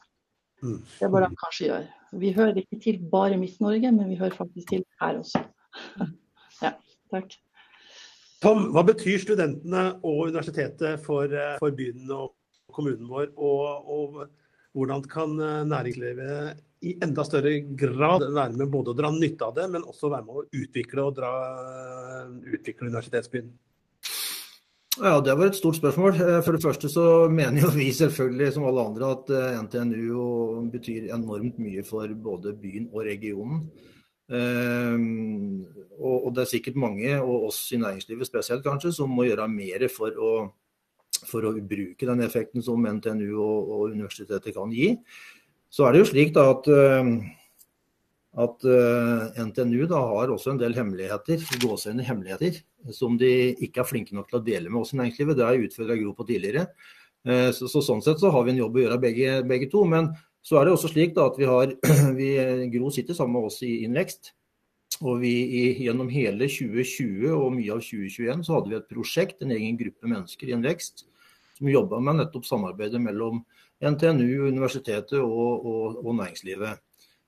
Mm. 0.62 0.80
Det 0.80 1.12
bør 1.12 1.26
de 1.26 1.40
kanskje 1.44 1.68
gjøre. 1.68 1.86
Vi 2.24 2.34
hører 2.38 2.60
ikke 2.62 2.82
til 2.88 3.00
bare 3.12 3.38
Midt-Norge, 3.40 3.92
men 3.92 4.08
vi 4.08 4.20
hører 4.20 4.36
faktisk 4.38 4.72
til 4.72 4.84
her 5.02 5.20
også. 5.20 5.44
Ja, 6.62 6.76
takk. 7.12 7.34
Tom, 8.42 8.68
hva 8.74 8.82
betyr 8.86 9.20
studentene 9.22 9.88
og 10.00 10.28
universitetet 10.30 11.02
for, 11.04 11.28
eh, 11.28 11.58
for 11.60 11.74
byen 11.76 12.08
og 12.14 12.32
kommunen 12.72 13.08
vår? 13.10 13.32
Og, 13.36 13.90
og, 13.96 14.22
hvordan 14.72 15.02
kan 15.08 15.34
eh, 15.40 15.64
næringslivet 15.68 16.62
i 16.82 16.96
enda 17.04 17.24
større 17.24 17.60
grad 17.78 18.24
være 18.32 18.56
med 18.56 18.70
både 18.72 18.92
å 18.92 18.96
dra 18.96 19.10
nytte 19.14 19.46
av 19.46 19.54
det, 19.58 19.68
men 19.70 19.84
også 19.86 20.10
være 20.10 20.26
med 20.26 20.40
å 20.40 20.46
utvikle, 20.62 21.04
og 21.04 21.18
dra, 21.18 21.32
eh, 21.60 22.32
utvikle 22.56 22.88
universitetsbyen? 22.88 23.52
Ja, 24.98 25.20
Det 25.20 25.36
var 25.38 25.46
et 25.46 25.56
stort 25.56 25.76
spørsmål. 25.76 26.20
Eh, 26.20 26.40
for 26.42 26.52
det 26.52 26.64
første 26.64 26.88
så 26.88 27.28
mener 27.30 27.62
jo 27.62 27.70
vi 27.76 27.92
selvfølgelig 27.92 28.52
som 28.52 28.64
alle 28.68 28.86
andre 28.86 29.12
at 29.12 29.30
NTNU 29.68 30.68
betyr 30.72 31.12
enormt 31.12 31.58
mye 31.58 31.84
for 31.84 32.08
både 32.08 32.52
byen 32.56 32.88
og 32.92 33.04
regionen. 33.04 33.68
Og, 34.32 36.28
det 36.32 36.40
er 36.40 36.48
sikkert 36.48 36.76
mange, 36.80 37.20
og 37.20 37.50
oss 37.50 37.66
i 37.72 37.76
næringslivet 37.76 38.24
spesielt 38.26 38.64
kanskje, 38.64 38.94
som 38.96 39.10
må 39.12 39.26
gjøre 39.26 39.44
mer 39.50 39.84
for 39.92 40.08
å, 40.16 40.30
for 41.28 41.46
å 41.48 41.54
bruke 41.56 42.08
den 42.08 42.24
effekten 42.24 42.64
som 42.64 42.82
NTNU 42.86 43.30
og, 43.36 43.70
og, 43.70 43.84
universitetet 43.94 44.54
kan 44.56 44.72
gi. 44.74 44.94
Så 45.72 45.86
er 45.86 45.94
det 45.94 46.02
jo 46.02 46.10
slik 46.10 46.34
da 46.36 46.48
at 46.52 46.68
uh, 46.68 47.12
at 48.32 48.64
eh, 48.64 49.42
NTNU 49.44 49.84
da 49.90 49.98
har 50.08 50.30
også 50.32 50.54
en 50.54 50.60
del 50.60 50.72
hemmeligheter, 50.72 51.42
gåseøyne 51.60 52.04
hemmeligheter, 52.06 52.62
som 52.96 53.18
de 53.20 53.52
ikke 53.60 53.82
er 53.82 53.88
flinke 53.88 54.16
nok 54.16 54.30
til 54.30 54.38
å 54.38 54.44
dele 54.46 54.72
med 54.72 54.80
oss 54.80 54.94
i 54.94 55.00
næringslivet. 55.00 55.36
Det 55.36 55.44
har 55.44 55.56
jeg 55.56 55.68
utfordra 55.68 55.98
Gro 56.00 56.14
på 56.16 56.28
tidligere. 56.30 56.66
Uh, 57.28 57.50
så, 57.52 57.68
så, 57.68 57.84
Sånn 57.84 58.00
sett 58.04 58.22
så 58.22 58.32
har 58.32 58.46
vi 58.46 58.54
en 58.54 58.62
jobb 58.62 58.78
å 58.78 58.86
gjøre 58.86 59.00
begge, 59.02 59.34
begge 59.48 59.68
to. 59.72 59.84
Men 59.88 60.14
så 60.42 60.58
er 60.58 60.66
det 60.66 60.76
også 60.78 60.94
slik 60.94 61.12
da 61.18 61.28
at 61.28 61.36
vi 61.36 61.50
har 61.50 61.76
vi, 62.20 62.30
Gro 62.72 62.92
sitter 62.94 63.18
sammen 63.18 63.36
med 63.36 63.50
oss 63.52 63.60
i 63.66 63.82
Innvekst. 63.84 64.32
Og 65.02 65.20
vi 65.22 65.32
i, 65.60 65.62
gjennom 65.84 66.08
hele 66.12 66.48
2020 66.48 67.32
og 67.36 67.52
mye 67.56 67.74
av 67.74 67.84
2021 67.84 68.44
så 68.46 68.56
hadde 68.56 68.72
vi 68.72 68.78
et 68.78 68.90
prosjekt, 68.90 69.40
en 69.42 69.52
egen 69.54 69.76
gruppe 69.80 70.08
mennesker 70.08 70.48
i 70.48 70.56
Invext, 70.56 71.06
som 71.62 71.70
jobba 71.70 72.00
med 72.02 72.18
nettopp 72.18 72.46
samarbeidet 72.48 73.00
mellom 73.00 73.44
NTNU, 73.82 74.48
universitetet 74.50 75.20
og, 75.22 75.66
og, 75.66 76.00
og 76.02 76.16
næringslivet. 76.18 76.82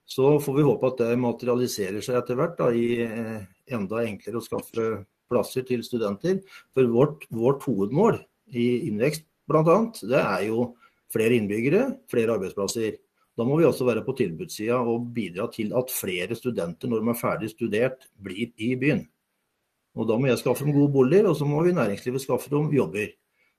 Så 0.05 0.35
får 0.43 0.57
vi 0.57 0.65
håpe 0.67 0.91
at 0.91 0.99
det 1.01 1.15
materialiserer 1.17 2.03
seg 2.03 2.19
etter 2.19 2.37
hvert 2.37 2.59
da, 2.59 2.67
i 2.69 2.99
eh, 3.01 3.45
enda 3.73 4.03
enklere 4.03 4.41
å 4.41 4.43
skaffe 4.43 4.89
plasser 5.31 5.65
til 5.65 5.81
studenter. 5.87 6.43
For 6.75 6.91
vårt, 6.91 7.25
vårt 7.33 7.63
hovedmål 7.65 8.19
i 8.53 8.85
innvekst 8.89 9.25
bl.a. 9.49 9.79
det 10.03 10.21
er 10.21 10.45
jo 10.49 10.69
flere 11.13 11.39
innbyggere, 11.39 11.87
flere 12.11 12.35
arbeidsplasser. 12.35 12.99
Da 13.35 13.47
må 13.47 13.57
vi 13.59 13.65
også 13.67 13.87
være 13.87 14.03
på 14.05 14.15
tilbudssida 14.19 14.77
og 14.83 15.09
bidra 15.15 15.47
til 15.51 15.73
at 15.75 15.91
flere 15.91 16.37
studenter 16.37 16.91
når 16.91 17.01
de 17.01 17.11
er 17.11 17.19
ferdig 17.19 17.51
studert, 17.55 18.07
blir 18.21 18.51
i 18.61 18.75
byen. 18.79 19.05
Og 19.95 20.07
Da 20.09 20.19
må 20.19 20.27
jeg 20.27 20.41
skaffe 20.43 20.67
dem 20.67 20.75
gode 20.75 20.91
boliger, 20.91 21.29
og 21.31 21.37
så 21.39 21.47
må 21.47 21.63
vi 21.63 21.73
næringslivet 21.75 22.21
skaffe 22.21 22.51
dem 22.51 22.67
jobber. 22.75 23.13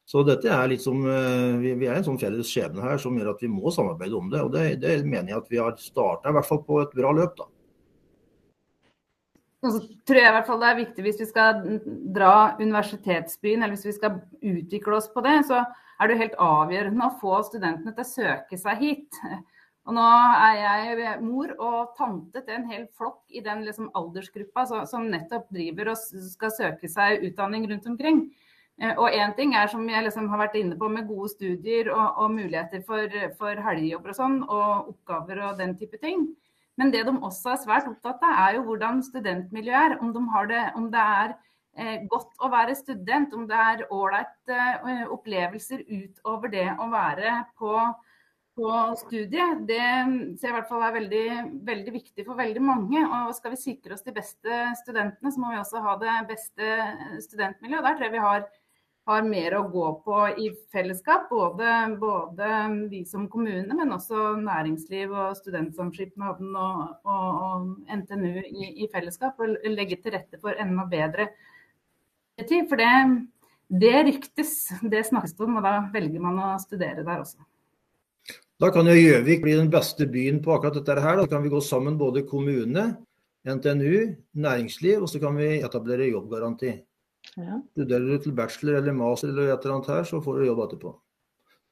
Så 0.07 0.23
dette 0.23 0.47
er 0.47 0.69
litt 0.71 0.85
som, 0.85 1.01
eh, 1.11 1.57
vi 1.59 1.89
er 1.89 1.97
en 1.97 2.05
sånn 2.07 2.21
felles 2.21 2.47
skjebne 2.47 2.85
her 2.85 2.99
som 3.03 3.17
gjør 3.19 3.33
at 3.33 3.41
vi 3.43 3.51
må 3.51 3.73
samarbeide 3.75 4.15
om 4.15 4.31
det. 4.31 4.43
Og 4.47 4.53
det, 4.55 4.81
det 4.81 5.01
mener 5.03 5.33
jeg 5.33 5.41
at 5.41 5.51
vi 5.51 5.59
har 5.59 5.75
starta 5.83 6.31
i 6.31 6.37
hvert 6.37 6.47
fall 6.47 6.63
på 6.63 6.79
et 6.85 6.95
bra 6.95 7.11
løp. 7.17 7.35
da. 7.41 7.49
Og 9.67 9.73
så 9.73 9.81
tror 10.07 10.21
jeg 10.21 10.31
i 10.31 10.37
hvert 10.37 10.47
fall 10.47 10.63
det 10.63 10.69
er 10.69 10.79
viktig 10.79 11.05
hvis 11.09 11.19
vi 11.25 11.27
skal 11.27 11.61
dra 12.15 12.55
universitetsbyen, 12.61 13.65
eller 13.65 13.75
hvis 13.75 13.89
vi 13.89 13.97
skal 13.97 14.21
utvikle 14.55 15.01
oss 15.01 15.11
på 15.11 15.25
det, 15.27 15.41
så 15.51 15.65
er 15.99 16.11
det 16.11 16.21
helt 16.21 16.39
avgjørende 16.39 17.09
å 17.09 17.19
få 17.19 17.41
studentene 17.49 17.95
til 17.97 18.05
å 18.05 18.11
søke 18.13 18.61
seg 18.61 18.83
hit. 18.85 19.21
Og 19.87 19.95
nå 19.95 20.07
er 20.07 20.57
jeg 20.61 21.13
mor 21.23 21.51
og 21.63 21.95
tante 21.99 22.43
til 22.43 22.57
en 22.57 22.71
hel 22.71 22.87
flokk 22.99 23.23
i 23.31 23.43
den 23.43 23.63
liksom 23.67 23.91
aldersgruppa 23.99 24.67
som 24.87 25.11
nettopp 25.11 25.47
driver 25.55 25.93
og 25.93 26.27
skal 26.31 26.55
søke 26.55 26.91
seg 26.91 27.27
utdanning 27.27 27.67
rundt 27.71 27.87
omkring. 27.91 28.27
Eh, 28.77 28.93
og 28.93 29.09
én 29.09 29.33
ting 29.37 29.55
er 29.57 29.71
som 29.73 29.87
jeg 29.89 30.05
liksom 30.05 30.29
har 30.29 30.43
vært 30.45 30.59
inne 30.61 30.77
på 30.77 30.89
med 30.93 31.09
gode 31.09 31.31
studier 31.33 31.89
og, 31.95 32.19
og 32.23 32.35
muligheter 32.35 32.83
for, 32.85 33.13
for 33.39 33.63
helgejobber 33.69 34.13
og 34.13 34.19
sånn, 34.19 34.43
og 34.45 34.91
oppgaver 34.93 35.41
og 35.49 35.63
den 35.63 35.77
type 35.81 36.01
ting. 36.03 36.29
Men 36.77 36.93
det 36.93 37.07
de 37.09 37.15
også 37.15 37.55
er 37.55 37.63
svært 37.63 37.89
opptatt 37.89 38.21
av, 38.21 38.41
er 38.47 38.57
jo 38.59 38.67
hvordan 38.67 39.01
studentmiljøet 39.05 39.95
er. 39.95 40.01
Om, 40.05 40.11
de 40.13 40.49
det, 40.51 40.65
om 40.77 40.91
det 40.93 41.05
er 41.21 41.37
eh, 41.77 42.03
godt 42.11 42.35
å 42.45 42.51
være 42.53 42.77
student, 42.77 43.33
om 43.33 43.47
det 43.49 43.63
er 43.63 43.87
ålreite 43.89 44.59
eh, 44.59 45.07
opplevelser 45.09 45.87
utover 45.89 46.53
det 46.53 46.67
å 46.77 46.91
være 46.93 47.33
på, 47.57 47.73
på 48.61 48.75
studiet. 49.01 49.65
Det 49.71 49.81
ser 50.37 50.51
jeg 50.51 50.53
i 50.53 50.57
hvert 50.59 50.69
fall 50.69 50.85
er 50.85 50.99
veldig, 50.99 51.25
veldig 51.65 51.97
viktig 51.97 52.29
for 52.29 52.37
veldig 52.37 52.67
mange. 52.69 53.07
Og 53.23 53.33
skal 53.41 53.57
vi 53.57 53.63
sikre 53.63 53.97
oss 53.97 54.05
de 54.05 54.13
beste 54.21 54.61
studentene, 54.85 55.33
så 55.33 55.41
må 55.41 55.57
vi 55.57 55.63
også 55.65 55.81
ha 55.89 55.97
det 56.05 56.21
beste 56.29 56.77
studentmiljøet. 57.25 57.89
Der 57.89 57.97
tror 57.97 58.09
jeg 58.11 58.17
vi 58.19 58.25
har 58.29 58.47
har 59.07 59.23
mer 59.23 59.55
å 59.55 59.67
gå 59.71 59.87
på 60.03 60.21
i 60.43 60.49
fellesskap. 60.75 61.29
Både, 61.31 61.73
både 62.01 62.51
vi 62.91 63.05
som 63.07 63.29
kommune, 63.31 63.71
men 63.71 63.95
også 63.95 64.33
næringsliv 64.41 65.15
og 65.15 65.37
Studentsamskipnaden 65.39 66.57
og, 66.59 66.81
og, 67.07 67.43
og, 67.47 67.69
NTNU 67.87 68.43
i, 68.43 68.73
i, 68.83 68.89
fellesskap. 68.93 69.39
Og 69.39 69.59
legge 69.71 70.01
til 70.03 70.17
rette 70.17 70.41
for 70.43 70.59
enda 70.59 70.89
bedre 70.91 71.29
tid. 72.43 72.67
For 72.67 72.83
det, 72.83 72.95
det 73.85 73.95
ryktes, 74.11 74.57
det 74.95 75.05
snakkes 75.07 75.37
om, 75.47 75.61
og 75.61 75.69
da 75.69 75.79
velger 75.95 76.27
man 76.27 76.43
å 76.43 76.57
studere 76.63 77.07
der 77.07 77.23
også. 77.23 77.47
Da 78.59 78.73
kan 78.73 78.89
jo 78.89 78.97
Gjøvik 78.97 79.43
bli 79.45 79.55
den 79.55 79.71
beste 79.71 80.09
byen 80.11 80.41
på 80.43 80.55
akkurat 80.55 80.81
dette 80.81 80.99
her. 81.05 81.21
Da 81.21 81.31
kan 81.31 81.45
vi 81.45 81.53
gå 81.53 81.61
sammen 81.63 81.99
både 82.01 82.25
kommune, 82.27 82.89
NTNU, 83.47 84.17
næringsliv, 84.35 85.05
og 85.05 85.11
så 85.13 85.23
kan 85.23 85.37
vi 85.39 85.61
etablere 85.61 86.09
jobbgaranti. 86.09 86.73
Ja. 87.37 87.61
Studerer 87.75 88.07
du 88.07 88.19
til 88.23 88.35
bachelor 88.37 88.79
eller 88.81 88.97
master 88.97 89.29
eller 89.33 89.53
et 89.53 89.65
eller 89.65 89.77
annet 89.77 89.91
her, 89.93 90.05
så 90.09 90.21
får 90.25 90.39
du 90.39 90.47
jobb 90.47 90.63
etterpå. 90.67 90.93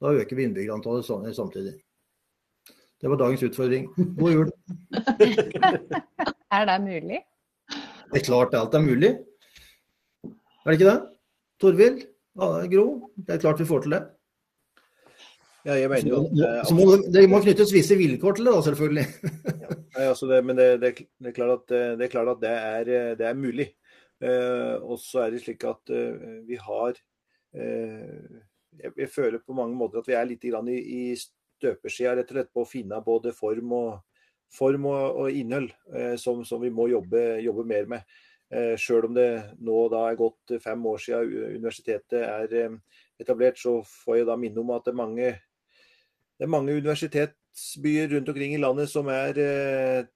Da 0.02 0.12
øker 0.12 0.36
vi 0.36 0.48
innbyggerantallet 0.48 1.36
samtidig. 1.36 1.74
Det 3.00 3.10
var 3.10 3.20
dagens 3.20 3.42
utfordring. 3.42 3.86
God 4.18 4.32
jul. 4.32 4.50
er 6.56 6.66
det 6.70 6.80
mulig? 6.82 7.20
Det 8.12 8.20
er 8.20 8.26
klart 8.26 8.54
alt 8.54 8.74
er 8.74 8.84
mulig. 8.84 9.14
Er 10.64 10.70
det 10.70 10.76
ikke 10.78 10.90
det? 10.90 10.98
Torvild? 11.60 12.04
Gro? 12.72 12.84
Det 13.16 13.34
er 13.34 13.42
klart 13.42 13.60
vi 13.60 13.68
får 13.68 13.84
til 13.84 13.96
det. 13.96 14.02
Ja, 15.64 15.78
jeg 15.80 15.88
mener 15.88 16.10
jo 16.10 16.18
at, 16.44 16.66
så 16.68 16.74
må, 16.76 16.96
Det 17.08 17.22
må 17.30 17.40
knyttes 17.40 17.72
visse 17.72 17.96
vilkår 17.96 18.36
til 18.36 18.48
det, 18.48 18.52
da, 18.52 18.62
selvfølgelig. 18.66 19.04
ja, 19.96 20.08
altså 20.10 20.26
det, 20.28 20.40
men 20.44 20.58
det, 20.58 20.66
det, 20.82 20.90
det, 20.98 21.30
er 21.30 21.36
klart 21.36 21.54
at, 21.54 21.72
det 21.98 22.04
er, 22.04 22.12
klart 22.12 22.32
at 22.34 22.44
er, 22.50 23.14
det 23.16 23.28
er 23.28 23.38
mulig. 23.38 23.70
Eh, 24.22 24.76
og 24.82 24.98
så 25.02 25.24
er 25.24 25.34
det 25.34 25.42
slik 25.42 25.64
at 25.66 25.90
eh, 25.90 26.42
vi 26.46 26.54
har 26.62 26.94
eh, 27.58 28.42
Jeg 28.78 29.10
føler 29.10 29.42
på 29.42 29.56
mange 29.56 29.74
måter 29.76 30.00
at 30.00 30.08
vi 30.08 30.14
er 30.14 30.28
litt 30.28 30.44
i, 30.46 30.52
i 30.54 31.02
støpeskjea 31.18 32.14
rett 32.14 32.30
og 32.30 32.38
slett 32.38 32.52
på 32.54 32.62
å 32.62 32.68
finne 32.68 33.00
både 33.04 33.34
form 33.34 33.74
og, 33.74 34.22
form 34.54 34.86
og, 34.90 35.18
og 35.24 35.30
innhold 35.30 35.70
som, 36.18 36.42
som, 36.46 36.62
vi 36.62 36.72
må 36.74 36.88
jobbe, 36.90 37.38
jobbe 37.42 37.64
mer 37.70 37.86
med. 37.90 38.16
Sjøl 38.78 39.06
om 39.08 39.14
det 39.14 39.28
nå 39.62 39.76
da 39.90 40.02
er 40.08 40.18
gått 40.18 40.56
fem 40.62 40.82
år 40.90 40.98
siden 41.02 41.54
universitetet 41.60 42.18
er 42.26 42.76
etablert, 43.22 43.58
så 43.58 43.78
får 43.86 44.18
jeg 44.18 44.28
da 44.28 44.36
minne 44.38 44.60
om 44.62 44.74
at 44.74 44.84
det 44.86 44.92
er 44.92 44.98
mange, 44.98 45.30
det 46.34 46.46
er 46.46 46.50
mange 46.50 46.74
universitet 46.74 47.38
byer 47.82 48.08
rundt 48.08 48.28
omkring 48.28 48.54
i 48.54 48.58
landet 48.58 48.90
som 48.90 49.08
er 49.12 49.32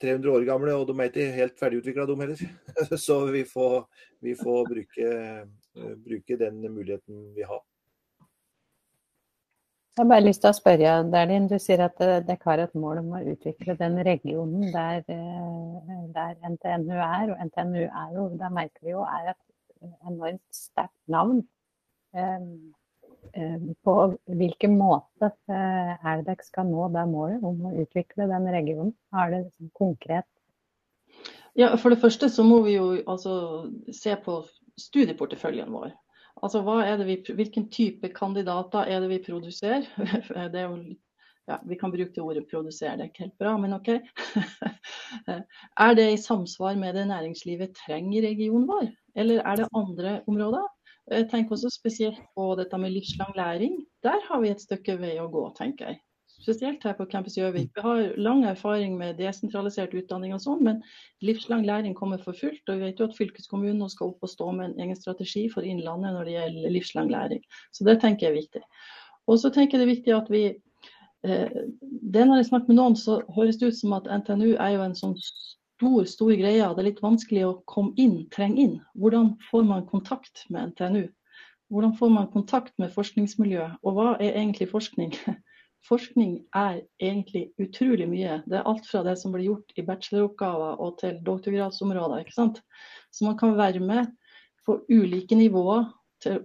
300 0.03 0.29
eh, 0.29 0.35
år 0.35 0.45
gamle, 0.47 0.75
og 0.75 0.89
de 0.89 0.97
er 0.99 1.11
ikke 1.11 1.27
helt 1.37 1.59
ferdigutvikla, 1.61 2.07
de 2.07 2.17
heller. 2.21 2.45
Så 3.07 3.19
vi 3.33 3.45
får, 3.47 3.83
vi 4.21 4.35
får 4.39 4.71
bruke, 4.73 5.11
eh, 5.11 5.93
bruke, 6.05 6.39
den 6.39 6.61
muligheten 6.67 7.29
vi 7.37 7.47
har. 7.47 7.63
Jeg 9.99 10.05
har 10.05 10.11
bare 10.13 10.27
lyst 10.27 10.45
til 10.45 10.53
å 10.53 10.55
spørre, 10.55 10.91
Derlin, 11.11 11.49
Du 11.51 11.57
sier 11.59 11.81
at 11.83 11.99
dere 11.99 12.39
har 12.45 12.61
et 12.63 12.75
mål 12.79 13.01
om 13.01 13.15
å 13.19 13.23
utvikle 13.33 13.75
den 13.79 13.99
regionen 14.07 14.69
der, 14.75 15.03
eh, 15.11 16.03
der, 16.15 16.35
NTNU 16.55 16.95
er. 16.95 17.33
Og 17.33 17.47
NTNU 17.51 17.81
er 17.87 18.13
jo, 18.15 18.29
da 18.39 18.51
merker 18.51 18.87
vi 18.87 18.95
jo, 18.95 19.03
er 19.03 19.33
et 19.35 19.89
enormt 20.07 20.43
sterkt 20.55 21.01
navn. 21.11 21.43
Eh, 22.15 22.47
på 23.85 23.95
hvilken 24.39 24.77
måte 24.79 25.31
Erdek 25.49 26.05
er 26.05 26.21
det 26.21 26.27
dere 26.29 26.47
skal 26.47 26.69
nå 26.69 26.89
det 26.95 27.05
målet 27.11 27.45
om 27.45 27.69
å 27.69 27.75
utvikle 27.83 28.29
den 28.31 28.49
regionen? 28.53 28.93
Er 29.13 29.33
det 29.33 29.41
liksom 29.47 29.71
konkret? 29.77 30.29
Ja, 31.59 31.73
For 31.77 31.91
det 31.91 32.01
første 32.03 32.29
så 32.31 32.45
må 32.47 32.61
vi 32.67 32.77
jo 32.77 32.91
altså 33.09 33.35
se 33.95 34.15
på 34.25 34.43
studieporteføljen 34.79 35.73
vår. 35.75 35.91
Altså 36.43 36.63
vi, 37.03 37.19
Hvilken 37.35 37.67
type 37.71 38.13
kandidater 38.15 38.87
er 38.87 39.01
det 39.03 39.11
vi 39.11 39.25
produserer? 39.27 39.89
Det 40.53 40.63
jo, 40.63 40.77
ja, 41.49 41.57
vi 41.65 41.79
kan 41.81 41.91
bruke 41.91 42.13
det 42.15 42.23
ordet 42.23 42.47
'produsere', 42.47 42.97
det 42.97 43.01
er 43.01 43.11
ikke 43.11 43.25
helt 43.25 43.39
bra, 43.39 43.57
men 43.57 43.73
OK. 43.73 43.89
Er 45.85 45.95
det 45.95 46.13
i 46.13 46.17
samsvar 46.17 46.77
med 46.77 46.95
det 46.95 47.07
næringslivet 47.09 47.77
trenger 47.87 48.23
i 48.23 48.27
regionen 48.27 48.69
vår, 48.69 48.91
eller 49.17 49.43
er 49.43 49.57
det 49.57 49.69
andre 49.75 50.21
områder? 50.27 50.67
Jeg 51.11 51.29
tenker 51.31 51.57
også 51.57 51.71
spesielt 51.73 52.21
på 52.37 52.51
dette 52.59 52.79
med 52.79 52.93
livslang 52.93 53.33
læring. 53.37 53.81
Der 54.05 54.21
har 54.29 54.41
vi 54.43 54.51
et 54.53 54.61
stykke 54.61 54.99
vei 55.01 55.15
å 55.23 55.31
gå, 55.33 55.47
tenker 55.57 55.93
jeg. 55.93 56.01
Spesielt 56.39 56.85
her 56.85 56.95
på 56.95 57.07
Campus 57.11 57.35
Gjøvik. 57.39 57.71
Vi 57.75 57.83
har 57.83 58.13
lang 58.21 58.45
erfaring 58.47 58.95
med 58.99 59.17
desentralisert 59.19 59.95
utdanning 59.97 60.37
og 60.37 60.43
sånn, 60.45 60.61
men 60.65 60.83
livslang 61.25 61.65
læring 61.67 61.97
kommer 61.99 62.21
for 62.23 62.37
fullt. 62.37 62.63
Og 62.69 62.79
vi 62.79 62.87
vet 62.87 63.01
jo 63.01 63.09
at 63.09 63.17
fylkeskommunen 63.17 63.81
nå 63.83 63.89
skal 63.91 64.13
opp 64.13 64.23
og 64.23 64.33
stå 64.33 64.53
med 64.55 64.69
en 64.69 64.85
egen 64.85 65.01
strategi 65.01 65.49
for 65.53 65.67
Innlandet 65.67 66.15
når 66.15 66.29
det 66.29 66.37
gjelder 66.37 66.75
livslang 66.77 67.11
læring. 67.13 67.43
Så 67.73 67.89
det 67.89 67.99
tenker 68.05 68.29
jeg 68.29 68.35
er 68.35 68.41
viktig. 68.43 68.65
Og 69.29 69.41
så 69.43 69.51
tenker 69.53 69.79
jeg 69.79 69.83
det 69.83 69.89
er 69.89 69.97
viktig 69.97 70.17
at 70.17 70.33
vi 70.33 70.45
eh, 71.27 71.61
det 72.15 72.27
Når 72.29 72.43
jeg 72.43 72.51
snakker 72.53 72.73
med 72.73 72.79
noen, 72.79 72.97
så 72.97 73.23
høres 73.37 73.59
det 73.59 73.73
ut 73.73 73.81
som 73.81 73.97
at 73.99 74.07
NTNU 74.21 74.55
er 74.55 74.77
jo 74.77 74.85
en 74.85 74.97
sånn 74.97 75.17
stor, 75.79 76.05
stor 76.05 76.35
greie. 76.35 76.67
Det 76.75 76.83
er 76.83 76.89
litt 76.89 77.03
vanskelig 77.03 77.45
å 77.47 77.59
komme 77.71 77.95
inn, 77.97 78.25
trenge 78.35 78.59
inn. 78.63 78.77
Hvordan 78.99 79.37
får 79.51 79.67
man 79.69 79.87
kontakt 79.87 80.45
med 80.51 80.73
NTNU? 80.73 81.07
Hvordan 81.71 81.95
får 81.99 82.11
man 82.11 82.31
kontakt 82.33 82.73
med 82.81 82.95
forskningsmiljøet? 82.95 83.79
Og 83.85 83.95
hva 83.95 84.17
er 84.19 84.35
egentlig 84.35 84.71
forskning? 84.73 85.15
Forskning 85.89 86.41
er 86.59 86.81
egentlig 86.99 87.53
utrolig 87.63 88.09
mye. 88.11 88.41
Det 88.51 88.57
er 88.59 88.67
alt 88.67 88.89
fra 88.91 89.05
det 89.07 89.15
som 89.21 89.31
blir 89.33 89.45
gjort 89.47 89.77
i 89.79 89.85
bacheloroppgaver 89.87 90.81
og 90.83 90.97
til 90.99 91.21
doktorgradsområder. 91.23 92.25
ikke 92.25 92.35
sant? 92.35 92.59
Så 93.15 93.29
man 93.29 93.39
kan 93.39 93.55
være 93.57 93.79
med 93.79 94.11
på 94.67 94.81
ulike 94.91 95.39
nivåer 95.39 95.87
til, 96.21 96.43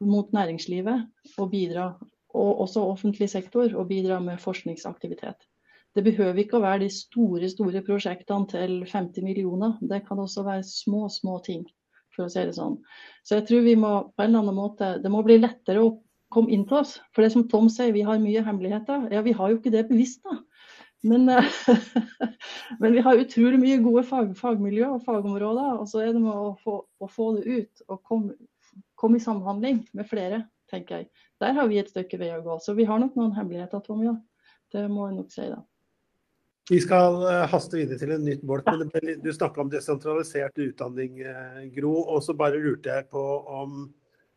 mot 0.00 0.34
næringslivet 0.34 1.06
og 1.38 1.52
bidra, 1.54 1.92
og 2.34 2.60
også 2.66 2.82
offentlig 2.82 3.30
sektor, 3.30 3.70
og 3.70 3.86
bidra 3.88 4.18
med 4.20 4.42
forskningsaktivitet. 4.42 5.46
Det 5.92 6.04
behøver 6.06 6.40
ikke 6.40 6.56
å 6.56 6.64
være 6.64 6.86
de 6.86 6.90
store 6.92 7.48
store 7.52 7.82
prosjektene 7.84 8.48
til 8.48 8.78
50 8.88 9.26
millioner. 9.26 9.74
Det 9.80 10.02
kan 10.06 10.20
også 10.22 10.44
være 10.46 10.64
små, 10.64 11.04
små 11.12 11.36
ting, 11.44 11.66
for 12.14 12.26
å 12.26 12.32
si 12.32 12.44
det 12.48 12.56
sånn. 12.56 12.78
Så 13.28 13.38
jeg 13.38 13.48
tror 13.50 13.66
vi 13.66 13.76
må 13.76 13.92
på 14.12 14.24
en 14.24 14.30
eller 14.30 14.46
annen 14.46 14.56
måte, 14.56 14.94
det 15.02 15.12
må 15.12 15.20
bli 15.26 15.36
lettere 15.42 15.84
å 15.84 15.98
komme 16.32 16.52
inn 16.54 16.64
til 16.68 16.80
oss. 16.80 16.96
For 17.12 17.24
det 17.24 17.34
som 17.34 17.44
Tom 17.48 17.68
sier, 17.72 17.92
vi 17.92 18.04
har 18.06 18.22
mye 18.22 18.44
hemmeligheter. 18.46 19.10
Ja, 19.12 19.20
vi 19.26 19.36
har 19.36 19.52
jo 19.52 19.60
ikke 19.60 19.74
det 19.74 19.84
bevisst, 19.90 20.24
da. 20.24 20.40
Men, 21.02 21.26
men 22.80 22.94
vi 22.94 23.02
har 23.04 23.18
utrolig 23.18 23.58
mye 23.60 23.80
gode 23.82 24.04
fag, 24.08 24.32
fagmiljø 24.38 24.94
og 24.94 25.04
fagområder. 25.06 25.82
Og 25.82 25.90
så 25.90 26.04
er 26.04 26.14
det 26.14 26.22
med 26.22 26.32
å 26.32 26.54
få, 26.62 26.78
å 27.02 27.10
få 27.10 27.32
det 27.36 27.44
ut 27.58 27.84
og 27.88 28.00
komme, 28.08 28.38
komme, 28.96 29.18
i 29.18 29.24
samhandling 29.24 29.82
med 29.98 30.08
flere, 30.08 30.44
tenker 30.72 31.02
jeg. 31.02 31.10
Der 31.42 31.58
har 31.58 31.68
vi 31.68 31.82
et 31.82 31.90
stykke 31.92 32.20
vei 32.22 32.32
å 32.36 32.42
gå. 32.44 32.56
Så 32.62 32.76
vi 32.78 32.86
har 32.88 33.02
nok 33.02 33.18
noen 33.18 33.34
hemmeligheter, 33.36 33.82
Tom, 33.84 34.04
ja. 34.06 34.16
Det 34.72 34.86
må 34.88 35.10
jeg 35.10 35.18
nok 35.18 35.34
si, 35.34 35.50
da. 35.50 35.60
Vi 36.72 36.78
skal 36.80 37.18
eh, 37.28 37.42
haste 37.52 37.76
videre 37.76 38.00
til 38.00 38.14
en 38.14 38.22
nytt 38.24 38.44
bolk. 38.48 38.68
men 38.80 39.18
Du 39.20 39.28
snakka 39.32 39.60
om 39.60 39.72
desentralisert 39.72 40.56
utdanning, 40.56 41.18
eh, 41.20 41.66
Gro. 41.74 41.92
Og 42.14 42.22
så 42.24 42.32
bare 42.36 42.60
lurte 42.62 42.88
jeg 42.88 43.10
på 43.12 43.24
om 43.60 43.90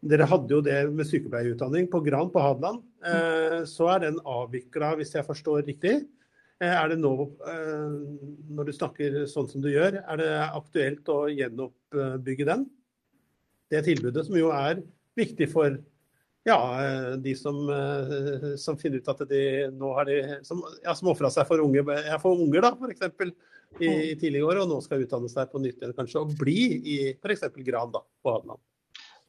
Dere 0.05 0.27
hadde 0.29 0.51
jo 0.53 0.59
det 0.61 0.75
med 0.93 1.07
sykepleierutdanning 1.07 1.87
på 1.89 2.01
Gran 2.05 2.27
på 2.29 2.41
Hadeland. 2.43 2.83
Eh, 3.07 3.63
så 3.65 3.87
er 3.95 4.03
den 4.03 4.19
avvikla, 4.21 4.91
hvis 4.99 5.15
jeg 5.15 5.25
forstår 5.25 5.63
riktig. 5.65 5.95
Er 6.61 6.87
det 6.87 6.99
nå, 7.01 7.11
når 8.55 8.67
du 8.67 8.71
snakker 8.71 9.17
sånn 9.27 9.49
som 9.49 9.59
du 9.59 9.67
gjør, 9.67 9.97
er 9.99 10.19
det 10.21 10.29
aktuelt 10.55 11.09
å 11.11 11.17
gjenoppbygge 11.27 12.45
den? 12.47 12.63
Det 13.67 13.81
tilbudet 13.83 14.23
som 14.23 14.37
jo 14.39 14.53
er 14.55 14.79
viktig 15.19 15.49
for 15.51 15.75
ja, 16.45 16.85
eh, 16.85 17.11
de 17.17 17.35
som, 17.35 17.69
eh, 17.69 18.55
som, 18.61 18.77
finner 18.77 19.01
ut 19.01 19.07
at 19.09 19.23
de 19.29 19.41
nå 19.73 19.93
har 19.97 20.05
de 20.05 20.19
Som, 20.45 20.61
ja, 20.83 20.93
som 20.95 21.09
ofra 21.09 21.31
seg 21.33 21.47
for, 21.49 21.63
unge, 21.63 21.81
ja, 22.05 22.19
for 22.21 22.37
unger, 22.37 22.61
da, 22.61 22.75
f.eks. 22.77 23.33
I, 23.81 23.87
i 23.89 24.13
tidligere 24.15 24.45
år, 24.45 24.59
og 24.61 24.69
nå 24.69 24.77
skal 24.85 25.01
utdanne 25.03 25.27
seg 25.27 25.49
på 25.51 25.59
nytt 25.59 25.81
igjen 25.81 25.95
kanskje, 25.97 26.21
og 26.21 26.35
bli 26.39 26.59
i 26.79 26.97
f.eks. 27.17 27.47
Gran 27.65 27.89
da, 27.91 28.03
på 28.21 28.35
Hadeland. 28.35 28.61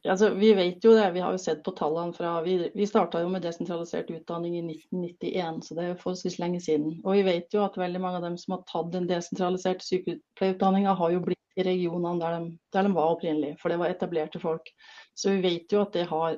Altså, 0.05 0.29
vi 0.37 0.51
vet 0.55 0.85
jo 0.85 0.93
det, 0.95 1.07
vi 1.15 1.23
har 1.25 1.33
jo 1.33 1.41
sett 1.41 1.63
på 1.65 1.73
tallene 1.75 2.13
fra 2.15 2.37
Vi, 2.45 2.53
vi 2.77 2.85
starta 2.87 3.19
jo 3.23 3.31
med 3.33 3.43
desentralisert 3.43 4.11
utdanning 4.13 4.59
i 4.59 4.61
1991, 4.61 5.63
så 5.65 5.75
det 5.75 5.83
er 5.83 5.89
jo 5.89 6.01
forholdsvis 6.03 6.37
lenge 6.39 6.61
siden. 6.63 6.99
Og 7.01 7.17
vi 7.17 7.23
vet 7.27 7.57
jo 7.57 7.63
at 7.65 7.79
veldig 7.81 8.01
mange 8.03 8.21
av 8.21 8.27
dem 8.27 8.37
som 8.39 8.55
har 8.55 8.61
tatt 8.69 8.93
den 8.93 9.09
desentraliserte 9.09 9.83
sykepleierutdanninga, 9.89 10.93
har 11.01 11.17
jo 11.17 11.23
blitt 11.25 11.57
i 11.57 11.65
regionene 11.65 12.21
der 12.21 12.37
de, 12.37 12.53
der 12.77 12.85
de 12.85 12.93
var 12.93 13.15
opprinnelig, 13.15 13.55
for 13.57 13.73
det 13.73 13.81
var 13.81 13.89
etablerte 13.89 14.39
folk. 14.39 14.69
Så 15.17 15.33
vi 15.33 15.41
vet 15.49 15.73
jo 15.73 15.81
at 15.81 15.97
det 15.97 16.05
har 16.13 16.37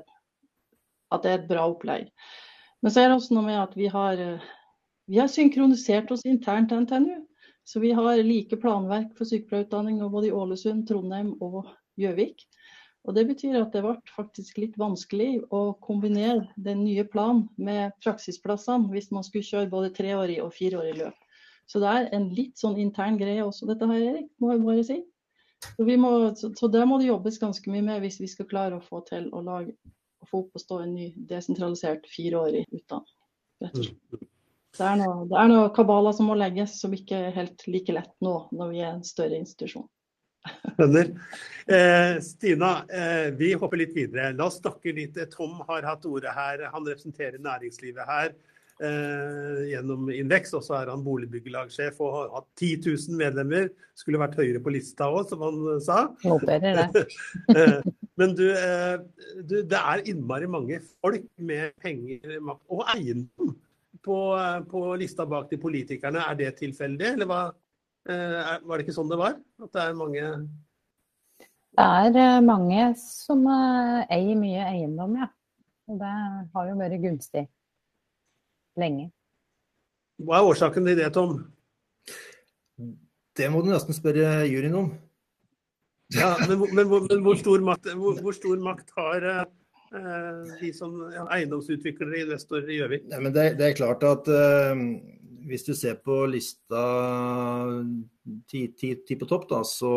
at 1.13 1.25
det 1.25 1.31
er 1.31 1.41
et 1.41 1.49
bra 1.49 1.65
opplegg. 1.69 2.09
Men 2.83 2.93
så 2.93 3.01
er 3.01 3.09
det 3.09 3.17
også 3.17 3.35
noe 3.35 3.47
med 3.47 3.59
at 3.59 3.75
vi 3.77 3.89
har, 3.91 4.21
eh, 4.21 4.45
vi 5.09 5.19
har 5.19 5.31
synkronisert 5.31 6.11
oss 6.15 6.25
internt 6.25 6.71
til 6.71 6.85
NTNU. 6.85 7.25
Så 7.69 7.79
vi 7.83 7.91
har 7.93 8.23
like 8.25 8.57
planverk 8.57 9.11
for 9.17 9.29
sykepleierutdanning 9.29 9.99
både 10.09 10.29
i 10.29 10.33
Ålesund, 10.33 10.87
Trondheim 10.87 11.35
og 11.41 11.67
Gjøvik. 12.01 12.41
Og 13.07 13.15
Det 13.15 13.27
betyr 13.27 13.59
at 13.61 13.73
det 13.73 13.83
ble 13.83 13.93
faktisk 14.15 14.57
litt 14.57 14.75
vanskelig 14.77 15.43
å 15.55 15.73
kombinere 15.85 16.47
den 16.57 16.83
nye 16.83 17.05
planen 17.07 17.47
med 17.57 17.93
praksisplassene 18.03 18.89
hvis 18.91 19.11
man 19.15 19.23
skulle 19.23 19.47
kjøre 19.47 19.69
både 19.71 19.93
treårig 19.95 20.39
og 20.43 20.53
fireårig 20.53 20.97
løp. 20.97 21.15
Så 21.69 21.79
det 21.79 21.93
er 21.93 22.09
en 22.17 22.27
litt 22.33 22.57
sånn 22.57 22.79
intern 22.81 23.17
greie 23.19 23.45
også, 23.45 23.69
dette 23.69 23.87
her, 23.87 24.01
Erik, 24.11 24.27
må 24.41 24.51
jeg 24.51 24.65
bare 24.65 24.83
si. 24.87 24.99
Så, 25.61 25.85
må, 25.85 26.11
så, 26.35 26.51
så 26.57 26.67
det 26.73 26.85
må 26.89 26.97
det 26.99 27.09
jobbes 27.11 27.39
ganske 27.39 27.71
mye 27.71 27.85
med 27.85 28.01
hvis 28.03 28.19
vi 28.21 28.29
skal 28.31 28.47
klare 28.49 28.79
å 28.79 28.83
få 28.83 29.03
til 29.09 29.27
å 29.35 29.43
lage 29.45 29.75
å 30.19 30.29
få 30.29 30.43
opp 30.43 30.57
og 30.57 30.63
stå 30.63 30.81
en 30.83 30.95
ny 30.95 31.11
desentralisert 31.29 32.09
fireårig 32.11 32.65
utdanning. 32.69 33.15
Mm. 33.59 34.25
Det 34.79 34.85
er, 34.85 34.99
noe, 35.01 35.23
det 35.27 35.37
er 35.41 35.47
noe 35.51 35.69
kabaler 35.75 36.13
som 36.15 36.29
må 36.29 36.35
legges, 36.39 36.77
som 36.79 36.93
ikke 36.95 37.17
er 37.29 37.35
helt 37.35 37.65
like 37.67 37.95
lett 37.95 38.13
nå 38.23 38.35
når 38.55 38.69
vi 38.71 38.83
er 38.83 38.91
en 38.93 39.07
større 39.07 39.39
institusjon. 39.39 39.87
Skjønner. 40.77 41.09
Eh, 41.67 42.13
Stina, 42.23 42.69
eh, 42.87 43.31
vi 43.35 43.51
hopper 43.59 43.81
litt 43.81 43.91
videre. 43.97 44.31
La 44.37 44.47
oss 44.47 44.61
snakke 44.61 44.93
litt. 44.95 45.17
Tom 45.33 45.57
har 45.67 45.87
hatt 45.89 46.07
ordet 46.07 46.31
her. 46.35 46.63
Han 46.71 46.87
representerer 46.87 47.41
næringslivet 47.43 48.07
her 48.07 48.31
gjennom 48.79 50.09
Invex. 50.13 50.53
Og 50.55 50.63
så 50.65 50.77
er 50.79 50.91
han 50.93 51.03
boligbyggelagssjef 51.03 51.99
og 52.03 52.15
har 52.15 52.29
hatt 52.37 52.49
10 52.61 52.69
000 52.85 53.19
medlemmer. 53.19 53.69
Skulle 53.99 54.21
vært 54.21 54.37
høyere 54.39 54.61
på 54.63 54.71
lista 54.73 55.09
òg, 55.11 55.25
som 55.29 55.43
han 55.43 55.57
eh, 55.73 55.81
sa. 55.83 56.03
Håper 56.25 56.63
det. 56.63 57.05
Eh, 57.59 57.79
men 58.19 58.35
du, 58.37 58.45
eh, 58.53 58.99
du, 59.47 59.55
det 59.67 59.79
er 59.79 60.03
innmari 60.11 60.47
mange 60.51 60.79
folk 61.01 61.25
med 61.41 61.73
penger, 61.81 62.37
makt 62.45 62.61
og 62.71 62.83
eiendom 62.93 63.53
på, 64.05 64.17
på, 64.69 64.83
lista 65.01 65.25
bak 65.27 65.49
de 65.51 65.59
politikerne. 65.59 66.23
Er 66.23 66.37
det 66.39 66.53
tilfeldig, 66.59 67.13
eller 67.15 67.29
hva, 67.29 67.41
var 68.09 68.79
det 68.79 68.85
ikke 68.85 68.95
sånn 68.95 69.11
det 69.11 69.19
var? 69.19 69.35
At 69.63 69.73
det 69.75 69.83
er 69.83 69.97
mange 69.97 70.29
Det 71.79 72.23
er 72.23 72.45
mange 72.45 72.85
som 73.01 73.43
eier 73.49 74.39
mye 74.39 74.67
eiendom, 74.71 75.17
ja. 75.19 75.29
Og 75.89 75.99
det 75.99 76.15
har 76.53 76.69
jo 76.69 76.77
vært 76.79 77.01
gunstig 77.03 77.47
lenge. 78.81 79.09
Hva 80.19 80.39
er 80.39 80.49
årsaken 80.49 80.87
til 80.87 80.99
det, 80.99 81.11
Tom? 81.15 81.37
Det 83.39 83.47
må 83.51 83.61
du 83.63 83.69
nesten 83.71 83.95
spørre 83.95 84.41
juryen 84.49 84.75
om. 84.75 84.89
Ja, 86.15 86.33
men, 86.49 86.63
men, 86.73 86.89
men 86.89 87.21
hvor, 87.21 87.37
stor 87.37 87.61
makt, 87.63 87.91
hvor, 87.93 88.17
hvor, 88.23 88.33
stor 88.33 88.57
makt, 88.65 88.89
har 88.97 89.25
eh, 89.29 90.55
de 90.59 90.71
som 90.73 90.95
ja, 91.13 91.27
eiendomsutviklere, 91.35 92.23
investorer 92.23 92.71
i 92.71 92.79
Gjøvik? 92.79 93.05
Det, 93.09 93.45
det, 93.59 93.67
er 93.67 93.77
klart 93.77 94.03
at 94.09 94.31
eh, 94.33 94.81
hvis 95.49 95.67
du 95.67 95.75
ser 95.77 95.99
på 96.01 96.23
lista 96.31 96.81
ti, 98.49 98.65
ti, 98.73 98.95
ti 99.05 99.19
på 99.19 99.29
topp, 99.29 99.45
da, 99.51 99.61
så, 99.67 99.93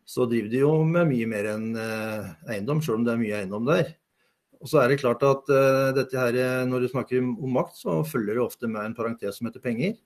så, 0.00 0.24
driver 0.30 0.48
de 0.54 0.64
jo 0.64 0.72
med 0.88 1.12
mye 1.12 1.28
mer 1.28 1.50
enn 1.52 1.68
eh, 1.76 2.32
eiendom, 2.56 2.80
selv 2.84 3.02
om 3.02 3.06
det 3.06 3.12
er 3.14 3.20
mye 3.20 3.42
eiendom 3.42 3.68
der. 3.68 3.92
Og 4.64 4.70
så 4.72 4.80
er 4.80 4.88
det 4.88 5.02
klart 5.02 5.20
at 5.28 5.50
uh, 5.52 5.92
dette 5.92 6.16
her, 6.16 6.64
Når 6.64 6.80
du 6.80 6.88
snakker 6.88 7.20
om 7.20 7.52
makt, 7.52 7.76
så 7.82 8.00
følger 8.02 8.38
det 8.38 8.46
ofte 8.46 8.66
med 8.66 8.80
en 8.80 8.96
parentes 8.96 9.36
som 9.36 9.46
heter 9.46 9.60
penger. 9.60 9.98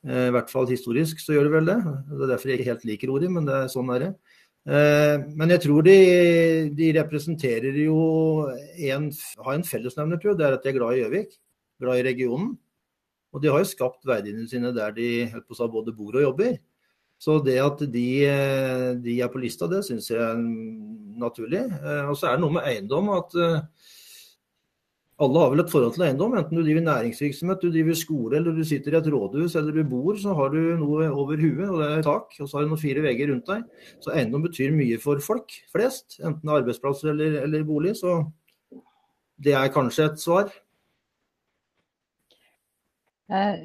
Uh, 0.00 0.30
I 0.30 0.32
hvert 0.32 0.48
fall 0.48 0.68
historisk 0.70 1.20
så 1.20 1.36
gjør 1.36 1.50
det 1.50 1.52
vel 1.58 1.68
det. 1.68 1.80
Det 2.08 2.22
er 2.24 2.30
derfor 2.32 2.48
jeg 2.48 2.58
ikke 2.58 2.70
helt 2.70 2.86
liker 2.88 3.12
ordet, 3.12 3.28
men 3.30 3.44
det 3.44 3.58
er 3.58 3.68
sånn 3.68 3.92
er 3.92 4.06
det. 4.06 4.10
Uh, 4.64 5.28
men 5.36 5.52
jeg 5.52 5.64
tror 5.66 5.84
de, 5.84 5.98
de 6.72 6.88
representerer 6.96 7.76
jo 7.84 8.00
en, 8.48 9.10
har 9.44 9.52
en 9.52 9.68
fellesnevner, 9.68 10.16
tror 10.16 10.32
jeg. 10.32 10.40
Det 10.40 10.48
er 10.48 10.56
at 10.56 10.64
de 10.64 10.72
er 10.72 10.78
glad 10.80 10.96
i 10.96 11.04
Gjøvik. 11.04 11.36
Glad 11.84 12.00
i 12.00 12.08
regionen. 12.08 12.54
Og 13.30 13.44
de 13.44 13.52
har 13.52 13.60
jo 13.60 13.68
skapt 13.68 14.08
verdiene 14.08 14.48
sine 14.48 14.72
der 14.72 14.96
de 14.96 15.28
på 15.44 15.68
både 15.68 15.92
bor 15.94 16.16
og 16.16 16.24
jobber. 16.30 16.56
Så 17.20 17.36
det 17.44 17.58
at 17.60 17.84
de, 17.92 18.08
de 19.04 19.20
er 19.20 19.28
på 19.28 19.42
lista, 19.42 19.68
det 19.68 19.82
syns 19.84 20.08
jeg 20.08 20.44
naturlig. 21.20 21.62
Og 22.08 22.16
så 22.18 22.30
er 22.30 22.36
det 22.36 22.44
noe 22.44 22.56
med 22.58 22.68
eiendom 22.68 23.12
at 23.14 23.36
alle 25.20 25.40
har 25.42 25.50
vel 25.52 25.60
et 25.60 25.72
forhold 25.72 25.92
til 25.94 26.06
eiendom. 26.06 26.34
Enten 26.38 26.56
du 26.56 26.62
driver 26.64 26.84
næringsvirksomhet, 26.86 27.60
du 27.60 27.68
driver 27.72 27.96
skole 27.98 28.38
eller 28.38 28.56
du 28.56 28.62
sitter 28.64 28.94
i 28.94 28.98
et 29.00 29.08
rådhus 29.12 29.56
eller 29.58 29.76
du 29.76 29.82
bor, 29.84 30.16
så 30.16 30.32
har 30.36 30.54
du 30.54 30.60
noe 30.80 31.10
over 31.12 31.36
huet, 31.40 31.66
og 31.68 31.76
det 31.82 31.88
er 31.98 32.06
tak. 32.06 32.32
Og 32.40 32.48
så 32.48 32.56
har 32.56 32.64
du 32.64 32.72
noen 32.72 32.80
fire 32.80 33.04
vegger 33.04 33.28
rundt 33.34 33.50
deg. 33.50 33.66
Så 34.00 34.14
eiendom 34.14 34.46
betyr 34.46 34.72
mye 34.72 34.96
for 35.02 35.20
folk 35.24 35.52
flest, 35.74 36.16
enten 36.22 36.40
det 36.40 36.54
er 36.54 36.62
arbeidsplasser 36.62 37.12
eller, 37.12 37.36
eller 37.44 37.68
bolig. 37.68 37.94
Så 38.00 38.16
det 39.44 39.52
er 39.60 39.74
kanskje 39.74 40.08
et 40.08 40.24
svar. 40.24 40.48
Eh, 43.30 43.60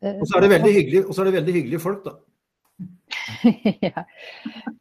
eh, 0.00 0.22
Og 0.22 0.30
så 0.30 0.38
er 0.38 1.28
det 1.28 1.36
veldig 1.40 1.56
hyggelig, 1.58 1.82
folk, 1.82 2.04
da. 2.06 2.14
ja. 3.88 4.04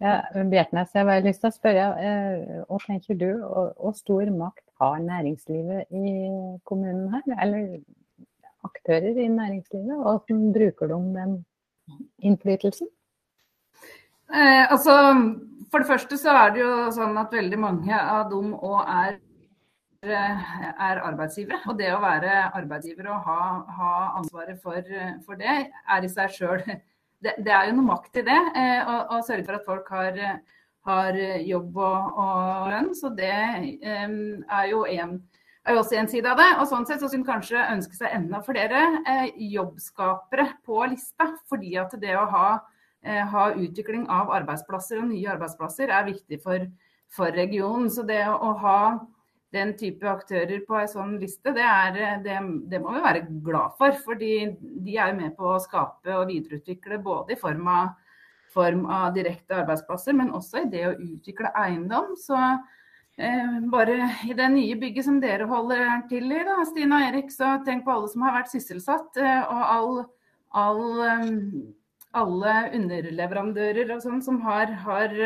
ja, 0.01 0.13
Bjertnæs, 0.51 0.93
jeg 0.95 1.07
har 1.07 1.25
lyst 1.25 1.43
til 1.43 1.49
å 1.49 1.55
spørre, 1.55 1.85
eh, 2.01 2.61
hva 2.69 2.79
tenker 2.85 3.19
du, 3.19 3.29
og 3.43 3.95
stor 3.97 4.29
makt 4.33 4.63
har 4.81 4.99
næringslivet 5.03 5.91
i 5.91 6.13
kommunen 6.67 7.09
her? 7.13 7.25
Eller 7.43 7.79
aktører 8.67 9.17
i 9.17 9.27
næringslivet, 9.31 9.93
og 9.97 10.23
hvordan 10.25 10.49
bruker 10.55 10.91
de 10.91 10.99
den 11.17 11.37
innflytelsen? 12.23 12.89
Eh, 14.27 14.65
altså, 14.71 14.97
for 15.71 15.83
det 15.83 15.87
første 15.87 16.19
så 16.19 16.35
er 16.35 16.51
det 16.55 16.65
jo 16.65 16.73
sånn 16.95 17.15
at 17.19 17.31
veldig 17.33 17.61
mange 17.63 17.95
av 18.01 18.27
dem 18.33 18.53
òg 18.57 18.83
er 18.83 19.17
er 20.07 20.99
arbeidsgivere. 21.01 21.57
Og 21.67 21.77
det 21.79 21.89
å 21.93 22.01
være 22.01 22.51
arbeidsgiver 22.55 23.09
og 23.11 23.25
ha, 23.25 23.39
ha 23.79 23.93
ansvaret 24.19 24.59
for, 24.61 24.77
for, 25.25 25.39
det, 25.39 25.55
er 25.71 26.05
i 26.05 26.11
seg 26.11 26.33
sjøl 26.35 26.61
det, 27.23 27.33
det, 27.41 27.53
er 27.53 27.69
jo 27.69 27.77
noe 27.79 27.89
makt 27.93 28.21
i 28.21 28.25
det. 28.27 28.39
Eh, 28.61 28.91
å 29.13 29.21
sørge 29.25 29.47
for 29.47 29.57
at 29.57 29.65
folk 29.65 29.89
har, 29.95 30.19
har 30.89 31.17
jobb 31.41 31.79
og, 31.81 32.21
og, 32.23 32.69
lønn. 32.73 32.93
Så 32.97 33.11
det 33.17 33.33
eh, 33.33 34.05
er 34.07 34.69
jo 34.71 34.85
en 34.85 35.17
er 35.67 35.77
også 35.77 35.97
en 35.99 36.09
side 36.09 36.29
av 36.31 36.39
det. 36.39 36.47
Og 36.61 36.69
sånn 36.69 36.87
sett 36.87 37.01
så 37.03 37.09
skulle 37.11 37.27
kanskje 37.27 37.65
ønske 37.73 37.97
seg 37.97 38.15
enda 38.15 38.41
flere 38.45 38.83
eh, 39.03 39.27
jobbskapere 39.53 40.49
på 40.65 40.79
lista. 40.91 41.31
Fordi 41.49 41.75
at 41.81 41.95
det 42.01 42.15
å 42.17 42.25
ha, 42.31 42.47
eh, 43.03 43.23
ha, 43.33 43.49
utvikling 43.55 44.07
av 44.13 44.31
arbeidsplasser 44.39 45.01
og 45.01 45.11
nye 45.11 45.33
arbeidsplasser 45.35 45.91
er 45.91 46.07
viktig 46.07 46.41
for, 46.43 46.67
for 47.11 47.35
regionen. 47.35 47.89
Så 47.93 48.05
det 48.07 48.23
å, 48.29 48.37
å 48.37 48.53
ha 48.63 48.79
den 49.57 49.73
type 49.77 50.07
aktører 50.09 50.61
på 50.67 50.77
en 50.77 50.89
sånn 50.91 51.15
liste, 51.21 51.53
det, 51.55 51.65
er, 51.65 52.19
det, 52.23 52.37
det, 52.71 52.81
må 52.83 52.95
vi 52.95 53.03
være 53.03 53.25
glad 53.45 53.77
for. 53.79 53.95
fordi 54.05 54.33
de 54.85 54.97
er 55.01 55.15
med 55.17 55.35
på 55.37 55.53
å 55.53 55.61
skape 55.63 56.13
og 56.15 56.29
videreutvikle 56.31 57.01
både 57.03 57.35
i 57.35 57.39
form 57.41 57.67
av, 57.73 57.93
form 58.53 58.85
av 58.85 59.11
direkte 59.17 59.59
arbeidsplasser, 59.61 60.15
men 60.17 60.33
også 60.35 60.63
i 60.63 60.71
det 60.71 60.83
å 60.87 60.95
utvikle 60.95 61.53
eiendom. 61.65 62.13
Så 62.19 62.37
eh, 62.37 63.57
bare 63.73 64.11
i 64.29 64.37
det 64.37 64.51
nye 64.53 64.77
bygget 64.79 65.09
som 65.09 65.19
dere 65.23 65.49
holder 65.49 66.05
til 66.11 66.31
i, 66.31 66.43
da, 66.47 66.61
Stine 66.69 67.01
og 67.01 67.09
Erik, 67.09 67.33
så 67.33 67.57
tenk 67.67 67.85
på 67.85 67.95
alle 67.97 68.13
som 68.13 68.25
har 68.27 68.37
vært 68.39 68.53
sysselsatt. 68.53 69.19
Eh, 69.19 69.41
og 69.43 69.75
all, 69.75 69.93
all, 70.63 70.83
eh, 71.09 71.29
alle 72.17 72.57
underleverandører 72.77 73.95
og 73.97 74.03
sånn 74.05 74.23
som 74.25 74.41
har, 74.45 74.73
har 74.87 75.21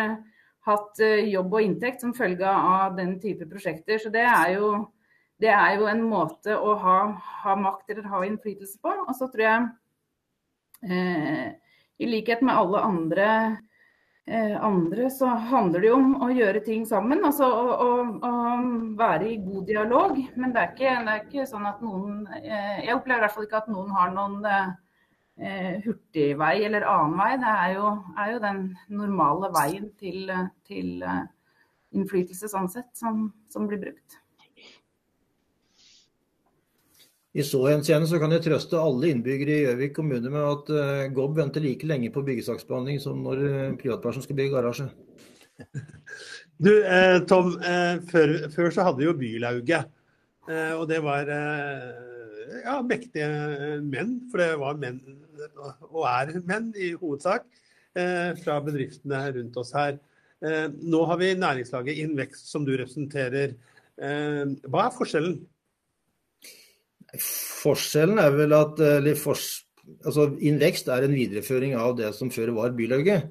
hatt 0.68 1.02
eh, 1.02 1.28
jobb 1.32 1.56
og 1.56 1.66
inntekt 1.66 2.04
som 2.04 2.14
følge 2.18 2.48
av 2.48 2.98
den 2.98 3.16
type 3.22 3.48
prosjekter. 3.50 4.02
Så 4.02 4.12
det 4.14 4.26
er 4.28 4.56
jo, 4.58 4.74
det 5.42 5.52
er 5.54 5.80
jo 5.80 5.90
en 5.90 6.04
måte 6.06 6.58
å 6.58 6.76
ha, 6.82 7.00
ha, 7.44 7.58
makt 7.58 7.94
eller 7.94 8.10
ha 8.12 8.22
innflytelse 8.28 8.78
på. 8.84 8.94
Og 9.08 9.18
så 9.18 9.30
tror 9.32 9.48
jeg, 9.48 9.68
eh, 10.86 11.76
i 12.02 12.10
likhet 12.10 12.42
med 12.46 12.58
alle 12.58 12.84
andre, 12.86 13.32
eh, 14.28 14.56
andre, 14.66 15.10
så 15.14 15.34
handler 15.52 15.82
det 15.82 15.92
jo 15.92 15.98
om 15.98 16.14
å 16.26 16.30
gjøre 16.34 16.64
ting 16.66 16.86
sammen. 16.90 17.26
Altså 17.26 17.50
å, 17.50 17.66
å, 17.74 17.90
å 18.22 18.36
være 19.02 19.34
i 19.34 19.42
god 19.42 19.66
dialog. 19.70 20.22
Men 20.36 20.54
det 20.54 20.62
er, 20.64 20.72
ikke, 20.76 20.96
det 21.08 21.18
er 21.18 21.26
ikke, 21.26 21.50
sånn 21.50 21.68
at 21.70 21.82
noen 21.86 22.24
eh, 22.38 22.86
Jeg 22.86 22.96
opplever 22.98 23.22
i 23.22 23.26
hvert 23.26 23.38
fall 23.38 23.50
ikke 23.50 23.64
at 23.66 23.74
noen 23.74 23.94
har 23.98 24.14
noen 24.14 24.40
eh, 24.46 24.72
hurtigvei 25.42 26.64
eller 26.68 26.86
annen 26.86 27.18
vei. 27.18 27.30
Det 27.42 27.52
er 27.52 27.76
jo, 27.76 27.92
er 28.14 28.34
jo 28.34 28.42
den 28.44 28.64
normale 28.94 29.50
veien 29.56 29.88
til, 29.98 30.30
til 30.68 31.02
uh, 31.02 31.24
innflytelse 31.98 32.50
sånn 32.52 32.70
sett, 32.72 32.92
som, 32.98 33.30
som, 33.50 33.66
blir 33.70 33.82
brukt. 33.82 34.20
I 37.32 37.46
så 37.48 37.62
henseende 37.70 38.10
så 38.12 38.20
kan 38.20 38.34
jeg 38.36 38.44
trøste 38.46 38.78
alle 38.78 39.14
innbyggere 39.14 39.56
i 39.56 39.64
Gjøvik 39.64 39.96
kommune 39.96 40.30
med 40.30 40.44
at 40.44 40.72
uh, 40.76 41.06
GOB 41.16 41.40
venter 41.40 41.64
like 41.64 41.88
lenge 41.88 42.12
på 42.14 42.26
byggesaksbehandling 42.28 43.00
som 43.02 43.24
når 43.24 43.46
uh, 43.48 43.74
privatperson 43.82 44.28
skal 44.28 44.38
bygge 44.42 44.58
garasje. 44.58 44.92
Du, 46.62 46.70
eh, 46.86 47.18
Tom, 47.26 47.56
eh, 47.58 47.98
før, 48.12 48.36
før, 48.54 48.70
så 48.70 48.84
hadde 48.86 49.02
vi 49.02 49.08
jo 49.08 49.16
Bylauget. 49.18 49.90
Eh, 50.46 50.74
og 50.78 50.86
det 50.90 51.00
var 51.02 51.26
ja, 52.62 52.76
mektige 52.86 53.80
menn, 53.82 54.20
for 54.30 54.44
det 54.44 54.50
var 54.62 54.78
menn 54.78 55.00
og 55.92 56.06
er 56.10 56.34
menn 56.50 56.72
i 56.76 56.94
hovedsak, 56.98 57.48
eh, 57.98 58.32
fra 58.42 58.60
bedriftene 58.66 59.24
rundt 59.38 59.60
oss 59.62 59.74
her. 59.78 60.00
Eh, 60.42 60.68
nå 60.72 61.04
har 61.06 61.20
vi 61.22 61.34
næringslaget 61.38 62.02
Invekst 62.02 62.50
som 62.52 62.66
du 62.66 62.74
representerer. 62.76 63.56
Eh, 64.02 64.46
hva 64.68 64.88
er 64.88 64.96
forskjellen? 64.96 65.38
Forskjellen 67.22 68.22
er 68.24 68.32
vel 68.38 68.56
at 68.56 68.80
altså 68.80 70.30
Invekst 70.48 70.88
er 70.88 71.06
en 71.06 71.16
videreføring 71.16 71.76
av 71.76 71.98
det 72.00 72.14
som 72.16 72.32
før 72.32 72.56
var 72.56 72.76
Bylauget. 72.78 73.30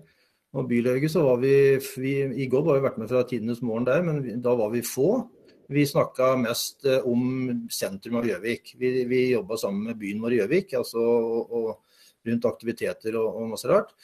Og 0.52 0.66
Bylauget 0.68 1.12
så 1.12 1.22
var 1.24 1.38
vi, 1.40 1.78
vi 2.02 2.14
I 2.42 2.48
går 2.50 2.66
har 2.66 2.78
vi 2.78 2.86
vært 2.88 2.98
med 3.00 3.10
fra 3.10 3.22
tidenes 3.24 3.62
morgen 3.62 3.86
der, 3.86 4.02
men 4.02 4.42
da 4.42 4.54
var 4.58 4.72
vi 4.74 4.82
få. 4.84 5.22
Vi 5.70 5.84
snakka 5.86 6.32
mest 6.42 6.86
om 7.06 7.68
sentrum 7.70 8.18
av 8.18 8.26
Gjøvik. 8.26 8.74
Vi, 8.78 8.88
vi 9.06 9.20
jobba 9.30 9.56
sammen 9.56 9.86
med 9.86 10.00
byen 10.00 10.22
vår 10.22 10.34
Gjøvik. 10.40 10.74
Altså, 10.80 10.98
og, 10.98 11.54
og 11.54 11.89
rundt 12.26 12.48
aktiviteter 12.48 13.16
og, 13.20 13.38
og 13.40 13.54
masse 13.54 13.70
rart. 13.70 13.94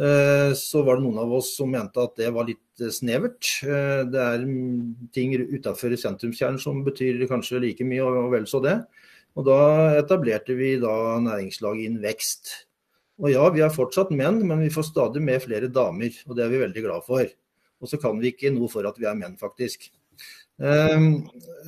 Eh, 0.00 0.54
så 0.56 0.80
var 0.86 0.96
det 0.96 1.04
noen 1.04 1.20
av 1.20 1.32
oss 1.36 1.50
som 1.58 1.68
mente 1.68 2.00
at 2.00 2.16
det 2.16 2.30
var 2.32 2.48
litt 2.48 2.80
eh, 2.80 2.92
snevert. 2.94 3.44
Eh, 3.66 4.02
det 4.08 4.22
er 4.24 4.44
ting 5.12 5.34
utafor 5.36 5.92
sentrumskjernen 6.00 6.60
som 6.62 6.80
betyr 6.86 7.26
kanskje 7.30 7.60
like 7.60 7.86
mye, 7.86 8.06
og 8.06 8.32
vel 8.32 8.48
så 8.48 8.62
det. 8.64 8.78
Og 9.36 9.46
da 9.48 9.58
etablerte 10.00 10.56
vi 10.56 10.74
da 10.80 11.18
næringslaget 11.24 11.88
Inn 11.88 12.00
Vekst. 12.02 12.54
Og 13.22 13.30
ja, 13.32 13.44
vi 13.52 13.62
er 13.64 13.72
fortsatt 13.72 14.10
menn, 14.16 14.40
men 14.48 14.64
vi 14.64 14.72
får 14.72 14.88
stadig 14.88 15.22
med 15.24 15.44
flere 15.44 15.68
damer, 15.72 16.16
og 16.26 16.36
det 16.36 16.46
er 16.46 16.52
vi 16.52 16.62
veldig 16.64 16.84
glad 16.84 17.04
for. 17.06 17.28
Og 17.82 17.90
så 17.90 17.98
kan 18.00 18.16
vi 18.20 18.32
ikke 18.32 18.52
noe 18.54 18.70
for 18.72 18.86
at 18.88 18.96
vi 19.00 19.08
er 19.08 19.18
menn, 19.18 19.36
faktisk. 19.40 19.90
Ehm, 20.62 21.24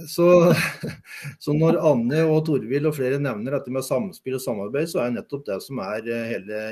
så, 0.08 0.54
så, 1.42 1.54
når 1.54 1.80
Anne 1.82 2.22
og 2.30 2.44
Torvild 2.46 2.86
og 2.90 2.96
flere 2.98 3.18
nevner 3.22 3.56
dette 3.56 3.72
med 3.74 3.86
samspill 3.86 4.38
og 4.38 4.44
samarbeid, 4.44 4.90
så 4.92 5.02
er 5.02 5.16
nettopp 5.16 5.46
det 5.48 5.58
som 5.64 5.80
er 5.82 6.06
eh, 6.06 6.30
hele, 6.30 6.62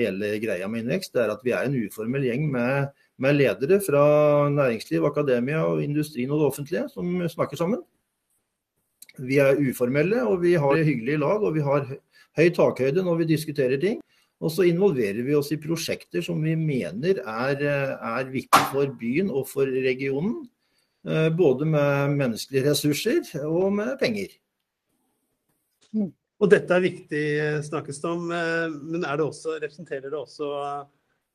hele 0.00 0.34
greia 0.42 0.68
med 0.70 0.82
Innvekst, 0.82 1.14
det 1.14 1.24
er 1.24 1.34
at 1.36 1.42
vi 1.46 1.54
er 1.54 1.68
en 1.68 1.78
uformell 1.78 2.26
gjeng 2.26 2.48
med, 2.50 2.92
med, 3.22 3.38
ledere 3.38 3.78
fra 3.84 4.04
næringsliv, 4.50 5.06
akademia, 5.06 5.64
og 5.68 5.82
industrien 5.84 6.32
og 6.32 6.42
det 6.42 6.50
offentlige 6.50 6.86
som 6.94 7.18
snakker 7.30 7.60
sammen. 7.60 7.82
Vi 9.20 9.36
er 9.44 9.60
uformelle, 9.60 10.22
og 10.24 10.40
vi 10.42 10.56
har 10.58 10.80
hyggelige 10.80 11.20
lag, 11.20 11.42
og 11.44 11.54
vi 11.54 11.62
har 11.62 11.84
høy 12.38 12.48
takhøyde 12.56 13.04
når 13.04 13.20
vi 13.20 13.34
diskuterer 13.34 13.78
ting. 13.78 14.00
Og 14.42 14.50
så 14.50 14.64
involverer 14.66 15.20
vi 15.22 15.36
oss 15.38 15.52
i 15.54 15.60
prosjekter 15.60 16.24
som 16.24 16.40
vi 16.42 16.56
mener 16.58 17.20
er, 17.20 17.60
er 17.62 18.30
viktig 18.32 18.62
for 18.72 18.90
byen 18.98 19.28
og 19.30 19.44
for 19.52 19.68
regionen. 19.68 20.40
Eh, 21.02 21.28
både 21.34 21.66
med 21.66 22.14
menneskelige 22.14 22.68
ressurser 22.68 23.46
og 23.48 23.72
med 23.74 23.96
penger. 23.98 24.36
Mm. 25.90 26.12
Og 26.42 26.50
dette 26.50 26.74
er 26.74 26.84
viktig, 26.84 27.22
eh, 27.42 27.62
snakkes 27.62 27.98
det 28.02 28.10
om. 28.10 28.26
men 28.28 29.04
men 29.04 29.16
det 29.16 29.26
også, 29.26 29.58
representerer 29.62 30.10
det 30.10 30.18
også 30.18 30.86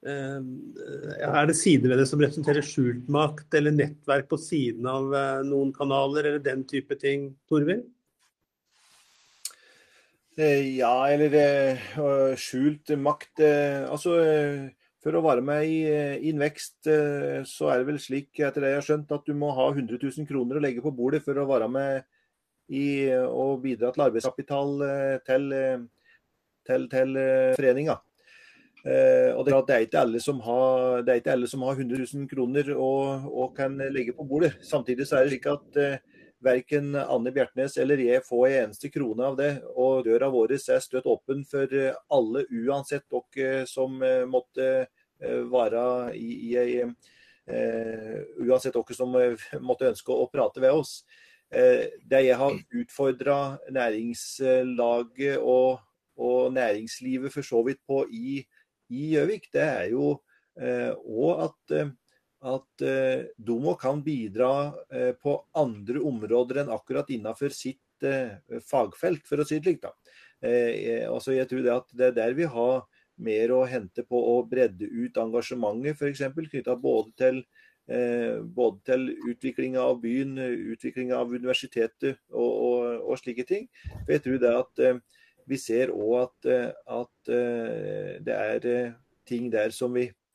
Er 0.05 1.45
det 1.47 1.55
sider 1.55 1.89
ved 1.89 1.97
det 1.97 2.07
som 2.07 2.19
representerer 2.19 2.61
skjult 2.61 3.09
makt, 3.09 3.53
eller 3.53 3.71
nettverk 3.71 4.29
på 4.29 4.37
siden 4.37 4.85
av 4.85 5.43
noen 5.43 5.73
kanaler, 5.73 6.23
eller 6.23 6.39
den 6.39 6.63
type 6.63 6.95
ting, 6.95 7.35
Torvild? 7.49 7.83
Ja, 10.37 11.09
eller 11.09 12.35
skjult 12.37 12.93
makt 12.95 13.41
Altså 13.41 14.69
for 15.03 15.17
å 15.17 15.23
være 15.23 15.43
med 15.45 15.65
i 15.69 15.77
innvekst 16.29 16.87
Invekst, 16.87 16.89
eh, 16.89 17.41
så 17.47 17.71
er 17.71 17.81
det 17.81 17.89
vel 17.91 17.99
slik 18.01 18.41
etter 18.41 18.63
det 18.63 18.73
jeg 18.73 18.79
har 18.79 18.87
skjønt, 18.87 19.13
at 19.13 19.27
du 19.27 19.35
må 19.37 19.51
ha 19.55 19.69
100 19.69 19.99
000 20.01 20.27
kroner 20.29 20.57
å 20.57 20.63
legge 20.63 20.83
på 20.83 20.93
bordet 20.95 21.23
for 21.25 21.37
å 21.37 21.47
være 21.49 21.69
med 21.71 22.03
i 22.73 23.07
å 23.13 23.55
bidra 23.63 23.93
til 23.93 24.07
arbeidskapital 24.07 24.73
eh, 24.87 25.15
til, 25.27 25.47
til, 26.67 26.89
til 26.91 27.17
foreninga. 27.57 27.99
Og 28.87 29.41
det 29.43 29.51
er, 29.51 29.63
det 29.67 29.73
er 29.75 29.81
ikke 29.83 29.99
alle 29.99 30.19
som 30.23 30.37
har, 30.45 31.01
det 31.03 31.11
er 31.11 31.19
ikke 31.19 31.33
alle 31.33 31.47
som 31.51 31.63
har 31.67 31.75
100 31.75 32.05
000 32.07 32.27
kroner 32.31 32.69
og, 32.71 33.25
og, 33.27 33.49
kan 33.57 33.73
legge 33.91 34.13
på 34.15 34.23
bordet. 34.29 34.53
Samtidig 34.63 35.09
så 35.09 35.17
er 35.17 35.25
det 35.25 35.33
slik 35.33 35.49
at 35.51 35.79
verken 36.43 36.93
Anne 36.99 37.31
Bjertnæs 37.33 37.79
eller 37.81 38.01
jeg 38.03 38.25
får 38.25 38.45
en 38.47 38.57
eneste 38.67 38.91
krone 38.93 39.25
av 39.25 39.37
det. 39.39 39.51
Og 39.75 40.05
døra 40.05 40.29
vår 40.33 40.57
er 40.57 40.83
støtt 40.83 41.09
åpen 41.09 41.43
for 41.49 41.71
alle, 42.13 42.45
uansett 42.51 43.07
dere 43.09 43.65
som 43.69 43.97
måtte 44.29 44.87
Eh, 45.19 45.41
være 45.49 46.15
i, 46.15 46.29
i 46.53 46.81
uh, 46.83 48.19
Uansett 48.43 48.75
dere 48.75 48.97
som 48.97 49.15
måtte 49.65 49.89
ønske 49.89 50.13
å, 50.13 50.27
prate 50.29 50.61
ved 50.61 50.77
oss. 50.77 50.99
det 51.47 52.19
jeg 52.25 52.35
har 52.35 52.57
utfordra 52.75 53.57
næringslaget 53.71 55.37
og, 55.39 55.79
og, 56.19 56.51
næringslivet 56.51 57.31
for 57.31 57.41
så 57.47 57.61
vidt 57.63 57.79
på 57.87 58.01
i 58.11 58.41
Gjøvik, 58.91 59.47
det 59.53 59.63
er 59.63 59.85
jo 59.93 60.17
òg 60.59 61.45
at 61.45 61.77
at 62.45 62.81
eh, 62.81 63.25
Domo 63.37 63.75
kan 63.75 64.03
bidra 64.03 64.73
eh, 64.93 65.13
på 65.17 65.39
andre 65.57 66.01
områder 66.05 66.61
enn 66.61 66.73
akkurat 66.73 67.09
innenfor 67.09 67.53
sitt 67.53 68.05
eh, 68.05 68.37
fagfelt, 68.65 69.25
for 69.27 69.41
å 69.41 69.47
si 69.47 69.57
det 69.57 69.65
slik. 69.65 69.81
da. 69.81 69.93
Altså, 71.09 71.33
jeg 71.33 71.49
tror 71.49 71.63
det 71.65 71.73
at 71.73 71.95
det 71.97 72.11
er 72.11 72.17
der 72.19 72.35
vi 72.37 72.45
har 72.45 72.83
mer 73.25 73.53
å 73.55 73.63
hente 73.65 74.03
på 74.05 74.19
å 74.35 74.35
bredde 74.45 74.85
ut 74.85 75.17
engasjementet, 75.17 75.97
f.eks. 75.97 76.21
knytta 76.37 76.77
både 76.77 77.15
til 77.17 77.47
både 77.87 78.81
til 78.83 79.05
utviklinga 79.31 79.79
av 79.79 80.01
byen, 80.01 80.33
utviklinga 80.73 81.15
av 81.15 81.31
universitetet 81.31 82.17
og, 82.33 82.49
og, 82.51 82.81
og, 82.99 83.13
slike 83.15 83.45
ting. 83.47 83.69
For 84.01 84.11
jeg 84.11 84.23
tror 84.25 84.41
det 84.43 84.51
at 84.51 84.81
vi 85.47 85.59
ser 85.63 85.93
òg 85.95 86.25
at, 86.25 86.49
at, 86.99 87.31
det 88.27 88.35
er 88.35 88.67
ting 89.23 89.47
der 89.55 89.71
som 89.71 89.95
vi 89.95 90.09
Eh, 90.09 90.26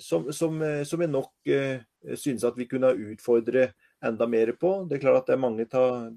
som, 0.00 0.32
som, 0.32 0.62
eh, 0.62 0.82
som, 0.88 1.00
jeg 1.00 1.12
nok 1.12 1.50
eh, 1.52 1.82
synes 2.16 2.44
at 2.44 2.56
vi 2.56 2.68
kunne 2.70 2.94
utfordre 3.12 3.72
enda 4.04 4.26
mer 4.26 4.54
på. 4.58 4.72
Det 4.88 4.96
er 4.96 5.04
klart 5.04 5.22
at 5.22 5.28
det 5.28 5.36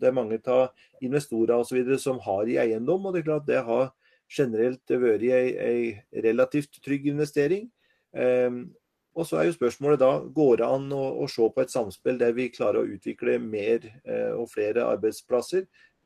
er 0.08 0.16
mange 0.16 0.40
ta 0.40 0.70
investorer 1.04 1.58
og 1.60 1.68
så 1.68 1.76
videre 1.78 2.00
som 2.02 2.22
har 2.24 2.48
i 2.48 2.58
eiendom, 2.64 3.06
og 3.06 3.14
det 3.14 3.22
er 3.24 3.30
klart 3.30 3.46
at 3.46 3.52
det 3.52 3.66
har 3.68 3.92
generelt 4.32 4.90
vært 4.90 5.28
ei, 5.30 6.00
relativt 6.24 6.80
trygg 6.84 7.12
investering. 7.12 7.70
Um, 8.16 8.72
og 9.16 9.28
så 9.28 9.40
er 9.40 9.50
jo 9.50 9.56
spørsmålet 9.56 10.00
da, 10.02 10.12
Går 10.36 10.60
det 10.60 10.68
an 10.68 10.88
å, 10.96 11.04
å, 11.24 11.28
se 11.32 11.48
på 11.52 11.64
et 11.64 11.72
samspill 11.72 12.18
der 12.20 12.36
vi 12.36 12.50
klarer 12.52 12.82
å 12.82 12.96
utvikle 12.96 13.38
mer 13.40 13.86
eh, 14.04 14.32
og 14.36 14.50
flere 14.52 14.88
arbeidsplasser, 14.92 15.64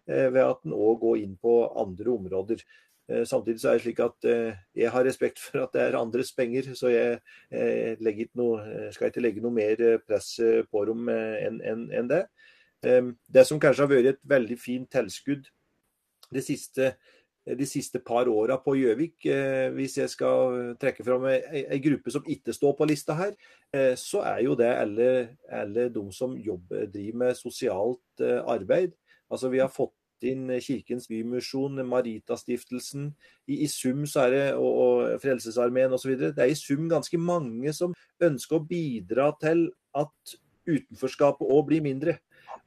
eh, 0.09 0.27
ved 0.29 0.43
at 0.43 0.61
en 0.65 0.75
òg 0.77 0.99
går 1.01 1.23
inn 1.23 1.33
på 1.41 1.55
andre 1.79 2.13
områder. 2.13 2.61
Eh, 3.09 3.25
samtidig 3.25 3.61
så 3.61 3.71
er 3.71 3.79
det 3.79 3.83
slik 3.87 3.99
at 4.05 4.25
eh, 4.29 4.57
jeg 4.77 4.91
har 4.93 5.05
respekt 5.05 5.39
for 5.41 5.63
at 5.63 5.73
det 5.73 5.81
er 5.81 5.97
andres 5.97 6.31
penger, 6.37 6.73
så 6.77 6.91
jeg 6.93 7.19
eh, 7.49 8.27
noe, 8.37 8.89
skal 8.93 9.09
ikke 9.09 9.23
legge 9.23 9.41
noe 9.41 9.55
mer 9.55 9.81
press 10.05 10.35
på 10.69 10.83
dem 10.89 11.09
enn 11.09 12.11
det. 12.11 12.25
Det 12.79 13.43
som 13.47 13.59
kanskje 13.59 13.83
har 13.83 13.91
vært 13.91 14.11
et 14.13 14.21
veldig 14.23 14.57
fint 14.59 14.87
tilskudd 14.91 15.49
de 16.31 16.43
siste, 16.45 16.93
de 17.43 17.65
siste 17.67 17.99
par 18.05 18.29
åra 18.31 18.59
på 18.61 18.77
Gjøvik, 18.77 19.25
hvis 19.75 19.97
jeg 19.97 20.11
skal 20.13 20.77
trekke 20.79 21.03
fram 21.03 21.25
ei 21.27 21.79
gruppe 21.83 22.13
som 22.13 22.23
ikke 22.29 22.55
står 22.55 22.77
på 22.77 22.87
lista 22.87 23.17
her, 23.19 23.33
så 23.99 24.21
er 24.29 24.45
jo 24.45 24.55
det 24.55 24.69
alle, 24.69 25.09
alle 25.51 25.89
de 25.91 26.05
som 26.15 26.37
jobber, 26.39 26.87
driver 26.93 27.19
med 27.25 27.35
sosialt 27.41 28.23
arbeid. 28.47 28.95
Altså 29.27 29.51
Vi 29.51 29.59
har 29.59 29.73
fått 29.73 29.98
inn 30.27 30.49
Kirkens 30.63 31.07
Bymisjon, 31.09 31.81
Maritastiftelsen. 31.87 33.09
I, 33.47 33.63
I 33.65 33.67
sum 33.71 34.05
så 34.09 34.25
er 34.27 34.35
det, 34.35 34.45
og, 34.57 34.79
og 34.83 35.23
Frelsesarmeen 35.23 35.95
osv. 35.95 36.15
Det 36.19 36.33
er 36.37 36.51
i 36.51 36.57
sum 36.57 36.89
ganske 36.91 37.19
mange 37.21 37.73
som 37.75 37.95
ønsker 38.23 38.59
å 38.59 38.65
bidra 38.69 39.31
til 39.41 39.67
at 39.97 40.35
utenforskapet 40.69 41.49
òg 41.49 41.69
blir 41.69 41.85
mindre. 41.85 42.19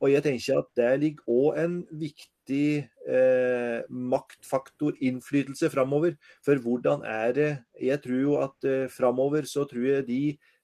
Og 0.03 0.11
jeg 0.11 0.25
tenker 0.25 0.63
at 0.63 0.71
der 0.79 0.97
ligger 0.99 1.29
òg 1.31 1.59
en 1.63 1.75
viktig 1.95 2.89
eh, 3.07 3.83
maktfaktor, 3.89 4.97
innflytelse, 4.99 5.71
framover. 5.71 6.17
For 6.45 6.59
hvordan 6.59 7.05
er 7.07 7.37
det 7.37 7.51
Jeg 7.81 8.03
tror 8.03 8.21
jo 8.21 8.39
at 8.43 8.67
eh, 8.67 8.89
framover 8.91 9.47
så 9.47 9.65
tror 9.65 9.87
jeg 9.87 10.09
de 10.09 10.23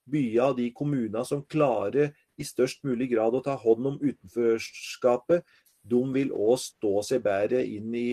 byene, 0.09 0.55
de 0.57 0.71
kommunene 0.75 1.23
som 1.25 1.45
klarer 1.45 2.11
i 2.39 2.45
størst 2.47 2.83
mulig 2.87 3.09
grad 3.13 3.35
å 3.35 3.43
ta 3.45 3.55
hånd 3.59 3.87
om 3.91 3.99
utenforskapet, 4.01 5.45
de 5.81 6.01
vil 6.13 6.33
òg 6.35 6.57
stå 6.61 6.99
seg 7.05 7.23
bedre 7.25 7.61
inn 7.65 7.93
i, 7.95 8.09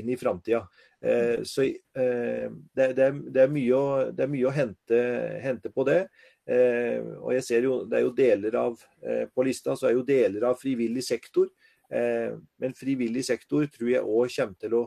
inn 0.00 0.10
i 0.12 0.18
framtida. 0.20 0.62
Eh, 1.00 1.40
så 1.48 1.64
eh, 1.64 2.46
det, 2.76 2.90
det, 2.96 3.06
er, 3.06 3.16
det, 3.24 3.46
er 3.46 3.72
å, 3.76 3.84
det, 4.12 4.24
er 4.24 4.30
mye 4.32 4.48
å, 4.48 4.54
hente, 4.54 5.00
hente 5.42 5.72
på 5.74 5.86
det. 5.88 6.04
Eh, 6.50 7.00
og 7.20 7.34
jeg 7.36 7.46
ser 7.46 7.66
jo, 7.68 7.80
det 7.88 7.98
er 7.98 8.06
jo 8.06 8.14
deler 8.16 8.56
av 8.58 8.78
eh, 9.06 9.26
På 9.30 9.44
lista 9.46 9.76
så 9.78 9.90
er 9.90 9.94
jo 9.94 10.06
deler 10.06 10.48
av 10.50 10.60
frivillig 10.60 11.04
sektor. 11.06 11.50
Eh, 11.90 12.36
men 12.62 12.76
frivillig 12.78 13.26
sektor 13.26 13.66
tror 13.72 13.92
jeg 13.92 14.06
òg 14.06 14.32
kommer 14.36 14.62
til 14.62 14.78
å 14.78 14.86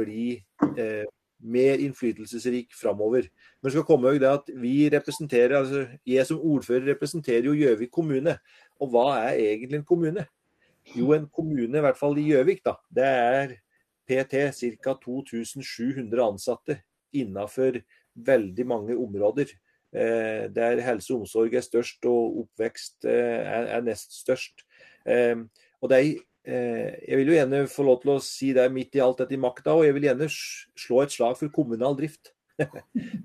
bli 0.00 0.26
eh, 0.76 1.06
mer 1.40 1.80
innflytelsesrik 1.82 2.74
framover. 2.76 3.28
Men 3.60 3.72
skal 3.72 3.86
komme 3.88 4.12
det 4.20 4.28
at 4.28 4.50
vi 4.60 4.88
representerer, 4.92 5.56
altså 5.60 5.86
Jeg 6.06 6.26
som 6.28 6.40
ordfører 6.40 6.92
representerer 6.94 7.48
jo 7.48 7.56
Gjøvik 7.56 7.92
kommune. 7.92 8.36
Og 8.80 8.92
hva 8.92 9.06
er 9.26 9.40
egentlig 9.40 9.80
en 9.80 9.88
kommune? 9.88 10.26
Jo, 10.96 11.12
en 11.14 11.26
kommune, 11.30 11.78
i 11.78 11.82
hvert 11.84 11.98
fall 11.98 12.18
i 12.18 12.26
Gjøvik, 12.30 12.64
da. 12.66 12.74
Det 12.90 13.06
er 13.06 13.56
PT 14.10 14.40
ca. 14.82 14.94
2700 14.98 16.22
ansatte 16.24 16.80
innenfor 17.14 17.78
veldig 18.14 18.66
mange 18.66 18.96
områder. 18.98 19.52
Eh, 19.90 20.46
der 20.54 20.82
helse 20.86 21.14
og 21.14 21.24
omsorg 21.24 21.54
er 21.54 21.66
størst 21.66 22.06
og 22.06 22.44
oppvekst 22.44 23.06
eh, 23.10 23.40
er, 23.42 23.70
er 23.78 23.86
nest 23.86 24.14
størst. 24.20 24.62
Eh, 25.06 25.36
og 25.80 25.92
det 25.92 26.02
er 26.02 26.10
jeg 26.50 27.18
vil 27.18 27.28
jo 27.28 27.34
gjerne 27.36 27.58
få 27.68 27.84
lov 27.84 27.98
til 28.00 28.10
å 28.14 28.22
si 28.24 28.46
det 28.56 28.64
midt 28.72 28.96
i 28.96 29.02
alt 29.04 29.18
dette 29.20 29.36
i 29.36 29.38
makta, 29.38 29.74
og 29.76 29.84
jeg 29.84 29.92
vil 29.92 30.06
gjerne 30.08 30.26
slå 30.32 31.02
et 31.04 31.12
slag 31.12 31.36
for 31.36 31.52
kommunal 31.52 31.92
drift. 31.98 32.32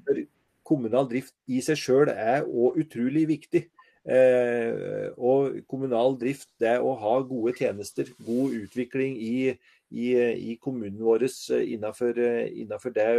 For 0.06 0.20
kommunal 0.68 1.08
drift 1.08 1.34
i 1.48 1.62
seg 1.64 1.80
sjøl 1.80 2.12
er 2.12 2.44
òg 2.44 2.76
utrolig 2.84 3.24
viktig. 3.30 3.64
Eh, 4.06 5.10
og 5.18 5.64
kommunal 5.66 6.14
drift, 6.22 6.52
det 6.62 6.76
å 6.78 6.92
ha 7.02 7.16
gode 7.26 7.56
tjenester, 7.58 8.12
god 8.22 8.54
utvikling 8.54 9.16
i, 9.18 9.56
i, 9.90 10.10
i 10.52 10.58
kommunen 10.62 11.02
vår 11.02 11.26
eh, 11.26 11.64
innenfor, 11.74 12.20
eh, 12.22 12.52
innenfor 12.62 12.94
det 12.96 13.10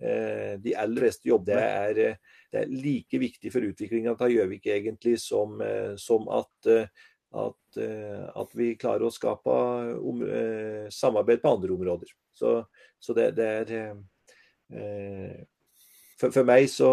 de 0.00 0.72
aller 0.80 1.04
fleste 1.04 1.28
jobber, 1.28 1.58
det 1.92 2.04
er, 2.08 2.14
det 2.48 2.60
er 2.62 2.70
like 2.72 3.18
viktig 3.20 3.50
for 3.52 3.66
utviklinga 3.68 4.14
av 4.14 4.30
Gjøvik 4.32 4.70
egentlig 4.72 5.18
som, 5.20 5.60
som 6.00 6.24
at, 6.32 6.70
at, 7.36 7.80
at, 8.32 8.54
vi 8.56 8.70
klarer 8.80 9.04
å 9.04 9.12
skape 9.12 9.58
om, 10.00 10.24
samarbeid 10.88 11.44
på 11.44 11.52
andre 11.52 11.76
områder. 11.76 12.14
Så, 12.32 12.54
så 12.96 13.18
det, 13.18 13.26
det, 13.36 13.50
er 13.60 15.44
for, 16.20 16.32
for 16.34 16.46
meg 16.48 16.68
så, 16.70 16.90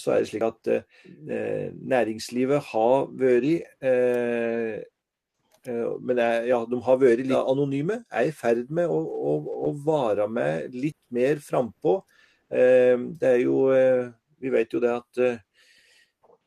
så, 0.00 0.14
er 0.14 0.22
det 0.22 0.30
slik 0.30 0.46
at 0.46 0.70
eh, 0.72 1.68
næringslivet 1.76 2.64
har 2.70 3.06
vært 3.20 3.66
eh, 3.84 4.80
eh, 5.68 5.92
men 6.00 6.22
jeg, 6.22 6.48
ja, 6.48 6.62
de 6.68 6.80
har 6.86 7.00
vært 7.02 7.24
litt 7.26 7.36
anonyme. 7.36 8.00
Er 8.08 8.30
i 8.30 8.34
ferd 8.36 8.72
med 8.72 8.90
å, 8.90 8.98
å, 8.98 9.36
å 9.68 9.72
vare 9.84 10.28
med 10.30 10.74
litt 10.76 11.00
mer 11.12 11.42
frampå. 11.44 12.00
Eh, 12.48 12.96
det 13.20 13.34
er 13.36 13.40
jo 13.44 13.66
eh, 13.76 14.10
Vi 14.42 14.50
vet 14.50 14.72
jo 14.74 14.80
det 14.82 14.90
at 14.90 15.20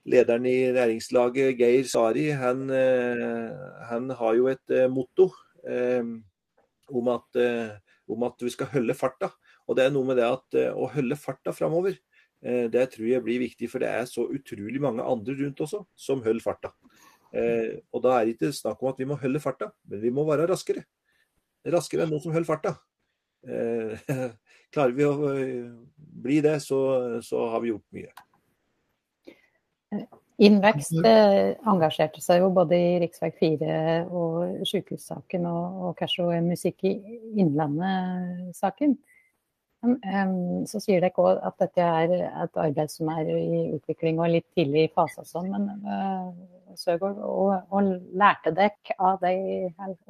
lederen 0.06 0.46
i 0.46 0.58
næringslaget, 0.76 1.56
Geir 1.58 1.86
Sari, 1.90 2.28
han, 2.36 2.68
han 3.90 4.10
har 4.20 4.34
jo 4.36 4.50
et 4.52 4.74
motto 4.92 5.30
om 6.92 7.08
at, 7.10 7.40
om 8.12 8.26
at 8.28 8.44
vi 8.44 8.52
skal 8.52 8.70
holde 8.74 8.98
farta. 9.00 9.32
Og 9.66 9.80
det 9.80 9.88
er 9.88 9.96
noe 9.96 10.06
med 10.06 10.20
det 10.20 10.28
at 10.28 10.60
å 10.76 10.90
holde 10.92 11.18
farta 11.18 11.56
framover, 11.56 11.96
det 12.46 12.84
tror 12.94 13.08
jeg 13.10 13.24
blir 13.26 13.40
viktig, 13.42 13.68
for 13.72 13.82
det 13.82 13.90
er 13.90 14.06
så 14.06 14.28
utrolig 14.30 14.78
mange 14.82 15.02
andre 15.02 15.34
rundt 15.40 15.64
også 15.66 15.80
som 15.98 16.22
holder 16.22 16.44
farta. 16.44 16.70
Eh, 17.36 17.80
og 17.92 18.04
da 18.06 18.16
er 18.16 18.28
det 18.28 18.36
ikke 18.36 18.52
snakk 18.56 18.84
om 18.84 18.92
at 18.94 19.00
vi 19.02 19.08
må 19.10 19.18
holde 19.20 19.42
farta, 19.44 19.72
men 19.90 20.04
vi 20.04 20.12
må 20.14 20.26
være 20.28 20.48
raskere. 20.52 20.86
Raskere 21.66 22.06
enn 22.06 22.14
noen 22.14 22.24
som 22.24 22.36
holder 22.36 22.48
farta. 22.48 22.76
Eh, 23.46 24.06
klarer 24.74 24.96
vi 24.96 25.08
å 25.08 25.16
bli 25.98 26.40
det, 26.46 26.60
så, 26.64 26.80
så 27.26 27.50
har 27.52 27.64
vi 27.64 27.74
gjort 27.74 27.88
mye. 27.96 28.14
Innvekst 30.46 30.98
engasjerte 31.00 32.20
seg 32.20 32.42
jo 32.42 32.50
både 32.56 32.76
i 32.76 32.96
rv. 33.00 33.20
4 33.40 33.76
og 34.12 34.66
sykehussaken 34.68 35.46
og, 35.48 35.78
og 35.88 35.94
kanskje 36.00 36.42
Musikk 36.44 36.84
i 36.88 36.96
Innlandet-saken. 37.40 38.98
Så 40.70 40.82
sier 40.84 41.04
dere 41.04 41.22
òg 41.22 41.40
at 41.46 41.58
dette 41.62 41.86
er 41.86 42.14
et 42.18 42.60
arbeid 42.62 42.92
som 42.94 43.10
er 43.14 43.30
i 43.30 43.62
utvikling 43.76 44.20
og 44.20 44.34
litt 44.34 44.48
tidlig 44.58 44.88
i 44.88 44.92
fase 44.96 45.24
og 45.24 45.30
sånn. 45.30 45.52
Men 45.54 45.64
uh, 45.86 46.30
Søgaard, 46.80 47.22
og, 47.22 47.90
lærte 48.18 48.52
dere 48.56 48.98
av 49.00 49.22
de, 49.24 49.36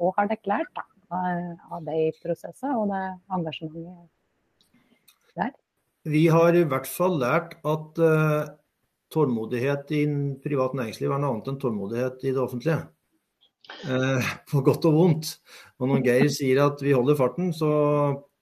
og 0.00 0.16
har 0.18 0.30
dere 0.32 0.52
lært 0.52 0.72
da, 0.76 0.86
av 1.14 1.84
det 1.86 1.96
i 2.00 2.10
og 2.10 2.88
det 2.90 3.02
engasjementet 3.36 4.08
der? 5.36 5.54
Vi 6.06 6.26
har 6.30 6.54
i 6.54 6.66
hvert 6.66 6.86
fall 6.88 7.18
lært 7.20 7.56
at 7.66 7.98
uh, 8.02 8.48
tålmodighet 9.12 9.90
i 9.94 10.04
privat 10.42 10.76
næringsliv 10.78 11.12
er 11.12 11.22
noe 11.22 11.34
annet 11.34 11.50
enn 11.50 11.58
tålmodighet 11.62 12.22
i 12.24 12.32
det 12.32 12.42
offentlige. 12.42 12.84
Uh, 13.86 14.22
på 14.50 14.62
godt 14.66 14.86
og 14.86 14.94
vondt. 14.94 15.32
Og 15.80 15.90
når 15.90 16.04
Geir 16.06 16.30
sier 16.32 16.62
at 16.68 16.82
vi 16.82 16.94
holder 16.94 17.18
farten, 17.18 17.50
så 17.54 17.70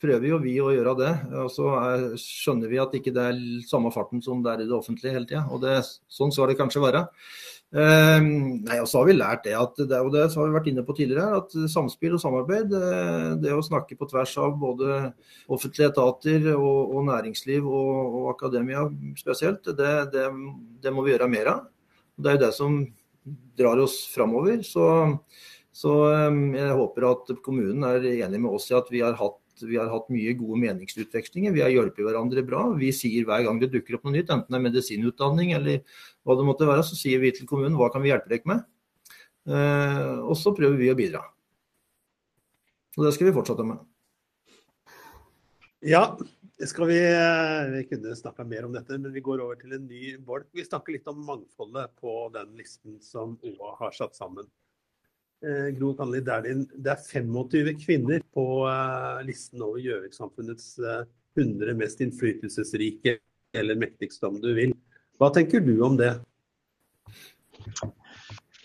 prøver 0.04 0.28
jo 0.28 0.42
vi 0.44 0.54
å 0.60 0.70
gjøre 0.74 0.94
det. 1.00 1.12
Og 1.40 1.50
så 1.52 1.72
er, 1.80 2.04
skjønner 2.20 2.70
vi 2.70 2.82
at 2.84 2.94
ikke 3.00 3.14
det 3.16 3.26
er 3.32 3.42
samme 3.70 3.92
farten 3.94 4.22
som 4.24 4.44
det 4.44 4.52
er 4.52 4.64
i 4.64 4.68
det 4.68 4.76
offentlige 4.76 5.16
hele 5.16 5.28
tida. 5.30 5.46
Og 5.48 5.64
det, 5.64 5.80
sånn 6.12 6.32
skal 6.34 6.52
det 6.52 6.60
kanskje 6.60 6.84
være. 6.84 7.06
Eh, 7.74 8.22
nei, 8.22 8.76
og 8.78 8.86
så 8.86 9.00
har 9.00 9.08
vi 9.08 9.16
lært 9.16 9.46
det 9.48 9.54
at 9.58 9.80
det, 9.80 9.98
og 9.98 10.12
det 10.14 10.28
har 10.30 10.46
vi 10.46 10.54
vært 10.54 10.68
inne 10.70 10.84
på 10.86 10.94
tidligere, 10.94 11.40
at 11.40 11.54
samspill 11.72 12.14
og 12.14 12.20
samarbeid, 12.22 12.68
det, 12.70 12.90
det 13.42 13.50
å 13.50 13.64
snakke 13.66 13.96
på 13.98 14.06
tvers 14.12 14.34
av 14.38 14.52
både 14.60 14.98
offentlige 15.50 15.88
etater 15.90 16.52
og, 16.52 16.92
og 16.94 17.08
næringsliv 17.08 17.66
og, 17.66 17.96
og, 18.04 18.28
akademia 18.36 18.84
spesielt, 19.18 19.66
det, 19.74 19.94
det, 20.14 20.92
må 20.94 21.02
vi 21.02 21.16
gjøre 21.16 21.30
mer 21.32 21.50
av. 21.50 21.64
Det 22.14 22.30
er 22.30 22.38
jo 22.38 22.44
det 22.44 22.52
som 22.54 22.78
drar 23.58 23.82
oss 23.82 23.96
framover. 24.12 24.62
Så, 24.62 24.86
så 25.74 25.96
jeg 26.14 26.78
håper 26.78 27.10
at 27.10 27.34
kommunen 27.42 27.88
er 27.90 28.06
enig 28.20 28.38
med 28.38 28.54
oss 28.54 28.70
i 28.70 28.78
at 28.78 28.86
vi 28.92 29.02
har 29.02 29.18
hatt 29.18 29.40
vi 29.62 29.78
har 29.78 29.90
hatt 29.92 30.10
mye 30.12 30.34
gode 30.38 30.58
meningsutvekslinger. 30.62 31.54
Vi 31.54 31.62
har 31.62 31.72
hjulpet 31.72 32.02
hverandre 32.06 32.42
bra. 32.46 32.64
Vi 32.78 32.90
sier 32.96 33.26
hver 33.28 33.44
gang 33.46 33.60
det 33.62 33.70
dukker 33.72 33.98
opp 33.98 34.08
noe 34.08 34.16
nytt, 34.16 34.32
enten 34.32 34.50
det 34.50 34.58
er 34.58 34.66
medisinutdanning 34.66 35.54
eller 35.56 35.82
hva 36.24 36.36
det 36.38 36.46
måtte 36.48 36.68
være, 36.68 36.84
så 36.86 36.98
sier 36.98 37.22
vi 37.22 37.32
til 37.36 37.48
kommunen 37.50 37.78
hva 37.78 37.90
kan 37.92 38.04
vi 38.04 38.10
hjelpe 38.10 38.32
dere 38.32 38.50
med. 38.50 38.64
Eh, 39.44 40.14
og 40.24 40.36
så 40.40 40.54
prøver 40.56 40.78
vi 40.80 40.90
å 40.92 40.98
bidra. 40.98 41.22
Og 42.96 43.06
det 43.06 43.14
skal 43.16 43.28
vi 43.28 43.36
fortsette 43.36 43.66
med. 43.66 43.82
Ja, 45.84 46.16
vi, 46.56 46.98
eh, 46.98 47.70
vi 47.74 47.84
kunne 47.90 48.16
snakka 48.16 48.44
mer 48.48 48.64
om 48.64 48.72
dette, 48.72 48.96
men 48.98 49.12
vi 49.12 49.20
går 49.20 49.42
over 49.44 49.58
til 49.60 49.74
en 49.76 49.86
ny 49.86 50.16
bolk. 50.16 50.46
Vi 50.54 50.64
snakker 50.64 50.94
litt 50.94 51.08
om 51.10 51.24
mangfoldet 51.26 51.92
på 52.00 52.30
den 52.32 52.54
listen 52.56 53.00
som 53.04 53.36
OA 53.42 53.74
har 53.82 53.92
satt 53.92 54.16
sammen. 54.16 54.48
Eh, 55.44 55.70
Gro 55.76 55.92
Kanli 55.92 56.22
Dæhlin, 56.24 56.62
det 56.72 56.94
er 56.94 57.00
25 57.04 57.74
kvinner 57.82 58.22
på 58.32 58.44
eh, 58.64 59.18
listen 59.26 59.60
over 59.60 59.82
Gjøvik-samfunnets 59.82 60.78
100 61.36 61.68
eh, 61.68 61.76
mest 61.76 62.00
innflytelsesrike 62.00 63.18
eller 63.52 63.76
mektigste, 63.76 64.24
om 64.30 64.38
du 64.40 64.54
vil. 64.56 64.72
Hva 65.20 65.28
tenker 65.34 65.60
du 65.60 65.74
om 65.84 65.98
det? 66.00 66.14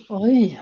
Oi. 0.10 0.56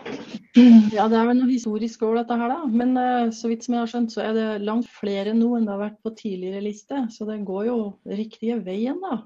Ja, 0.97 1.05
det 1.05 1.20
er 1.20 1.28
vel 1.30 1.38
noe 1.38 1.51
historisk 1.51 2.01
over 2.07 2.24
dette 2.24 2.36
her, 2.41 2.49
da. 2.49 2.65
Men 2.65 2.97
så 3.32 3.51
vidt 3.51 3.68
som 3.68 3.76
jeg 3.76 3.84
har 3.84 3.91
skjønt, 3.91 4.11
så 4.15 4.24
er 4.26 4.34
det 4.36 4.47
langt 4.65 4.89
flere 4.89 5.36
nå 5.38 5.53
enn 5.55 5.70
det 5.70 5.76
har 5.76 5.84
vært 5.86 5.99
på 6.03 6.15
tidligere 6.18 6.65
liste. 6.65 7.03
Så 7.13 7.30
det 7.30 7.43
går 7.47 7.70
jo 7.70 7.78
riktige 8.09 8.57
veien, 8.65 8.97
da. 9.05 9.22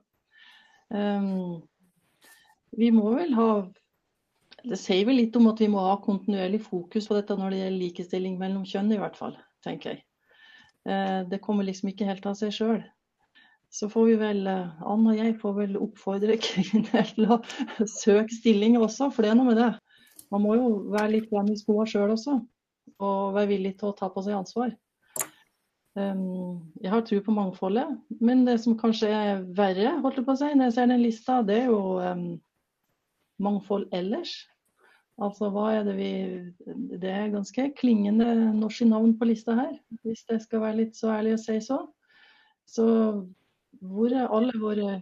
Um, 0.91 1.61
vi 2.75 2.91
må 2.93 3.15
vel 3.15 3.31
ha 3.39 3.47
det 4.67 4.77
sier 4.79 5.05
vel 5.07 5.17
litt 5.21 5.35
om 5.39 5.49
at 5.51 5.61
vi 5.61 5.69
må 5.71 5.81
ha 5.83 5.97
kontinuerlig 6.03 6.61
fokus 6.65 7.07
på 7.09 7.17
dette 7.17 7.37
når 7.37 7.53
det 7.53 7.61
gjelder 7.61 7.81
likestilling 7.81 8.39
mellom 8.39 8.65
kjønn, 8.67 8.91
i 8.93 8.99
hvert 9.01 9.17
fall, 9.17 9.35
tenker 9.65 9.95
jeg. 9.95 10.03
Eh, 10.89 11.21
det 11.29 11.41
kommer 11.45 11.67
liksom 11.67 11.91
ikke 11.91 12.07
helt 12.09 12.25
av 12.29 12.37
seg 12.39 12.53
sjøl. 12.55 12.81
Så 13.71 13.87
får 13.89 14.07
vi 14.09 14.17
vel, 14.19 14.41
eh, 14.51 14.83
Ann 14.83 15.07
og 15.07 15.17
jeg 15.17 15.37
får 15.41 15.55
vel 15.57 15.79
oppfordre 15.79 16.37
kvinner 16.47 17.07
til 17.15 17.29
å 17.31 17.39
søke 17.87 18.33
stilling 18.35 18.77
også, 18.81 19.09
for 19.13 19.23
det 19.23 19.31
er 19.31 19.39
noe 19.39 19.51
med 19.51 19.61
det. 19.61 19.71
Man 20.31 20.45
må 20.45 20.55
jo 20.57 20.69
være 20.91 21.17
litt 21.17 21.31
i 21.31 21.59
skoa 21.59 21.87
sjøl 21.87 22.13
også, 22.13 22.37
og 23.01 23.35
være 23.35 23.51
villig 23.51 23.77
til 23.79 23.91
å 23.91 23.97
ta 23.97 24.09
på 24.11 24.23
seg 24.25 24.37
ansvar. 24.37 24.73
Um, 25.91 26.71
jeg 26.79 26.87
har 26.87 27.01
tro 27.03 27.17
på 27.19 27.33
mangfoldet, 27.35 27.97
men 28.23 28.45
det 28.47 28.61
som 28.63 28.77
kanskje 28.79 29.09
er 29.11 29.41
verre, 29.57 29.97
holdt 29.99 30.21
jeg 30.21 30.27
på 30.27 30.35
å 30.37 30.39
si, 30.39 30.51
når 30.55 30.69
jeg 30.69 30.75
ser 30.77 30.87
den 30.87 31.03
lista, 31.03 31.41
det 31.43 31.57
er 31.65 31.67
jo 31.67 31.81
um, 31.99 32.23
mangfold 33.43 33.89
ellers. 33.95 34.37
Altså 35.21 35.51
hva 35.53 35.67
er 35.75 35.83
det 35.85 35.95
vi 35.99 36.11
Det 37.01 37.09
er 37.09 37.33
ganske 37.33 37.67
klingende 37.77 38.27
norske 38.57 38.87
navn 38.89 39.13
på 39.19 39.27
lista 39.29 39.55
her, 39.57 39.75
hvis 40.01 40.25
jeg 40.29 40.41
skal 40.41 40.63
være 40.63 40.79
litt 40.79 40.97
så 40.97 41.11
ærlig 41.13 41.35
å 41.37 41.41
si 41.41 41.59
så. 41.61 41.83
Så 42.65 42.85
hvor 43.81 44.13
er 44.13 44.31
alle 44.33 44.57
våre 44.61 45.01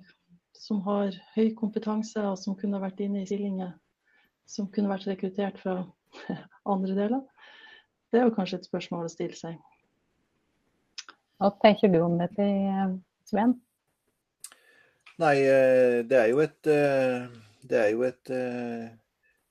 som 0.59 0.81
har 0.83 1.15
høy 1.37 1.53
kompetanse 1.55 2.19
og 2.27 2.37
som 2.39 2.57
kunne 2.59 2.81
vært 2.83 2.99
inne 3.03 3.23
i 3.23 3.29
stillinger, 3.29 3.71
som 4.49 4.67
kunne 4.67 4.91
vært 4.91 5.07
rekruttert 5.07 5.59
fra 5.61 5.79
andre 6.73 6.97
deler? 6.97 7.23
Det 8.11 8.19
er 8.19 8.27
jo 8.27 8.35
kanskje 8.35 8.59
et 8.59 8.67
spørsmål 8.67 9.07
å 9.07 9.13
stille 9.13 9.37
seg. 9.37 9.57
Hva 11.39 11.53
tenker 11.63 11.91
du 11.93 12.01
om 12.03 12.17
dette, 12.19 12.45
Sven? 13.29 13.55
Nei, 15.19 15.35
eh, 15.43 15.99
det 16.07 16.17
er 16.17 16.31
jo 16.31 16.41
et, 16.43 16.59
eh, 16.67 17.29
det 17.69 17.79
er 17.79 17.93
jo 17.93 18.03
et 18.07 18.31
Eh, 18.35 18.87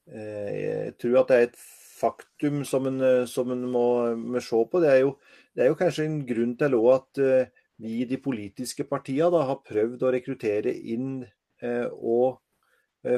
jeg 0.09 0.95
tror 1.01 1.21
at 1.21 1.31
det 1.31 1.37
er 1.37 1.47
et 1.49 1.59
faktum 1.99 2.65
som 2.67 2.87
en, 2.87 3.01
eh, 3.03 3.27
som 3.27 3.51
en 3.53 3.65
må, 3.71 3.87
må, 4.17 4.43
se 4.45 4.63
på. 4.71 4.83
Det 4.83 4.91
er, 4.93 5.01
jo, 5.05 5.15
det 5.55 5.65
er 5.65 5.73
jo 5.73 5.79
kanskje 5.79 6.07
en 6.09 6.21
grunn 6.27 6.55
til 6.59 6.77
at 6.95 7.23
eh, 7.25 7.65
vi 7.79 8.01
i 8.03 8.09
de 8.11 8.19
politiske 8.23 8.87
partiene 8.91 9.45
har 9.51 9.63
prøvd 9.67 10.03
å 10.03 10.13
rekruttere 10.15 10.73
inn 10.75 11.23
og 11.95 12.39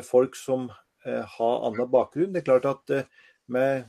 folk 0.05 0.34
som 0.36 0.66
har 1.09 1.62
annen 1.64 1.88
bakgrunn. 1.93 2.32
Det 2.32 2.43
er 2.43 2.45
klart 2.45 2.66
at 2.68 2.93
med 3.53 3.86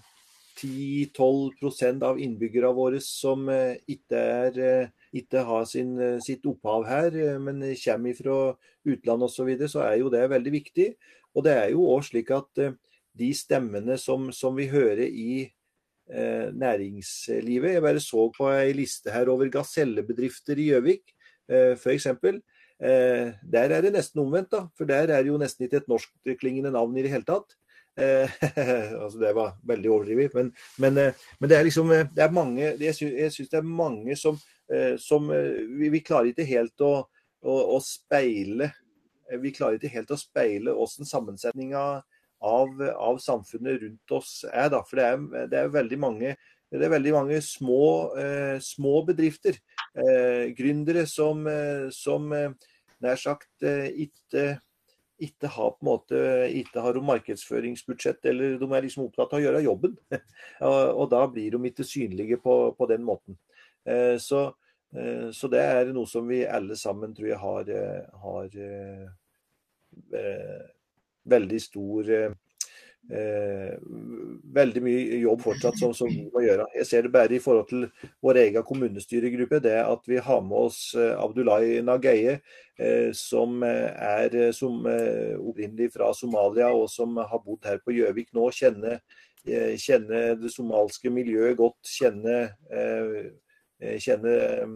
10-12% 0.59 2.05
av 2.07 2.19
innbyggerne 2.23 2.71
våre 2.75 3.01
som 3.03 3.47
ikke, 3.51 4.15
er, 4.15 4.61
ikke 5.11 5.43
har 5.47 5.67
sin, 5.67 5.91
sitt 6.23 6.47
opphav 6.47 6.87
her, 6.87 7.19
men 7.43 7.59
kommer 7.83 8.15
fra 8.15 8.37
utlandet 8.87 9.27
osv., 9.27 9.35
så, 9.35 9.47
videre, 9.51 9.71
så 9.75 9.83
er 9.89 9.97
jo 9.99 10.13
det 10.15 10.23
veldig 10.31 10.55
viktig. 10.55 10.87
Og 11.35 11.47
det 11.47 11.57
er 11.57 11.69
jo 11.75 11.83
også 11.91 12.13
slik 12.13 12.31
at 12.35 12.63
de 13.21 13.31
stemmene 13.37 13.97
som, 14.01 14.29
som 14.35 14.57
vi 14.57 14.67
hører 14.71 15.05
i 15.07 15.43
eh, 15.45 16.49
næringslivet. 16.53 17.75
Jeg 17.77 17.85
bare 17.85 18.03
så 18.03 18.27
på 18.35 18.49
ei 18.53 18.73
liste 18.75 19.13
her 19.13 19.31
over 19.31 19.51
gasellebedrifter 19.53 20.59
i 20.59 20.71
Gjøvik, 20.71 21.15
eh, 21.51 21.73
f.eks. 21.77 22.09
Eh, 22.81 23.33
der 23.53 23.75
er 23.75 23.85
det 23.85 23.93
nesten 23.93 24.23
omvendt, 24.23 24.51
da. 24.53 24.65
For 24.77 24.89
der 24.89 25.11
er 25.13 25.21
det 25.21 25.29
jo 25.29 25.39
nesten 25.41 25.67
ikke 25.67 25.83
et 25.83 25.91
norskklingende 25.91 26.73
navn 26.73 26.97
i 26.97 27.05
det 27.05 27.13
hele 27.13 27.27
tatt. 27.27 27.55
Eh, 27.99 28.29
altså 29.03 29.19
Det 29.19 29.33
var 29.35 29.57
veldig 29.67 29.91
overdrevet. 29.91 30.33
Men, 30.33 30.53
men, 30.77 30.97
eh, 30.97 31.13
men, 31.39 31.49
det 31.49 31.57
er 31.57 31.67
liksom 31.67 31.91
eh, 31.91 32.07
det 32.15 32.23
er 32.23 32.31
mange, 32.31 32.75
Jeg 32.79 32.95
syns 33.31 33.49
det 33.51 33.59
er 33.59 33.67
mange 33.67 34.15
som, 34.15 34.39
eh, 34.73 34.95
som 34.97 35.29
vi, 35.29 35.89
vi, 35.89 35.99
klarer 35.99 36.31
ikke 36.31 36.47
helt 36.47 36.81
å, 36.81 36.93
å, 37.43 37.57
å, 37.75 37.81
speile 37.83 38.71
Vi 39.41 39.53
klarer 39.55 39.77
ikke 39.77 39.93
helt 39.93 40.11
å 40.11 40.19
speile 40.19 40.73
åssen 40.73 41.07
sammensetninga 41.07 42.01
av, 42.41 42.81
av, 42.95 43.19
samfunnet 43.21 43.81
rundt 43.81 44.15
oss 44.17 44.41
er. 44.49 44.71
Da. 44.73 44.81
For 44.87 44.99
det 44.99 45.05
er, 45.07 45.47
det 45.51 45.59
er 45.61 45.75
veldig 45.75 46.01
mange 46.01 46.35
det 46.71 46.85
er 46.87 46.93
veldig 46.93 47.11
mange 47.11 47.37
små, 47.43 48.15
eh, 48.15 48.57
små 48.63 49.01
bedrifter, 49.03 49.57
eh, 49.91 50.53
gründere, 50.55 51.05
som, 51.05 51.45
eh, 51.47 51.89
som 51.91 52.31
eh, 52.31 52.53
nær 53.03 53.19
sagt 53.19 53.63
eh, 53.63 53.89
ikke, 54.05 54.61
ikke, 55.19 55.47
har 55.47 55.71
på 55.71 55.83
en 55.83 55.89
måte, 55.89 56.21
ikke 56.47 56.79
har 56.79 57.01
markedsføringsbudsjett, 57.11 58.23
eller 58.31 58.55
de 58.57 58.71
er 58.71 58.87
liksom 58.87 59.03
opptatt 59.03 59.33
av 59.33 59.41
å 59.41 59.43
gjøre 59.43 59.65
jobben. 59.65 59.97
og, 60.71 61.03
da 61.11 61.25
blir 61.27 61.51
de 61.57 61.73
ikke 61.73 61.83
synlige 61.83 62.39
på, 62.39 62.55
på 62.77 62.87
den 62.87 63.03
måten. 63.03 63.35
Eh, 63.83 64.15
så, 64.15 64.53
så, 64.91 65.47
det 65.51 65.59
er 65.59 65.91
noe 65.95 66.07
som 66.07 66.23
vi 66.27 66.41
alle 66.47 66.75
sammen 66.75 67.13
tror 67.15 67.29
jeg 67.29 67.39
har, 67.39 67.69
har 68.23 68.55
veldig 71.29 71.61
stor 71.61 72.09
eh, 72.11 72.31
eh, 73.09 73.77
veldig 74.53 74.83
mye 74.83 75.19
jobb 75.21 75.41
fortsatt 75.43 75.79
som, 75.79 75.93
som, 75.95 76.09
vi 76.11 76.27
må 76.31 76.43
gjøre. 76.45 76.67
Jeg 76.77 76.87
ser 76.89 77.05
det 77.05 77.13
bare 77.13 77.35
i 77.35 77.41
forhold 77.43 77.67
til 77.71 77.87
vår 78.23 78.41
egen 78.43 78.65
kommunestyregruppe. 78.67 79.61
Det 79.63 79.77
at 79.81 80.07
vi 80.09 80.21
har 80.21 80.43
med 80.45 80.67
oss 80.69 80.81
eh, 80.97 81.13
Abdullahi 81.17 81.81
Nageye, 81.85 82.37
eh, 82.77 83.09
som 83.17 83.63
er 83.65 84.35
eh, 84.35 84.51
som, 84.55 84.81
eh, 84.89 85.35
opprinnelig 85.39 85.91
fra 85.95 86.11
Somalia 86.17 86.71
og 86.75 86.89
som 86.91 87.17
har 87.17 87.43
bodd 87.45 87.69
her 87.69 87.81
på 87.83 87.95
Gjøvik 87.97 88.31
nå. 88.37 88.49
Kjenner, 88.55 89.01
kjenner, 89.41 90.35
det 90.37 90.51
somalske 90.53 91.09
miljøet 91.09 91.57
godt. 91.57 91.79
Kjenner, 91.89 92.51
kjenner 93.97 94.67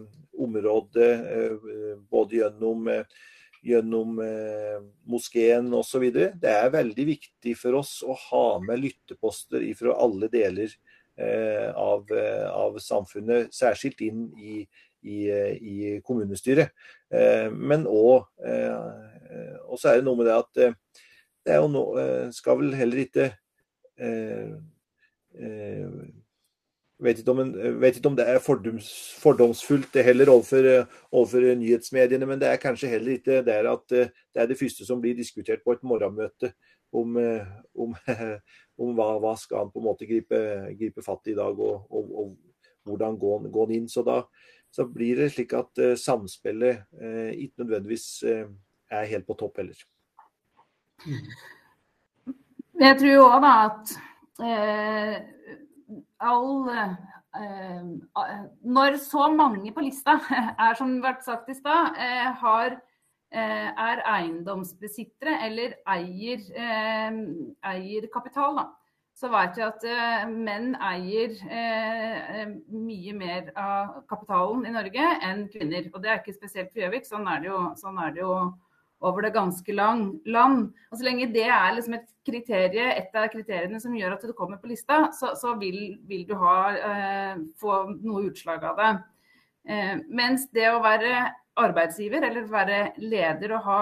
området 0.42 1.10
både 2.10 2.40
gjennom 2.40 2.90
gjennom 3.66 4.20
eh, 4.22 4.78
moskeen 5.10 5.72
osv. 5.74 6.04
Det 6.14 6.50
er 6.52 6.74
veldig 6.74 7.06
viktig 7.08 7.54
for 7.58 7.80
oss 7.80 7.98
å 8.06 8.14
ha 8.28 8.46
med 8.62 8.82
lytteposter 8.84 9.64
fra 9.78 9.96
alle 10.04 10.30
deler 10.32 10.70
eh, 11.18 11.70
av, 11.72 12.06
eh, 12.14 12.46
av, 12.50 12.78
samfunnet, 12.82 13.54
særskilt 13.54 14.02
inn 14.06 14.28
i, 14.38 14.60
i, 15.06 15.18
eh, 15.30 15.54
i 15.56 15.76
kommunestyret. 16.06 16.74
Eh, 17.10 17.48
men 17.50 17.86
òg 17.90 18.26
eh, 18.46 18.74
Og 19.66 19.82
er 19.82 19.98
det 19.98 20.06
noe 20.06 20.18
med 20.20 20.28
det 20.28 20.36
at 20.38 20.52
det 21.46 21.54
er 21.54 21.58
jo 21.62 21.66
no, 21.70 21.82
skal 22.34 22.60
vel 22.60 22.72
heller 22.74 23.00
ikke 23.02 23.24
vet 27.02 27.20
ikke, 27.20 27.32
om, 27.32 27.52
vet 27.80 27.98
ikke 27.98 28.10
om, 28.10 28.16
det 28.16 28.26
er 28.28 28.40
fordoms, 28.42 28.88
fordomsfullt 29.20 29.92
det 29.94 30.04
heller 30.06 30.30
overfor, 30.32 30.68
overfor, 31.12 31.46
nyhetsmediene, 31.60 32.28
men 32.28 32.40
det 32.40 32.48
er 32.48 32.62
kanskje 32.62 32.90
heller 32.94 33.18
ikke 33.18 33.42
det 33.46 33.58
at 33.68 33.96
eh, 33.96 34.12
det 34.34 34.42
er 34.42 34.50
det 34.50 34.58
første 34.58 34.86
som 34.88 35.02
blir 35.02 35.16
diskutert 35.16 35.64
på 35.64 35.76
et 35.76 35.84
morgenmøte 35.86 36.52
om, 36.96 37.16
eh, 37.20 37.46
om, 37.74 37.94
om 38.82 38.92
hva, 38.96 39.10
hva, 39.22 39.34
skal 39.40 39.64
han 39.64 39.72
på 39.74 39.82
en 39.82 39.88
måte 39.88 40.08
gripe, 40.08 40.40
gripe 40.78 41.04
fatt 41.04 41.28
i 41.28 41.34
i 41.34 41.38
dag, 41.38 41.58
og, 41.58 41.86
og, 41.90 42.12
og 42.22 42.36
hvordan 42.86 43.18
gå, 43.18 43.34
han 43.42 43.74
inn. 43.74 43.90
Så 43.90 44.04
da, 44.06 44.22
så 44.72 44.86
blir 44.88 45.20
det 45.20 45.32
slik 45.34 45.52
at 45.58 45.80
samspillet 45.98 46.84
ikke 47.34 47.64
nødvendigvis 47.64 48.06
er 48.26 49.08
helt 49.10 49.26
på 49.26 49.34
topp 49.40 49.58
heller. 49.58 49.80
Jeg 52.76 52.98
tror 53.00 53.22
òg 53.24 53.44
at 53.48 53.92
eh, 54.44 55.14
all 56.20 56.68
eh, 56.72 56.96
Når 58.64 58.96
så 59.02 59.28
mange 59.32 59.72
på 59.72 59.84
lista 59.84 60.18
er 60.66 60.78
som 60.78 60.94
det 60.94 61.02
ble 61.04 61.16
sagt 61.24 61.50
i 61.52 61.56
stad, 61.58 61.96
eh, 62.00 62.30
har 62.42 62.78
Eh, 63.34 63.70
er 63.82 64.00
eiendomsbesittere 64.06 65.32
eller 65.44 65.72
eier, 65.90 66.44
eier 67.66 68.06
kapital, 68.14 68.60
da. 68.60 68.64
så 69.18 69.28
vet 69.32 69.58
vi 69.58 69.64
at 69.66 69.86
menn 70.30 70.76
eier 70.78 71.34
mye 72.70 73.16
mer 73.18 73.50
av 73.58 73.96
kapitalen 74.08 74.62
i 74.68 74.74
Norge 74.76 75.08
enn 75.26 75.48
kvinner. 75.50 75.90
Og 75.92 76.04
det 76.04 76.12
er 76.12 76.22
ikke 76.22 76.36
spesielt 76.36 76.70
for 76.70 76.84
Gjøvik, 76.84 77.08
sånn, 77.08 77.26
sånn, 77.80 77.98
er 77.98 78.14
det 78.14 78.22
jo 78.22 78.36
over 79.04 79.26
det 79.26 79.34
ganske 79.34 79.74
lang, 79.76 80.06
land. 80.24 80.70
Og 80.90 80.98
Så 80.98 81.04
lenge 81.04 81.28
det 81.34 81.48
er 81.48 81.74
liksom 81.76 81.98
et 81.98 82.08
kriterie, 82.26 82.86
et 82.96 83.16
av 83.16 83.28
kriteriene 83.32 83.80
som 83.82 83.94
gjør 83.94 84.16
at 84.16 84.24
du 84.24 84.32
kommer 84.36 84.60
på 84.62 84.70
lista, 84.70 85.10
så, 85.14 85.34
så 85.38 85.54
vil, 85.60 85.98
vil, 86.08 86.24
du 86.28 86.34
ha, 86.40 86.56
få 87.60 87.82
noe 88.00 88.24
utslag 88.30 88.64
av 88.64 88.80
det. 88.80 88.92
mens 90.08 90.48
det 90.54 90.70
å 90.72 90.80
være 90.82 91.26
arbeidsgiver 91.56 92.24
eller 92.26 92.48
være 92.50 92.80
leder 93.00 93.54
og 93.56 93.64
ha 93.66 93.78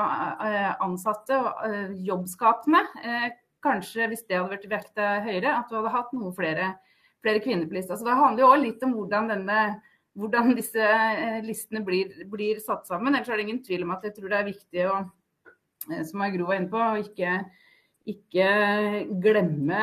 eh, 0.46 0.70
ansatte 0.84 1.38
og 1.38 1.64
eh, 1.68 1.94
jobbskapende. 2.06 2.82
Eh, 3.02 3.26
kanskje 3.64 4.08
hvis 4.10 4.26
det 4.28 4.38
hadde 4.38 4.52
vært 4.52 4.68
vekta 4.70 5.08
høyere, 5.24 5.56
at 5.56 5.70
du 5.70 5.78
hadde 5.78 5.94
hatt 5.94 6.12
noen 6.14 6.34
flere, 6.36 6.74
flere 7.24 7.42
kvinner 7.42 7.66
på 7.68 7.78
lista. 7.78 7.96
Så 7.96 8.06
det 8.06 8.18
handler 8.18 8.44
jo 8.44 8.52
òg 8.52 8.62
litt 8.62 8.84
om 8.86 8.94
hvordan, 8.98 9.32
denne, 9.32 9.60
hvordan 10.14 10.54
disse 10.58 10.88
listene 11.44 11.82
blir, 11.86 12.12
blir, 12.30 12.60
satt 12.62 12.86
sammen. 12.88 13.14
Ellers 13.14 13.30
er 13.30 13.40
det 13.40 13.46
ingen 13.48 13.62
tvil 13.64 13.86
om 13.86 13.94
at 13.96 14.06
jeg 14.06 14.16
tror 14.16 14.30
det 14.30 14.40
er 14.40 14.50
viktig 14.50 14.88
å, 14.90 14.98
som 16.10 16.26
Gro 16.34 16.48
var 16.48 16.60
inne 16.60 16.70
på, 16.72 16.80
å 16.80 17.00
ikke, 17.02 17.38
ikke 18.14 18.50
glemme 19.24 19.82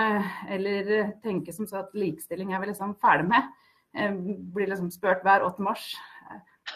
eller 0.51 1.17
tenke 1.25 1.55
som 1.55 1.67
så 1.69 1.83
at 1.83 1.97
likestilling 1.97 2.53
er 2.53 2.63
vi 2.63 2.71
liksom 2.71 2.95
ferdig 3.01 3.27
med. 3.33 3.51
Jeg 3.91 4.39
blir 4.55 4.71
liksom 4.71 4.91
spurt 4.93 5.23
hver 5.25 5.43
8. 5.43 5.63
mars 5.67 5.89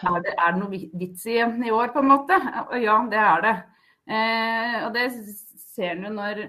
er 0.04 0.22
det, 0.24 0.34
er 0.36 0.52
det 0.52 0.60
noe 0.60 0.82
vits 1.00 1.26
i 1.30 1.38
i 1.40 1.72
år, 1.72 1.94
på 1.94 2.02
en 2.02 2.10
måte? 2.10 2.38
Og 2.68 2.76
ja, 2.84 2.98
det 3.12 3.22
er 3.22 3.44
det. 3.46 3.56
Eh, 4.06 4.78
og 4.86 4.94
det 4.96 5.06
ser 5.76 5.96
en 5.96 6.08
jo 6.10 6.14
når, 6.18 6.42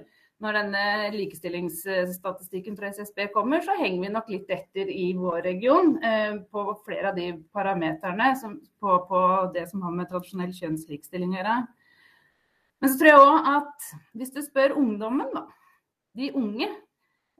når 0.45 0.57
denne 0.59 0.81
likestillingsstatistikken 1.15 2.77
fra 2.77 2.91
SSB 2.93 3.31
kommer, 3.33 3.63
så 3.65 3.77
henger 3.79 4.03
vi 4.03 4.13
nok 4.13 4.29
litt 4.29 4.51
etter 4.53 4.91
i 4.93 5.09
vår 5.17 5.41
region 5.47 5.95
eh, 6.05 6.37
på 6.53 6.65
flere 6.85 7.11
av 7.11 7.17
de 7.17 7.31
parameterne 7.57 8.35
som, 8.41 8.59
på, 8.81 8.99
på, 9.09 9.21
det 9.55 9.65
som 9.71 9.85
har 9.87 9.95
med 9.97 10.11
tradisjonell 10.11 10.53
kjønnslikestilling 10.59 11.33
å 11.33 11.39
gjøre. 11.39 11.55
Men 12.85 12.93
så 12.93 13.01
tror 13.01 13.11
jeg 13.11 13.23
òg 13.23 13.49
at 13.55 13.89
hvis 14.21 14.35
du 14.35 14.43
spør 14.45 14.77
ungdommen, 14.77 15.33
da, 15.33 15.47
de 16.21 16.29
unge, 16.37 16.69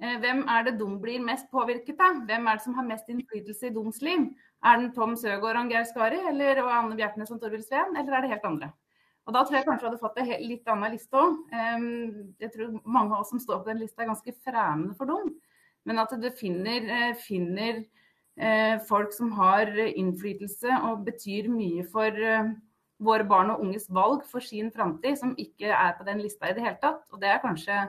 eh, 0.01 0.17
hvem 0.25 0.47
er 0.57 0.71
det 0.71 0.79
de 0.81 0.89
blir 1.05 1.21
mest 1.25 1.53
påvirket 1.53 2.01
av? 2.01 2.25
Hvem 2.25 2.49
er 2.49 2.57
det 2.57 2.65
som 2.65 2.81
har 2.81 2.89
mest 2.89 3.13
innflytelse 3.13 3.69
i 3.69 3.77
deres 3.77 4.01
liv? 4.09 4.25
Er 4.65 4.81
det 4.81 4.95
Tom 4.97 5.13
Søgaard 5.21 5.61
og 5.61 5.77
Geir 5.77 5.85
Skari 5.85 6.25
eller 6.33 6.65
Anne 6.65 6.97
Bjertnæs 6.97 7.37
og 7.37 7.45
Torvild 7.45 7.69
Sveen, 7.69 7.93
eller 7.93 8.17
er 8.17 8.25
det 8.25 8.33
helt 8.33 8.49
andre? 8.49 8.73
Og 9.27 9.35
Da 9.35 9.43
tror 9.43 9.57
jeg 9.59 9.67
kanskje 9.67 9.83
du 9.83 9.89
hadde 9.91 10.03
fått 10.03 10.19
en 10.23 10.29
litt 10.47 10.69
annen 10.71 10.93
liste 10.95 11.19
òg. 11.19 11.39
Jeg 12.39 12.53
tror 12.55 12.77
mange 12.85 13.11
av 13.11 13.25
oss 13.25 13.33
som 13.35 13.43
står 13.43 13.65
på 13.65 13.73
den 13.73 13.81
lista 13.83 14.05
er 14.05 14.13
ganske 14.13 14.35
fremmede 14.45 14.95
for 14.95 15.11
dem. 15.11 15.33
Men 15.87 16.03
at 16.03 16.15
du 16.19 16.31
finner, 16.35 16.87
eh, 16.91 17.15
finner 17.15 17.85
eh, 18.37 18.79
folk 18.89 19.13
som 19.15 19.31
har 19.39 19.71
innflytelse 19.87 20.81
og 20.89 21.05
betyr 21.07 21.49
mye 21.51 21.85
for 21.91 22.11
eh, 22.11 22.55
våre 23.03 23.27
barn 23.29 23.53
og 23.55 23.63
unges 23.63 23.87
valg 23.93 24.25
for 24.27 24.43
sin 24.43 24.73
framtid, 24.75 25.19
som 25.21 25.37
ikke 25.39 25.71
er 25.71 25.95
på 25.99 26.07
den 26.09 26.23
lista 26.25 26.51
i 26.51 26.57
det 26.57 26.65
hele 26.65 26.81
tatt. 26.83 27.07
Og 27.13 27.23
det 27.23 27.31
er 27.31 27.43
kanskje 27.45 27.87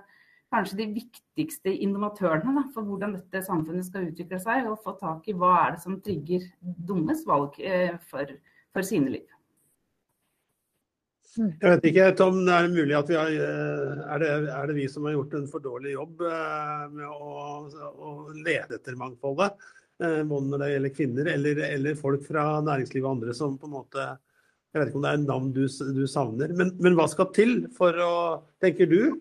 kanskje 0.47 0.77
de 0.79 0.85
viktigste 0.95 1.73
innovatørene 1.83 2.53
da, 2.55 2.61
for 2.71 2.87
hvordan 2.87 3.17
dette 3.17 3.41
samfunnet 3.43 3.83
skal 3.83 4.05
utvikle 4.07 4.37
seg, 4.39 4.69
og 4.69 4.79
få 4.79 4.93
tak 4.95 5.25
i 5.27 5.35
hva 5.35 5.49
er 5.65 5.73
det 5.75 5.81
som 5.83 5.97
trigger 5.99 6.45
dummes 6.87 7.25
valg 7.27 7.57
for, 8.07 8.31
for, 8.71 8.87
sine 8.87 9.11
liv. 9.11 9.36
Hmm. 11.37 11.51
Jeg 11.61 11.69
vet 11.69 11.83
ikke, 11.91 12.05
Tom, 12.17 12.39
er 12.49 12.65
det 12.65 12.73
mulig 12.73 12.95
at 12.97 13.09
vi 13.11 13.17
har, 13.17 13.29
eh, 13.29 13.99
er 14.15 14.21
det, 14.23 14.29
er 14.49 14.69
det 14.69 14.75
vi 14.79 14.87
som 14.89 15.05
har 15.05 15.13
gjort 15.13 15.35
en 15.37 15.49
for 15.51 15.61
dårlig 15.61 15.93
jobb 15.93 16.23
eh, 16.25 16.85
med 16.95 17.05
å, 17.13 17.33
å 17.93 18.13
lede 18.33 18.79
etter 18.79 18.97
mangfoldet? 18.97 19.53
Eh, 20.01 20.23
både 20.25 20.49
når 20.49 20.63
det 20.63 20.69
gjelder 20.71 20.95
kvinner 20.95 21.29
eller, 21.35 21.61
eller, 21.67 21.99
folk 21.99 22.25
fra 22.25 22.47
næringslivet 22.65 23.05
og 23.05 23.11
andre 23.11 23.37
som 23.37 23.57
på 23.57 23.69
en 23.69 23.75
måte 23.75 24.07
Jeg 24.73 24.81
vet 24.81 24.89
ikke 24.89 24.99
om 24.99 25.05
det 25.05 25.11
er 25.11 25.19
en 25.19 25.29
navn 25.29 25.53
du, 25.53 25.63
du 25.97 26.03
savner, 26.09 26.53
men, 26.57 26.73
men 26.81 26.97
hva 26.97 27.07
skal 27.09 27.29
til 27.33 27.55
for 27.77 27.97
å, 28.01 28.13
tenker 28.61 28.89
du, 28.89 29.15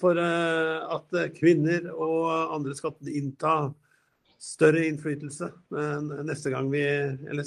for 0.00 0.16
at 0.16 1.16
kvinner 1.36 1.90
og 1.92 2.54
andre 2.54 2.76
skal 2.76 2.94
innta 3.12 3.56
større 4.40 4.86
innflytelse 4.88 5.50
neste 6.24 6.52
gang 6.54 6.70
vi 6.72 6.80
Eller 6.80 7.44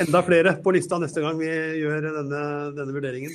enda 0.00 0.22
flere 0.26 0.56
på 0.64 0.74
lista 0.74 0.98
neste 1.00 1.22
gang 1.24 1.38
vi 1.40 1.50
gjør 1.80 2.08
denne, 2.20 2.44
denne 2.76 2.94
vurderingen. 2.96 3.34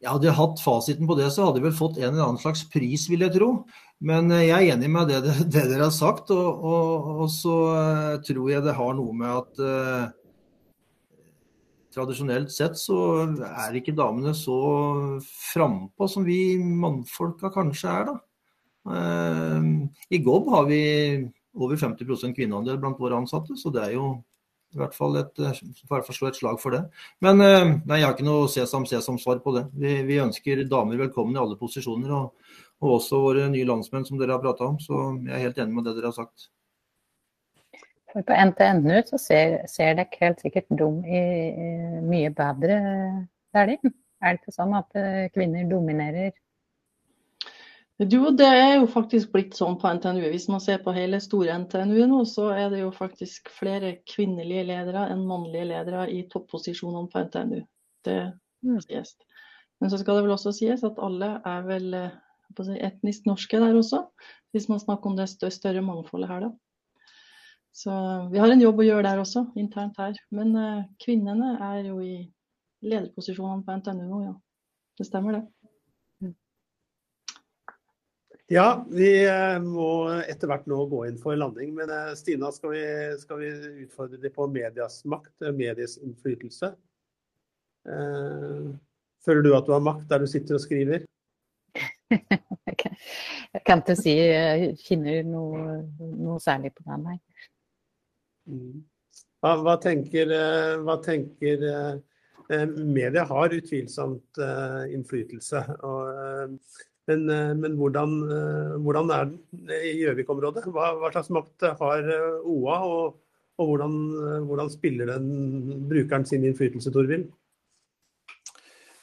Jeg 0.00 0.08
Hadde 0.08 0.32
hatt 0.32 0.62
fasiten 0.64 1.08
på 1.08 1.16
det, 1.18 1.28
så 1.34 1.46
hadde 1.46 1.60
jeg 1.60 1.66
vel 1.68 1.76
fått 1.76 1.98
en 2.00 2.14
eller 2.14 2.24
annen 2.24 2.40
slags 2.40 2.62
pris, 2.72 3.04
vil 3.10 3.26
jeg 3.26 3.34
tro. 3.36 3.50
Men 4.00 4.32
eh, 4.32 4.46
jeg 4.48 4.70
er 4.70 4.76
enig 4.76 4.88
med 4.92 5.12
det, 5.12 5.20
det 5.52 5.66
dere 5.68 5.90
har 5.90 5.92
sagt. 5.94 6.32
Og, 6.32 6.64
og, 6.64 7.10
og, 7.24 7.28
så 7.34 7.58
eh, 7.74 8.16
tror 8.24 8.48
jeg 8.52 8.64
det 8.64 8.78
har 8.78 8.96
noe 8.96 9.16
med 9.16 9.36
at 9.42 10.16
tradisjonelt 11.94 12.52
sett 12.54 12.78
så 12.78 12.96
er 13.50 13.76
ikke 13.78 13.96
damene 13.98 14.32
så 14.36 14.56
frampå 15.50 16.08
som 16.10 16.26
vi 16.26 16.54
mannfolka 16.60 17.50
kanskje 17.54 17.94
er, 17.94 18.10
da. 18.10 18.16
Eh, 18.90 19.68
I 20.14 20.22
GOB 20.24 20.50
har 20.54 20.68
vi 20.70 20.82
over 21.60 21.76
50% 21.76 22.36
kvinneandel 22.36 22.78
blant 22.80 23.00
våre 23.00 23.18
ansatte, 23.18 23.56
så 23.58 23.72
det 23.74 23.88
er 23.88 23.96
jo 23.98 24.12
i 24.74 24.78
hvert 24.78 24.94
fall 24.94 25.18
et, 25.18 25.40
for 25.88 26.14
slå 26.14 26.30
et 26.30 26.38
slag 26.38 26.60
for 26.62 26.76
det. 26.76 26.84
Men 27.24 27.42
eh, 27.44 27.72
nei, 27.88 28.00
jeg 28.00 28.06
har 28.06 28.14
ikke 28.14 28.26
noe 28.28 28.50
sesam-sesam-svar 28.52 29.42
på 29.44 29.54
det. 29.56 29.64
Vi, 29.74 29.96
vi, 30.06 30.20
ønsker 30.22 30.62
damer 30.70 31.00
velkommen 31.00 31.36
i 31.36 31.42
alle 31.42 31.58
posisjoner, 31.58 32.12
og, 32.14 32.54
og 32.84 32.96
også 33.00 33.20
våre 33.24 33.48
nye 33.52 33.68
landsmenn 33.68 34.06
som 34.06 34.20
dere 34.20 34.36
har 34.36 34.42
prata 34.44 34.68
om. 34.70 34.78
Så 34.82 35.00
jeg 35.26 35.34
er 35.36 35.46
helt 35.48 35.60
enig 35.62 35.78
med 35.78 35.88
det 35.88 35.96
dere 35.98 36.12
har 36.12 36.18
sagt. 36.20 36.50
For 38.10 38.26
på 38.26 38.36
NTNU 38.50 38.94
så 39.06 39.18
ser, 39.22 39.56
ser 39.70 39.96
dere 39.98 40.22
helt 40.22 40.40
sikkert 40.42 40.70
dum 40.78 41.02
i, 41.06 41.20
i 41.50 42.04
mye 42.06 42.30
bedre 42.34 42.78
der 43.54 43.74
de. 43.74 43.92
Er 44.20 44.36
det 44.36 44.42
ikke 44.42 44.54
sånn 44.54 44.74
at 44.76 44.98
eh, 45.00 45.28
kvinner 45.34 45.66
dominerer? 45.70 46.34
Jo, 48.00 48.30
det 48.32 48.46
er 48.48 48.78
jo 48.78 48.86
faktisk 48.88 49.28
blitt 49.34 49.58
sånn 49.58 49.74
på 49.80 49.90
NTNU. 49.98 50.22
Hvis 50.32 50.46
man 50.48 50.62
ser 50.64 50.78
på 50.80 50.94
hele 50.96 51.18
store 51.20 51.58
NTNU 51.66 51.98
nå, 52.08 52.22
så 52.24 52.46
er 52.54 52.70
det 52.72 52.78
jo 52.80 52.94
faktisk 52.96 53.50
flere 53.52 53.98
kvinnelige 54.08 54.62
ledere 54.70 55.02
enn 55.12 55.26
mannlige 55.28 55.66
ledere 55.68 56.06
i 56.08 56.22
topposisjonene 56.32 57.10
på 57.12 57.26
NTNU. 57.26 57.58
Det 58.08 58.16
mm. 58.64 58.78
sies. 58.86 59.12
Men 59.80 59.92
så 59.92 60.00
skal 60.00 60.16
det 60.16 60.24
vel 60.24 60.32
også 60.32 60.54
sies 60.56 60.86
at 60.86 61.02
alle 61.02 61.28
er 61.44 61.68
vel 61.68 61.92
eh, 61.98 62.16
si, 62.56 62.78
etnisk 62.80 63.28
norske 63.28 63.60
der 63.60 63.76
også, 63.76 64.06
hvis 64.56 64.70
man 64.72 64.80
snakker 64.80 65.12
om 65.12 65.20
det 65.20 65.28
større 65.28 65.84
mangfoldet 65.84 66.32
her, 66.32 66.48
da. 66.48 66.52
Så 67.76 67.92
vi 68.32 68.40
har 68.40 68.50
en 68.50 68.64
jobb 68.64 68.80
å 68.80 68.86
gjøre 68.88 69.06
der 69.06 69.20
også, 69.20 69.44
internt 69.60 70.00
her. 70.00 70.16
Men 70.34 70.56
uh, 70.56 70.86
kvinnene 71.04 71.52
er 71.68 71.84
jo 71.92 72.00
i 72.02 72.24
lederposisjonene 72.80 73.62
på 73.66 73.76
NTNU 73.76 74.06
nå, 74.08 74.24
ja. 74.24 74.34
Det 74.98 75.06
stemmer 75.06 75.36
det. 75.36 75.44
Ja, 78.50 78.84
vi 78.90 79.10
eh, 79.22 79.56
må 79.62 80.10
etter 80.24 80.50
hvert 80.50 80.66
nå 80.70 80.82
gå 80.90 81.04
inn 81.06 81.18
for 81.22 81.38
landing. 81.38 81.70
Men 81.76 81.92
uh, 81.94 82.12
Stina, 82.18 82.50
skal 82.54 82.74
vi, 82.74 82.84
skal 83.22 83.38
vi 83.42 83.50
utfordre 83.84 84.18
deg 84.18 84.34
på 84.34 84.48
medias 84.50 85.04
makt, 85.06 85.34
medies 85.54 86.00
innflytelse? 86.02 86.74
Føler 89.24 89.44
du 89.46 89.54
at 89.56 89.64
du 89.64 89.72
har 89.72 89.80
makt 89.80 90.10
der 90.10 90.20
du 90.20 90.28
sitter 90.28 90.58
og 90.58 90.60
skriver? 90.60 91.06
jeg 92.10 93.62
kan 93.64 93.80
ikke 93.80 93.96
si 93.96 94.12
jeg 94.18 94.74
kjenner 94.82 95.22
noe, 95.24 95.80
noe 95.98 96.38
særlig 96.42 96.74
på 96.74 96.84
den, 96.88 97.06
nei. 97.06 97.18
Mm. 98.50 98.80
Hva, 99.40 99.54
hva, 99.64 99.76
tenker, 99.80 100.32
eh, 100.36 100.74
hva 100.84 100.98
tenker 101.04 101.64
eh, 101.64 101.92
eh, 102.52 102.66
Media 102.68 103.24
har 103.28 103.54
utvilsomt 103.56 104.40
innflytelse. 104.92 105.64
Og, 105.86 106.56
men, 107.10 107.26
men 107.60 107.74
hvordan, 107.78 108.14
hvordan, 108.84 109.10
er 109.14 109.28
den 109.30 109.74
i 109.74 109.96
Gjøvik-området? 110.00 110.64
Hva, 110.70 110.92
hva, 111.00 111.10
slags 111.14 111.30
makt 111.34 111.66
har 111.80 112.08
OA, 112.46 112.78
og, 112.86 113.18
og 113.60 113.70
hvordan, 113.72 113.96
hvordan, 114.48 114.72
spiller 114.72 115.10
den 115.10 115.86
brukeren 115.90 116.26
sin 116.28 116.46
innflytelse, 116.46 116.92
Torvild? 116.94 117.28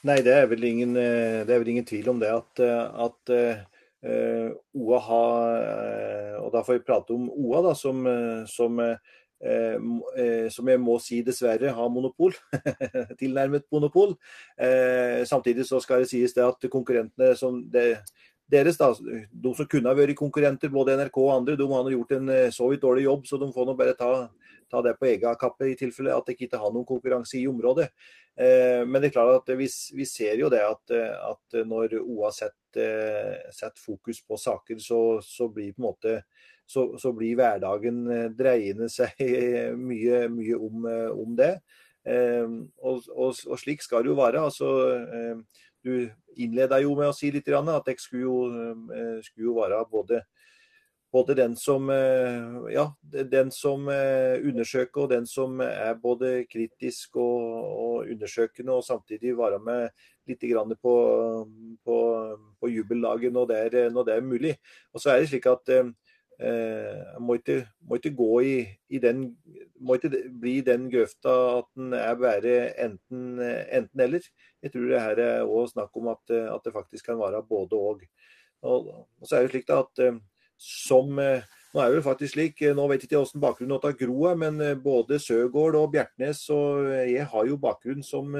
Nei, 0.07 0.21
det 0.23 0.33
er, 0.33 0.53
ingen, 0.63 0.95
det 0.95 1.51
er 1.51 1.59
vel 1.59 1.73
ingen 1.73 1.87
tvil 1.87 2.07
om 2.13 2.21
det 2.21 2.31
at, 2.31 2.61
at 3.07 3.33
OA 4.77 4.99
har 5.03 5.55
Og 6.45 6.51
da 6.53 6.61
får 6.63 6.77
vi 6.77 6.85
prate 6.85 7.15
om 7.15 7.25
OA 7.33 7.63
da, 7.65 7.73
som, 7.75 8.05
som 8.47 8.77
som 9.37 10.69
jeg 10.71 10.81
må 10.81 10.95
si 11.03 11.19
dessverre 11.21 11.69
har 11.77 11.89
monopol. 11.93 12.33
Tilnærmet 13.19 13.67
monopol. 13.71 14.15
Samtidig 15.29 15.67
så 15.69 15.77
skal 15.83 16.01
det 16.01 16.09
sies 16.09 16.33
det 16.33 16.41
at 16.41 16.65
konkurrentene 16.73 17.35
som 17.37 17.59
det, 17.69 17.99
deres, 18.49 18.79
da, 18.79 18.89
de 18.97 19.53
som 19.53 19.67
kunne 19.69 19.91
ha 19.91 19.97
vært 19.97 20.17
konkurrenter, 20.17 20.71
både 20.73 20.95
NRK 20.97 21.19
og 21.21 21.33
andre, 21.35 21.57
de 21.59 21.67
har 21.69 21.91
gjort 21.93 22.15
en 22.17 22.31
så 22.55 22.69
vidt 22.71 22.83
dårlig 22.85 23.05
jobb, 23.05 23.27
så 23.27 23.39
de 23.41 23.51
får 23.53 23.67
nå 23.67 23.75
bare 23.77 23.95
ta, 23.99 24.11
ta 24.71 24.81
det 24.85 24.95
på 24.99 25.09
egen 25.11 25.35
kappe 25.39 25.67
i 25.71 25.75
tilfelle 25.79 26.15
at 26.15 26.27
de 26.27 26.35
ikke 26.35 26.59
har 26.59 26.71
noen 26.73 26.87
konkurranse 26.87 27.37
i 27.39 27.47
området. 27.49 27.89
Eh, 28.37 28.83
men 28.85 29.01
det 29.01 29.09
er 29.09 29.15
klart 29.17 29.41
at 29.41 29.55
vi, 29.59 29.67
vi 29.97 30.07
ser 30.07 30.39
jo 30.39 30.51
det 30.53 30.61
at, 30.63 30.93
at 31.31 31.59
når 31.67 31.97
OA 32.03 32.31
setter, 32.35 33.41
setter, 33.51 33.81
fokus 33.81 34.21
på 34.23 34.39
saker, 34.39 34.79
så, 34.83 35.01
så 35.25 35.49
blir 35.51 35.73
på 35.73 35.81
en 35.81 35.89
måte 35.89 36.19
så, 36.67 36.89
så, 36.99 37.13
blir 37.15 37.37
hverdagen 37.39 38.01
eh, 38.11 38.29
dreiende 38.35 38.89
seg 38.91 39.15
mye, 39.89 40.25
mye 40.33 40.59
om, 40.59 40.87
om, 41.15 41.35
det. 41.39 41.53
Eh, 42.07 42.47
og, 42.83 43.07
og, 43.15 43.35
og, 43.47 43.55
slik 43.59 43.85
skal 43.85 44.03
det 44.03 44.11
jo 44.11 44.19
være. 44.19 44.43
Altså, 44.49 44.71
du 45.83 46.09
innleda 46.37 46.81
jo 46.83 46.97
med 46.99 47.09
å 47.11 47.15
si 47.15 47.31
litt 47.31 47.47
at 47.47 47.87
jeg 47.87 48.03
skulle 48.03 48.27
jo, 48.27 48.73
skulle 49.23 49.47
jo 49.47 49.55
være 49.61 49.85
både 49.91 50.25
både 51.11 51.35
den 51.35 51.55
som, 51.55 51.89
eh, 51.89 52.73
ja, 52.73 52.85
den 53.31 53.51
som 53.51 53.87
eh, 53.89 54.37
undersøker 54.43 55.05
og 55.05 55.09
den 55.09 55.25
som 55.25 55.61
er 55.63 55.95
både 56.01 56.45
kritisk 56.51 57.15
og, 57.15 57.45
og 57.77 58.11
undersøkende, 58.11 58.73
og 58.73 58.83
samtidig 58.83 59.37
være 59.37 59.59
med 59.63 59.89
litt 60.27 60.43
på, 60.81 60.95
på, 61.85 61.97
på 62.59 62.69
jubellaget 62.69 63.33
når 63.33 63.45
når 63.91 64.03
det 64.03 64.15
er 64.15 64.21
mulig. 64.21 64.55
Og 64.93 65.01
så 65.01 65.09
er 65.11 65.19
det 65.19 65.29
slik 65.29 65.45
at 65.45 65.69
eh, 66.39 67.19
må 67.19 67.37
må 67.81 67.97
ikke 67.97 68.15
gå 68.15 68.31
i, 68.45 68.55
i, 68.89 68.99
den 69.03 69.37
må 69.79 69.97
ikke 69.97 70.11
bli 70.41 70.57
i 70.59 70.65
den 70.65 70.89
grøfta 70.91 71.35
at 71.57 71.69
den 71.75 71.93
er 71.93 72.15
bare 72.15 72.55
enten, 72.85 73.39
enten. 73.41 74.31
Jeg 74.63 74.73
tror 74.73 74.89
det 74.89 75.01
her 75.01 75.21
er 75.23 75.43
også 75.43 75.73
snakk 75.77 75.97
om 75.97 76.09
at, 76.13 76.23
at, 76.37 76.61
det 76.65 76.73
faktisk 76.73 77.05
kan 77.05 77.19
være 77.19 77.43
både 77.49 77.77
og. 77.77 78.01
Og, 78.61 78.87
og 79.21 79.27
så 79.27 79.37
er 79.37 79.45
det 79.45 79.53
slik 79.53 79.69
at 79.69 80.01
som 80.57 81.19
eh, 81.21 81.45
nå 81.77 81.83
er 81.83 81.93
det 81.93 82.05
faktisk 82.05 82.33
slik, 82.33 82.61
eh, 82.65 82.73
nå 82.73 82.87
vet 82.89 83.03
jeg 83.03 83.11
ikke 83.11 83.19
hvordan 83.21 83.43
bakgrunnen 83.43 83.97
Gro 83.99 84.23
er, 84.31 84.37
men 84.41 84.61
eh, 84.61 84.77
både 84.81 85.19
Søgaard 85.21 85.75
og 85.77 85.91
Bjertnæs 85.93 86.39
og 86.53 86.87
jeg 87.05 87.25
har 87.29 87.45
jo 87.45 87.57
bakgrunn 87.61 88.01
som 88.03 88.33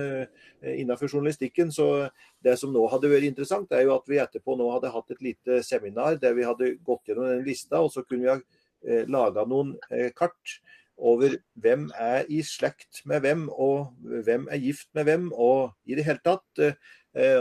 innenfor 0.64 1.12
journalistikken. 1.12 1.70
Så 1.72 2.10
det 2.44 2.56
som 2.58 2.74
nå 2.74 2.88
hadde 2.90 3.12
vært 3.12 3.28
interessant, 3.28 3.72
er 3.72 3.86
jo 3.86 3.94
at 3.94 4.10
vi 4.10 4.18
etterpå 4.22 4.56
nå 4.58 4.72
hadde 4.74 4.94
hatt 4.94 5.14
et 5.14 5.22
lite 5.22 5.62
seminar 5.66 6.18
der 6.22 6.34
vi 6.34 6.48
hadde 6.48 6.72
gått 6.86 7.12
gjennom 7.12 7.30
den 7.30 7.46
lista, 7.46 7.82
og 7.82 7.92
så 7.94 8.02
kunne 8.08 8.26
vi 8.26 8.34
ha 8.34 9.06
laga 9.10 9.44
noen 9.46 9.76
kart 10.16 10.58
over 10.98 11.36
hvem 11.62 11.92
er 11.94 12.26
i 12.34 12.42
slekt 12.46 13.04
med 13.06 13.22
hvem, 13.22 13.48
og 13.54 13.94
hvem 14.02 14.48
er 14.50 14.64
gift 14.64 14.90
med 14.98 15.10
hvem, 15.10 15.30
og 15.34 15.76
i 15.86 15.98
det 15.98 16.08
hele 16.08 16.24
tatt. 16.26 16.66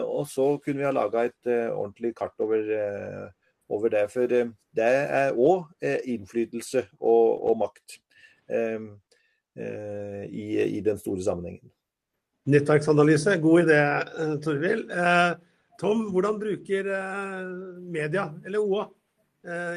Og 0.04 0.28
så 0.28 0.56
kunne 0.64 0.82
vi 0.82 0.88
ha 0.88 0.92
laga 0.92 1.24
et 1.28 1.52
ordentlig 1.72 2.14
kart 2.16 2.36
over 2.44 3.32
over 3.68 3.88
det. 3.88 4.04
For 4.12 4.32
eh, 4.32 4.50
det 4.76 4.86
er 4.86 5.32
òg 5.32 5.66
eh, 5.80 5.98
innflytelse 6.12 6.86
og, 7.00 7.48
og 7.50 7.58
makt 7.64 7.98
eh, 8.50 8.80
i, 9.56 10.46
i, 10.76 10.80
den 10.84 10.98
store 11.00 11.22
sammenhengen. 11.24 11.70
Nettverksanalyse, 12.52 13.38
god 13.40 13.62
idé, 13.64 13.78
Torvild. 14.44 14.90
Tom, 15.80 16.02
hvordan 16.12 16.36
bruker 16.40 16.90
media, 17.80 18.26
eller 18.44 18.60
OA, 18.60 18.84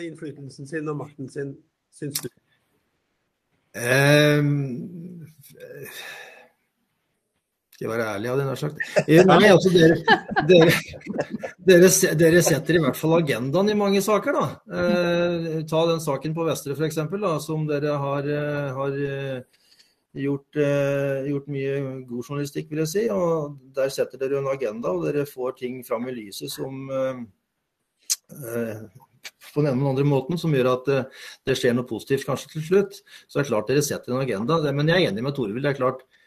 innflytelsen 0.03 0.67
sin 0.67 0.91
og 0.91 0.99
makten 0.99 1.31
sin, 1.31 1.55
syns 1.95 2.19
du? 2.21 2.27
Um, 3.79 5.23
skal 7.80 7.93
jeg 7.93 7.95
være 7.95 8.05
ærlig, 8.11 8.27
hadde 8.27 8.41
jeg 8.43 8.49
nær 8.49 8.59
sagt. 8.59 8.80
Eh, 9.07 9.21
nei, 9.23 9.45
altså 9.47 9.69
dere, 9.71 10.17
dere, 10.49 10.71
dere, 11.63 11.91
dere, 12.19 12.41
setter 12.43 12.75
i 12.75 12.82
hvert 12.84 12.99
fall 12.99 13.15
agendaen 13.21 13.71
i 13.71 13.75
mange 13.80 14.01
saker, 14.03 14.36
da. 14.36 14.82
Eh, 14.82 15.45
ta 15.69 15.86
den 15.88 16.03
saken 16.03 16.36
på 16.36 16.47
Vestre 16.49 16.75
f.eks., 16.75 16.99
som 17.45 17.63
dere 17.69 17.95
har, 18.01 18.27
eh, 18.27 18.67
har 18.75 18.99
gjort, 20.25 20.59
eh, 20.59 21.30
gjort, 21.32 21.47
mye 21.55 21.80
god 22.09 22.19
journalistikk, 22.19 22.67
vil 22.67 22.84
jeg 22.84 22.93
si. 22.97 23.05
Og 23.15 23.55
der 23.80 23.95
setter 23.95 24.19
dere 24.19 24.43
en 24.43 24.51
agenda, 24.51 24.91
og 24.91 25.07
dere 25.07 25.23
får 25.23 25.55
ting 25.63 25.80
fram 25.88 26.11
i 26.11 26.19
lyset 26.19 26.51
som 26.51 26.84
eh, 26.91 27.25
eh 28.43 28.88
på 29.49 29.63
den 29.63 29.71
ene 29.71 29.80
eller 29.80 29.95
andre 29.95 30.03
måten, 30.05 30.38
som 30.38 30.51
gjør 30.53 30.67
at 30.75 30.88
det 31.47 31.55
skjer 31.57 31.73
noe 31.73 31.88
positivt 31.88 32.27
kanskje 32.27 32.51
til 32.51 32.63
slutt. 32.67 32.99
Så 33.25 33.39
det 33.39 33.47
er 33.47 33.47
klart 33.55 33.71
dere 33.71 33.82
setter 33.82 34.13
en 34.13 34.21
agenda. 34.21 34.59
Men 34.75 34.91
jeg 34.91 35.07
er 35.07 35.09
enig 35.09 35.23
med 35.25 35.34
Torvild. 35.34 35.63
Det 35.63 35.71
er 35.71 35.80
klart 35.80 36.03
Eh, 36.03 36.18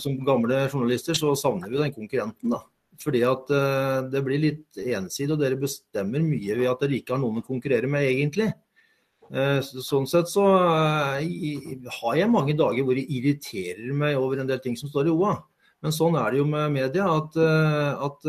som 0.00 0.16
gamle 0.24 0.66
journalister 0.70 1.16
så 1.16 1.34
savner 1.38 1.70
vi 1.70 1.80
den 1.80 1.94
konkurrenten. 1.94 2.54
da. 2.54 2.62
Fordi 3.02 3.22
at 3.28 3.50
uh, 3.52 4.06
det 4.10 4.22
blir 4.24 4.40
litt 4.42 4.78
ensidig, 4.80 5.34
og 5.34 5.42
dere 5.42 5.58
bestemmer 5.60 6.22
mye 6.24 6.56
ved 6.56 6.70
at 6.70 6.84
dere 6.84 6.98
ikke 6.98 7.16
har 7.16 7.20
noen 7.22 7.42
å 7.42 7.46
konkurrere 7.46 7.90
med, 7.90 8.08
egentlig. 8.08 8.52
Uh, 9.26 9.58
sånn 9.60 10.06
sett 10.06 10.30
så 10.30 10.44
har 10.46 11.18
jeg 11.20 12.30
mange 12.30 12.54
dager 12.56 12.86
hvor 12.86 12.96
jeg 12.96 13.10
irriterer 13.10 13.92
meg 13.96 14.18
over 14.20 14.40
en 14.40 14.48
del 14.48 14.62
ting 14.64 14.78
som 14.78 14.90
står 14.92 15.10
i 15.10 15.14
OA. 15.14 15.36
Men 15.84 15.92
sånn 15.92 16.16
er 16.18 16.32
det 16.32 16.38
jo 16.40 16.46
med 16.48 16.72
media, 16.72 17.04
at, 17.12 17.34
at 17.36 18.24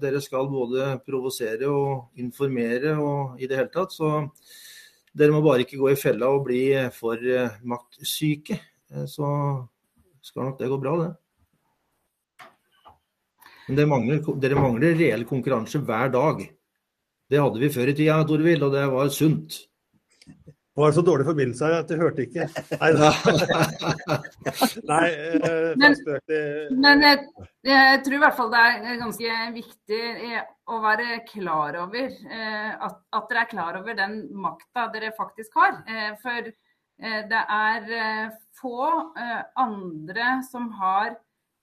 dere 0.00 0.22
skal 0.24 0.48
både 0.50 0.94
provosere 1.04 1.68
og 1.68 2.16
informere 2.18 2.94
og 2.96 3.36
i 3.38 3.46
det 3.46 3.58
hele 3.58 3.70
tatt. 3.70 3.92
Så 3.92 4.08
dere 5.12 5.34
må 5.34 5.42
bare 5.44 5.66
ikke 5.66 5.78
gå 5.78 5.90
i 5.92 5.98
fella 6.00 6.30
og 6.32 6.46
bli 6.48 6.62
for 6.96 7.20
maktsyke. 7.68 8.56
Så 9.06 9.28
skal 10.30 10.46
nok 10.46 10.60
det 10.60 10.70
gå 10.70 10.78
bra, 10.78 10.94
det. 11.02 11.10
Men 13.66 13.78
det 13.78 13.86
mangler, 13.90 14.22
dere 14.42 14.58
mangler 14.58 14.96
reell 14.98 15.26
konkurranse 15.28 15.78
hver 15.86 16.10
dag. 16.14 16.46
Det 17.30 17.38
hadde 17.38 17.60
vi 17.62 17.70
før 17.70 17.90
i 17.90 17.94
tida, 17.94 18.16
Torvild, 18.26 18.64
og 18.66 18.72
det 18.74 18.86
var 18.90 19.10
sunt. 19.14 19.60
Det 20.70 20.82
var 20.84 20.94
så 20.94 21.02
dårlig 21.06 21.26
forbindelse 21.26 21.66
her 21.66 21.76
at 21.82 21.90
jeg 21.90 22.00
hørte 22.00 22.24
ikke. 22.24 22.46
Nei, 22.80 22.90
Nei 24.90 25.08
eh, 25.10 25.72
men, 25.78 25.96
men 26.78 27.04
jeg, 27.04 27.20
jeg, 27.66 28.00
tror 28.06 28.16
i 28.16 28.20
hvert 28.22 28.38
fall 28.38 28.52
det 28.54 28.62
er 28.62 29.00
ganske 29.02 29.38
viktig 29.58 30.00
å 30.70 30.78
være 30.82 31.20
klar 31.26 31.78
over 31.82 32.06
eh, 32.08 32.70
at, 32.72 32.98
at, 33.12 33.26
dere 33.30 33.44
er 33.44 33.50
klar 33.50 33.80
over 33.82 33.98
den 33.98 34.16
makta 34.46 34.86
dere 34.94 35.10
faktisk 35.18 35.58
har. 35.58 35.82
Eh, 35.90 36.14
for 36.22 36.50
det 37.00 37.42
er 37.56 37.90
eh, 37.96 38.38
få 38.60 38.84
eh, 39.16 39.42
andre 39.60 40.36
som 40.50 40.68
har 40.78 41.16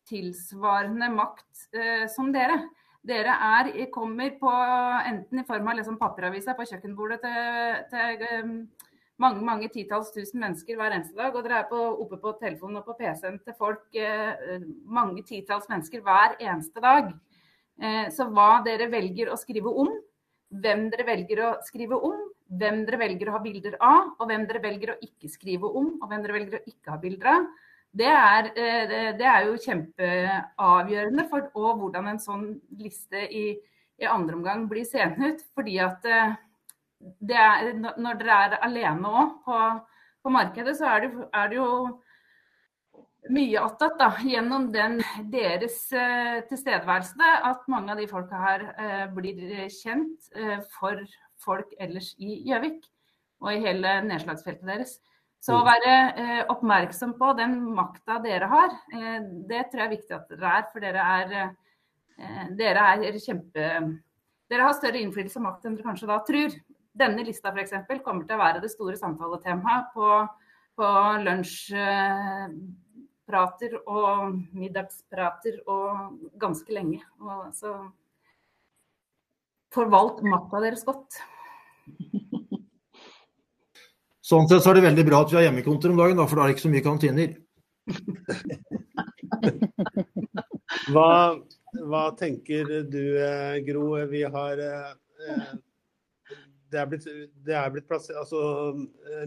tilsvarende 0.08 1.10
makt 1.14 1.68
eh, 1.76 2.06
som 2.12 2.32
dere. 2.34 2.60
Dere 3.08 3.36
er, 3.62 3.72
kommer 3.94 4.34
på, 4.40 4.52
enten 5.08 5.40
i 5.40 5.46
form 5.48 5.70
av 5.70 5.78
liksom 5.80 6.00
papiravisa 6.00 6.58
på 6.58 6.66
kjøkkenbordet 6.68 7.22
til, 7.24 7.84
til 7.94 8.26
eh, 8.28 8.52
mange 9.22 9.42
mange 9.46 9.70
titalls 9.74 10.12
tusen 10.14 10.42
mennesker 10.44 10.78
hver 10.78 10.96
eneste 10.96 11.18
dag. 11.18 11.36
Og 11.36 11.46
dere 11.46 11.62
er 11.62 11.70
på, 11.70 11.80
oppe 12.04 12.20
på 12.22 12.34
telefonen 12.42 12.82
og 12.82 12.90
på 12.90 12.98
PC-en 13.00 13.40
til 13.46 13.56
folk, 13.58 13.88
eh, 13.96 14.66
mange 14.86 15.24
titalls 15.28 15.70
mennesker 15.72 16.04
hver 16.06 16.38
eneste 16.40 16.84
dag. 16.84 17.14
Eh, 17.78 18.08
så 18.14 18.30
hva 18.34 18.58
dere 18.66 18.90
velger 18.92 19.32
å 19.32 19.40
skrive 19.40 19.74
om, 19.84 19.94
hvem 20.50 20.88
dere 20.94 21.08
velger 21.08 21.44
å 21.46 21.54
skrive 21.66 22.00
om, 22.10 22.27
hvem 22.48 22.84
dere 22.88 23.00
velger 23.02 23.30
å 23.30 23.36
ha 23.36 23.42
bilder 23.44 23.78
av, 23.84 24.14
og 24.18 24.30
hvem 24.30 24.46
dere 24.48 24.64
velger 24.64 24.94
å 24.94 25.00
ikke 25.04 25.30
skrive 25.32 25.70
om, 25.70 25.96
og 26.00 26.08
hvem 26.10 26.24
dere 26.24 26.38
velger 26.38 26.60
å 26.60 26.70
ikke 26.72 26.94
ha 26.94 27.00
bilder 27.02 27.32
av. 27.34 27.48
Det 27.98 28.10
er, 28.12 28.52
eh, 28.56 29.12
det 29.18 29.28
er 29.28 29.46
jo 29.48 29.60
kjempeavgjørende 29.64 31.28
for 31.30 31.50
og 31.56 31.82
hvordan 31.82 32.12
en 32.14 32.20
sånn 32.22 32.48
liste 32.80 33.24
i, 33.32 33.46
i 33.98 34.06
andre 34.06 34.38
omgang 34.38 34.68
blir 34.70 34.86
seende 34.86 35.34
ut. 35.34 35.46
Fordi 35.56 35.78
at 35.82 36.04
det 37.20 37.38
er, 37.38 37.72
når 37.78 38.20
dere 38.20 38.42
er 38.46 38.60
alene 38.68 39.14
òg 39.22 39.38
på, 39.46 39.62
på, 40.24 40.34
markedet, 40.34 40.76
så 40.78 40.92
er 40.94 41.06
det, 41.06 41.30
er 41.34 41.50
det 41.50 41.58
jo 41.60 41.72
mye 43.34 43.64
attåt 43.64 44.00
gjennom 44.24 44.70
den 44.72 45.02
deres 45.34 45.82
uh, 45.92 46.40
tilstedeværelse 46.48 47.32
at 47.50 47.66
mange 47.68 47.92
av 47.92 48.00
de 48.00 48.08
folka 48.08 48.40
her 48.40 48.68
blir 49.16 49.68
kjent 49.74 50.30
for 50.78 51.02
folk 51.44 51.74
ellers 51.80 52.14
i 52.18 52.42
Gjøvik 52.48 52.88
og 53.44 53.54
i 53.54 53.62
hele 53.62 54.00
nedslagsfeltet 54.08 54.68
deres. 54.68 54.98
Så 55.44 55.54
å 55.54 55.62
mm. 55.62 55.68
være 55.68 55.94
eh, 56.18 56.42
oppmerksom 56.50 57.12
på 57.20 57.28
den 57.38 57.60
makta 57.78 58.16
dere 58.24 58.48
har, 58.50 58.72
eh, 58.94 59.20
det 59.50 59.64
tror 59.70 59.80
jeg 59.84 59.88
er 59.88 59.96
viktig 59.96 60.14
at 60.18 60.30
dere 60.34 60.48
er. 60.60 60.64
For 60.72 60.80
dere 60.84 61.02
er, 61.20 61.28
eh, 62.18 62.46
dere 62.58 62.82
er 62.96 63.22
kjempe 63.22 63.66
Dere 64.48 64.64
har 64.64 64.78
større 64.78 65.02
innflytelse 65.04 65.42
og 65.42 65.44
makt 65.44 65.66
enn 65.68 65.76
dere 65.76 65.90
kanskje 65.90 66.08
da 66.08 66.18
tror. 66.24 66.54
Denne 66.98 67.22
lista 67.28 67.52
f.eks. 67.52 67.74
kommer 68.00 68.24
til 68.24 68.36
å 68.38 68.40
være 68.40 68.64
det 68.64 68.72
store 68.72 68.96
samtaletemaet 68.96 69.92
på, 69.92 70.08
på 70.80 70.88
lunsjprater 71.26 73.76
og 73.84 74.40
middagsprater 74.56 75.60
og 75.68 76.16
ganske 76.40 76.72
lenge. 76.72 77.04
Og 77.20 77.52
så 77.60 77.92
forvalt 79.78 80.24
makta 80.26 80.64
deres 80.66 80.84
godt. 80.88 81.20
Sånn 84.28 84.50
sett 84.50 84.64
så 84.64 84.74
er 84.74 84.80
det 84.80 84.88
veldig 84.90 85.06
bra 85.08 85.22
at 85.24 85.32
vi 85.32 85.38
har 85.40 85.46
hjemmekontor 85.48 85.94
om 85.94 86.02
dagen, 86.02 86.20
da, 86.20 86.26
for 86.28 86.40
da 86.40 86.44
er 86.44 86.52
det 86.52 86.58
ikke 86.58 86.66
så 86.66 86.74
mye 86.74 86.84
kantiner. 86.84 87.38
hva, 90.92 91.12
hva, 91.88 92.04
tenker 92.20 92.74
du, 92.92 93.04
eh, 93.24 93.62
Gro? 93.64 93.86
Vi 94.12 94.26
har 94.34 94.64
eh, 94.66 94.90
det 96.72 96.80
er 96.82 96.90
blitt, 96.92 97.06
det 97.48 97.56
er 97.56 97.70
blitt 97.72 97.88
plass, 97.88 98.10
altså, 98.12 98.40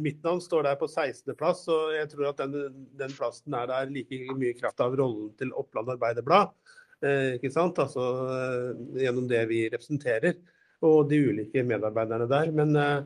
Mitt 0.04 0.20
navn 0.24 0.42
står 0.44 0.66
der 0.68 0.76
på 0.80 0.88
16.-plass, 0.90 1.64
og 1.72 1.94
jeg 1.96 2.10
tror 2.12 2.30
at 2.30 2.42
den, 2.42 2.84
den, 3.00 3.14
plassen 3.16 3.56
er 3.56 3.70
der 3.70 3.94
like 3.94 4.36
mye 4.36 4.52
kraft 4.58 4.82
av 4.84 4.96
rollen 5.00 5.30
til 5.40 5.54
Oppland 5.56 5.94
Arbeiderblad. 5.96 6.52
Eh, 7.00 7.36
ikke 7.38 7.50
sant? 7.52 7.78
Altså, 7.80 8.06
eh, 8.34 9.04
gjennom 9.04 9.28
det 9.28 9.44
vi 9.48 9.64
representerer, 9.72 10.36
og 10.84 11.08
de 11.08 11.20
ulike 11.30 11.64
medarbeiderne 11.64 12.26
der. 12.28 12.50
Men 12.56 12.76
eh, 12.76 12.98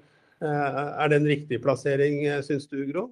er 0.42 1.10
det 1.10 1.20
en 1.20 1.28
riktig 1.30 1.60
plassering, 1.62 2.24
syns 2.46 2.66
du, 2.70 2.80
Gro? 2.90 3.08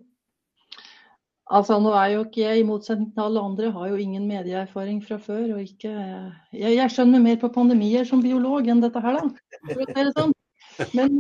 Altså, 1.53 1.77
nå 1.83 1.93
er 1.99 2.15
jo 2.15 2.25
ikke 2.25 2.43
jeg, 2.43 2.63
i 2.63 2.67
motsetning 2.67 3.11
til 3.13 3.27
alle 3.27 3.43
andre, 3.45 3.71
har 3.75 3.91
jo 3.91 4.01
ingen 4.01 4.25
medieerfaring 4.27 5.03
fra 5.05 5.19
før. 5.21 5.57
og 5.57 5.63
ikke, 5.63 5.91
jeg, 6.55 6.77
jeg 6.79 6.95
skjønner 6.95 7.23
mer 7.23 7.39
på 7.43 7.53
pandemier 7.53 8.09
som 8.09 8.23
biolog 8.25 8.71
enn 8.73 8.81
dette 8.83 9.03
her, 9.05 9.19
da. 9.21 9.59
For 9.69 9.85
å 9.85 9.89
si 9.91 9.99
det 9.99 10.15
sånn. 10.17 10.39
Men, 10.97 11.19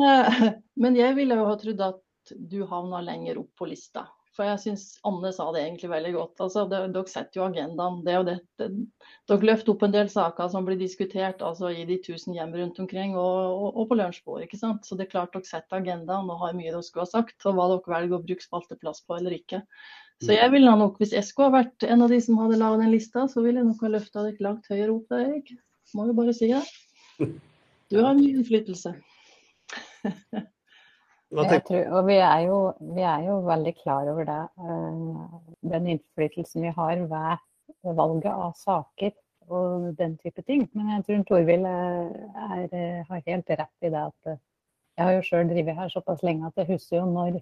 men, 0.81 0.95
jeg 0.97 1.13
ville 1.13 1.37
jo 1.37 1.43
ha 1.45 1.57
trodd 1.61 1.83
at 1.85 2.31
du 2.49 2.63
havna 2.71 3.03
lenger 3.05 3.43
opp 3.43 3.51
på 3.61 3.67
lista. 3.69 4.07
For 4.33 4.49
jeg 4.49 4.61
syns 4.63 4.85
Anne 5.05 5.29
sa 5.37 5.51
det 5.53 5.61
egentlig 5.61 5.91
veldig 5.93 6.11
godt. 6.15 6.39
Altså, 6.41 6.63
det, 6.71 6.79
dere 6.95 7.11
setter 7.11 7.39
jo 7.39 7.45
agendaen. 7.45 7.99
Det 8.07 8.15
og 8.17 8.29
det, 8.31 8.37
det, 8.61 8.69
dere 9.29 9.49
løfter 9.51 9.75
opp 9.75 9.83
en 9.85 9.93
del 9.93 10.09
saker 10.13 10.49
som 10.55 10.65
blir 10.65 10.79
diskutert 10.81 11.45
altså, 11.45 11.69
i 11.69 11.85
de 11.89 11.99
tusen 12.01 12.33
hjem 12.37 12.55
rundt 12.57 12.81
omkring 12.81 13.13
og, 13.13 13.41
og, 13.53 13.67
og 13.83 13.91
på 13.91 13.99
lunsjbord. 14.01 14.47
ikke 14.47 14.61
sant? 14.61 14.89
Så 14.89 14.97
det 14.97 15.07
er 15.07 15.13
klart 15.13 15.37
dere 15.37 15.49
setter 15.49 15.83
agendaen 15.83 16.33
og 16.33 16.41
har 16.47 16.57
mye 16.57 16.71
dere 16.71 16.81
skulle 16.87 17.05
ha 17.05 17.13
sagt, 17.13 17.37
og 17.45 17.59
hva 17.59 17.69
dere 17.75 17.95
velger 17.97 18.17
å 18.17 18.23
bruke 18.25 18.47
spalteplass 18.47 19.05
på 19.05 19.19
eller 19.19 19.37
ikke. 19.37 19.61
Så 20.23 20.33
jeg 20.37 20.53
ville 20.55 20.73
nok, 20.79 20.97
hvis 21.03 21.13
jeg 21.17 21.27
skulle 21.27 21.51
ha 21.51 21.61
vært 21.65 21.85
en 21.85 22.05
av 22.05 22.13
de 22.13 22.21
som 22.23 22.39
hadde 22.39 22.61
laget 22.61 22.85
den 22.85 22.93
lista, 22.95 23.27
så 23.29 23.43
ville 23.43 23.59
jeg 23.61 23.69
nok 23.69 23.85
ha 23.85 23.91
løfta 23.91 24.25
dere 24.29 24.47
langt 24.47 24.69
høyere 24.71 24.95
opp 24.95 25.13
der, 25.13 25.27
Erik. 25.27 25.53
Må 25.99 26.07
jo 26.09 26.17
bare 26.17 26.37
si 26.37 26.49
det. 26.53 26.65
Du 27.93 27.99
har 28.01 28.15
mye 28.17 28.39
innflytelse. 28.39 28.95
Tror, 31.33 31.87
og 31.97 32.03
vi 32.11 32.19
er, 32.21 32.41
jo, 32.45 32.57
vi 32.93 33.01
er, 33.01 33.23
jo, 33.25 33.39
veldig 33.47 33.73
klar 33.79 34.09
over 34.13 34.27
det. 34.29 34.41
Eh, 34.61 35.21
den 35.73 35.87
innflytelsen 35.95 36.67
vi 36.67 36.73
har 36.77 37.05
ved 37.09 37.95
valget 37.97 38.33
av 38.33 38.53
saker 38.61 39.15
og 39.49 39.87
den 39.97 40.19
type 40.21 40.43
ting. 40.45 40.67
Men 40.77 40.91
jeg 40.93 41.07
tror 41.07 41.23
Torvild 41.31 41.69
eh, 41.71 42.99
har 43.09 43.23
helt 43.25 43.49
rett 43.49 43.89
i 43.89 43.89
det 43.95 44.03
at 44.03 44.29
eh, 44.29 44.43
jeg 44.99 45.07
har 45.07 45.17
jo 45.17 45.23
sjøl 45.25 45.49
drevet 45.49 45.79
her 45.79 45.89
såpass 45.89 46.21
lenge 46.27 46.51
at 46.51 46.61
jeg 46.61 46.69
husker 46.75 46.99
jo 46.99 47.07
når, 47.09 47.39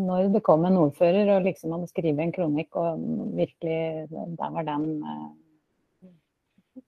når 0.00 0.30
det 0.32 0.42
kom 0.46 0.64
en 0.64 0.78
ordfører 0.80 1.34
og 1.34 1.44
liksom 1.44 1.74
hadde 1.76 1.90
skrevet 1.90 2.22
en 2.24 2.32
kronikk 2.32 2.80
og 2.80 3.02
virkelig 3.36 4.08
Der 4.08 4.54
var 4.56 4.64
den 4.64 4.86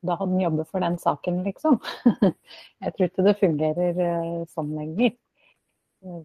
da 0.01 0.14
hadde 0.16 0.32
han 0.32 0.40
jobbet 0.40 0.68
for 0.70 0.80
den 0.80 0.97
saken, 0.99 1.43
liksom. 1.45 1.76
Jeg 2.82 2.95
tror 2.95 3.09
ikke 3.11 3.24
det 3.26 3.34
fungerer 3.43 3.99
sånn 4.49 4.70
lenger. 4.78 5.12
Uh, 6.03 6.22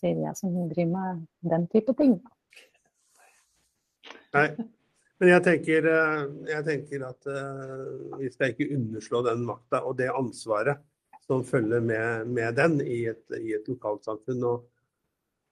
sier 0.00 0.20
jeg 0.24 0.36
som 0.38 0.54
driver 0.70 0.92
med 0.94 1.24
den 1.52 1.66
type 1.72 1.94
ting. 1.98 2.18
Nei, 4.34 4.46
men 5.20 5.32
jeg 5.34 5.44
tenker, 5.44 5.86
eh, 5.90 6.20
jeg 6.48 6.66
tenker 6.68 7.02
at 7.10 7.26
uh, 7.28 8.20
vi 8.20 8.30
skal 8.32 8.54
ikke 8.54 8.70
underslå 8.76 9.20
den 9.26 9.42
makta 9.48 9.82
og 9.84 9.98
det 9.98 10.08
ansvaret 10.14 10.80
som 11.26 11.44
følger 11.46 11.82
med, 11.84 12.30
med 12.30 12.56
den 12.56 12.78
i 12.80 13.02
et, 13.10 13.24
i 13.36 13.52
et 13.58 13.68
lokalsamfunn. 13.68 14.46
Og, 14.48 14.64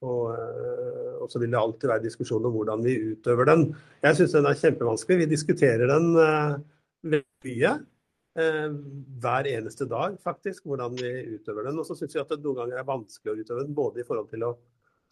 og, 0.02 0.22
eh, 0.32 1.12
og, 1.18 1.26
så 1.30 1.42
vil 1.42 1.52
det 1.52 1.60
alltid 1.60 1.90
være 1.90 2.06
diskusjon 2.06 2.48
om 2.48 2.56
hvordan 2.56 2.82
vi 2.86 2.96
utøver 3.12 3.50
den. 3.50 3.68
Jeg 4.02 4.18
syns 4.18 4.34
den 4.34 4.48
er 4.48 4.58
kjempevanskelig. 4.58 5.20
Vi 5.20 5.30
diskuterer 5.34 5.92
den 5.92 6.08
veldig 6.16 7.22
mye. 7.46 7.76
Uh, 8.38 8.70
hver 9.18 9.48
eneste 9.50 9.88
dag, 9.90 10.14
faktisk, 10.22 10.68
hvordan 10.68 10.94
vi 10.94 11.10
utøver 11.34 11.66
den. 11.66 11.78
Og 11.80 11.86
så 11.88 11.96
syns 11.98 12.14
jeg 12.14 12.22
at 12.22 12.30
det 12.30 12.44
noen 12.44 12.60
ganger 12.60 12.78
er 12.78 12.86
vanskelig 12.86 13.32
å 13.32 13.40
utøve 13.40 13.64
den, 13.64 13.74
både 13.74 14.02
i 14.02 14.06
forhold 14.06 14.28
til 14.30 14.44
å, 14.46 14.52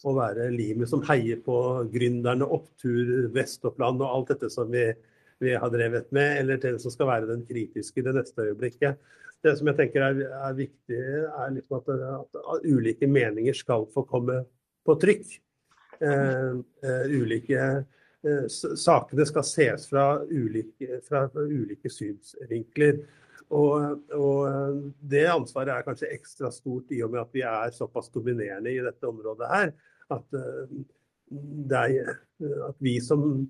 å 0.06 0.14
være 0.14 0.46
limet 0.54 0.90
som 0.90 1.02
heier 1.08 1.40
på 1.42 1.56
gründerne, 1.90 2.46
opptur, 2.46 3.26
Vest-Oppland 3.34 4.04
og 4.04 4.12
alt 4.12 4.34
dette 4.34 4.50
som 4.52 4.70
vi, 4.70 4.84
vi, 5.42 5.56
har 5.58 5.72
drevet 5.74 6.12
med, 6.14 6.36
eller 6.42 6.60
til 6.62 6.76
det 6.76 6.84
som 6.84 6.94
skal 6.94 7.10
være 7.10 7.30
den 7.32 7.42
kritiske 7.48 8.02
i 8.02 8.06
det 8.06 8.14
neste 8.14 8.46
øyeblikket. 8.46 9.02
Det 9.42 9.56
som 9.58 9.68
jeg 9.70 9.78
tenker 9.80 10.04
er, 10.06 10.22
er 10.48 10.54
viktig, 10.56 11.02
er 11.26 11.50
liksom 11.56 11.80
at, 11.80 11.90
at, 12.20 12.62
ulike 12.66 13.08
meninger 13.10 13.56
skal 13.56 13.88
få 13.94 14.06
komme 14.08 14.40
på 14.86 14.96
trykk. 15.02 15.26
Eh, 15.96 16.56
eh, 16.84 17.04
ulike 17.08 17.56
eh, 17.56 17.84
sakene 18.50 19.26
skal 19.28 19.44
ses 19.46 19.86
fra 19.90 20.06
ulike, 20.30 21.00
fra 21.06 21.26
ulike 21.34 21.90
synsvinkler. 21.92 23.00
Og, 23.54 24.00
og, 24.10 24.86
det 25.06 25.26
ansvaret 25.30 25.70
er 25.74 25.84
kanskje 25.86 26.10
ekstra 26.16 26.50
stort 26.54 26.90
i 26.94 27.02
og 27.06 27.12
med 27.12 27.22
at 27.22 27.34
vi 27.36 27.44
er 27.46 27.74
såpass 27.74 28.10
dominerende 28.14 28.72
i 28.72 28.80
dette 28.82 29.06
området 29.06 29.50
her. 29.52 29.74
At, 30.16 30.38
er, 31.76 32.16
at 32.68 32.80
vi 32.82 32.96
som, 33.02 33.44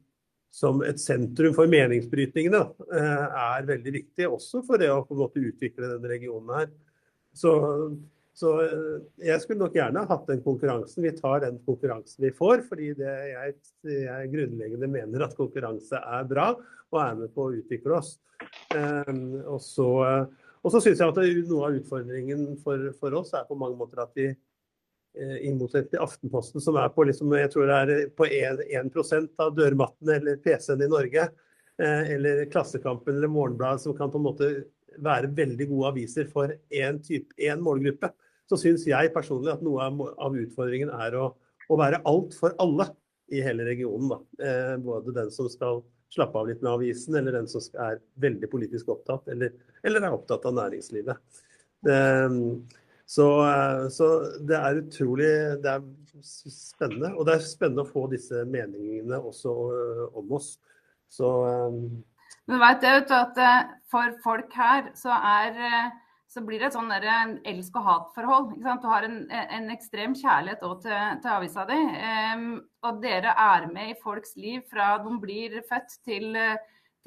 som, 0.53 0.83
et 0.85 1.01
sentrum 1.01 1.57
for 1.57 1.68
meningsbrytningene 1.72 2.62
er 2.93 3.70
veldig 3.72 3.95
viktig 4.01 4.29
også 4.29 4.62
for 4.68 4.81
det 4.81 4.93
å 4.93 5.03
på 5.05 5.16
en 5.16 5.24
måte 5.24 5.45
utvikle 5.45 5.95
denne 5.95 6.12
regionen 6.12 6.53
her. 6.61 6.70
Så 7.37 7.53
så 8.37 8.51
eh, 8.61 8.97
jeg 9.30 9.41
skulle 9.41 9.64
nok 9.64 9.76
gjerne 9.78 10.03
hatt 10.11 10.26
den 10.28 10.43
konkurransen. 10.45 11.07
Vi 11.07 11.14
tar 11.16 11.41
den 11.47 11.57
konkurransen 11.64 12.26
vi 12.26 12.32
får, 12.37 12.66
fordi 12.68 12.91
jeg, 13.01 13.55
jeg, 13.87 14.32
grunnleggende 14.32 14.91
mener 14.93 15.24
at 15.24 15.37
konkurranse 15.39 16.01
er 16.01 16.26
bra 16.28 16.51
og 16.93 16.99
er 17.01 17.14
med 17.22 17.32
på 17.32 17.47
å 17.47 17.55
utvikle 17.57 17.97
oss. 17.97 18.18
Um, 18.76 19.39
og 19.49 19.62
så, 19.64 19.89
og 20.61 20.74
så 20.74 20.82
syns 20.84 21.01
jeg 21.01 21.14
at 21.14 21.49
noe 21.49 21.70
av 21.70 21.78
utfordringen 21.78 22.59
for, 22.61 22.91
for, 23.01 23.16
oss 23.16 23.32
er 23.39 23.47
på 23.49 23.57
mange 23.57 23.78
måter 23.80 24.03
at 24.05 24.12
vi 24.18 24.26
eh, 24.28 25.39
i 25.49 25.55
motsetning 25.57 25.95
til 25.95 26.05
Aftenposten, 26.05 26.61
som 26.61 26.76
er 26.76 26.93
på 26.93 27.09
liksom, 27.09 27.32
jeg 27.41 27.55
tror 27.55 27.72
det 27.72 27.80
er 27.80 28.12
på 28.20 28.28
1, 28.28 28.62
1 28.68 29.41
av 29.41 29.57
dørmattene 29.57 30.20
eller 30.20 30.37
PC-en 30.45 30.84
i 30.84 30.91
Norge, 30.93 31.24
eh, 31.80 32.12
eller 32.18 32.45
Klassekampen 32.53 33.16
eller 33.16 33.32
Morgenbladet, 33.32 33.87
som 33.87 33.97
kan 33.97 34.12
på 34.12 34.20
en 34.20 34.28
måte 34.28 34.53
være 35.01 35.32
veldig 35.37 35.72
gode 35.72 35.95
aviser 35.95 36.28
for 36.28 36.53
én 36.68 37.64
målgruppe 37.64 38.12
så 38.47 38.59
syns 38.61 38.86
jeg 38.86 39.12
personlig 39.14 39.55
at 39.55 39.64
noe 39.66 39.88
av 39.90 40.38
utfordringen 40.38 40.92
er 40.94 41.18
å, 41.18 41.30
å 41.68 41.78
være 41.80 42.03
alt 42.07 42.36
for 42.38 42.55
alle 42.62 42.88
i 43.34 43.42
hele 43.42 43.66
regionen. 43.66 44.22
Eh, 44.38 44.76
både 44.82 45.14
den 45.16 45.30
som 45.34 45.51
skal 45.51 45.82
slappe 46.14 46.38
av 46.38 46.49
litt 46.49 46.62
med 46.62 46.72
avisen, 46.72 47.16
eller 47.18 47.34
den 47.34 47.49
som 47.51 47.62
er 47.82 47.99
veldig 48.22 48.51
politisk 48.53 48.92
opptatt, 48.94 49.26
eller, 49.32 49.55
eller 49.82 50.07
er 50.07 50.14
opptatt 50.14 50.47
av 50.47 50.55
næringslivet. 50.61 51.42
Eh, 51.90 52.38
så, 53.07 53.26
eh, 53.47 53.88
så, 53.94 54.11
det 54.47 54.59
er 54.59 54.80
utrolig 54.82 55.32
det 55.62 55.74
er 55.74 55.84
spennende. 56.22 57.12
Og 57.14 57.26
det 57.26 57.36
er 57.36 57.47
spennende 57.47 57.84
å 57.86 57.90
få 57.90 58.07
disse 58.11 58.47
meningene 58.51 59.18
også 59.20 59.53
uh, 59.53 60.07
om 60.18 60.32
oss. 60.38 60.57
Så 61.12 61.28
eh. 61.47 61.76
Men 62.47 62.62
vet 62.62 62.82
du 62.82 63.14
at 63.14 63.38
for 63.90 64.14
folk 64.22 64.53
her 64.55 64.90
så 64.99 65.14
er 65.14 65.90
så 66.37 66.43
blir 66.45 66.61
det 66.61 66.68
et 66.68 66.76
sånn 66.76 66.93
elsk- 66.93 67.78
og 67.80 67.87
hatforhold. 67.87 68.51
Du 68.61 68.89
har 68.91 69.07
en, 69.07 69.18
en, 69.32 69.68
ekstrem 69.72 70.12
kjærlighet 70.18 70.61
til, 70.61 70.97
til, 71.22 71.30
avisa 71.32 71.64
di. 71.68 71.78
Um, 72.37 72.49
og 72.84 73.01
dere 73.01 73.32
er 73.32 73.68
med 73.72 73.95
i 73.95 74.01
folks 74.03 74.37
liv 74.37 74.61
fra 74.68 74.99
de 75.01 75.14
blir 75.22 75.57
født 75.70 75.97
til, 76.05 76.37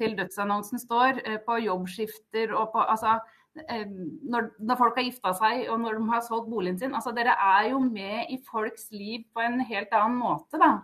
til 0.00 0.16
dødsannonsen 0.18 0.82
står, 0.82 1.22
uh, 1.28 1.38
på 1.46 1.60
jobbskifter 1.62 2.56
og 2.56 2.72
på 2.74 2.82
altså, 2.82 3.20
når, 3.50 4.52
når, 4.62 4.76
folk 4.78 4.98
har 4.98 5.08
gifta 5.08 5.32
seg 5.34 5.64
og 5.72 5.80
når 5.82 5.96
de 5.98 6.04
har 6.10 6.20
solgt 6.22 6.50
boligen 6.50 6.78
sin. 6.78 6.94
altså 6.94 7.14
Dere 7.14 7.34
er 7.34 7.70
jo 7.70 7.80
med 7.82 8.30
i 8.34 8.38
folks 8.50 8.90
liv 8.94 9.24
på 9.34 9.42
en 9.42 9.58
helt 9.66 9.94
annen 9.94 10.18
måte 10.18 10.58
da, 10.58 10.76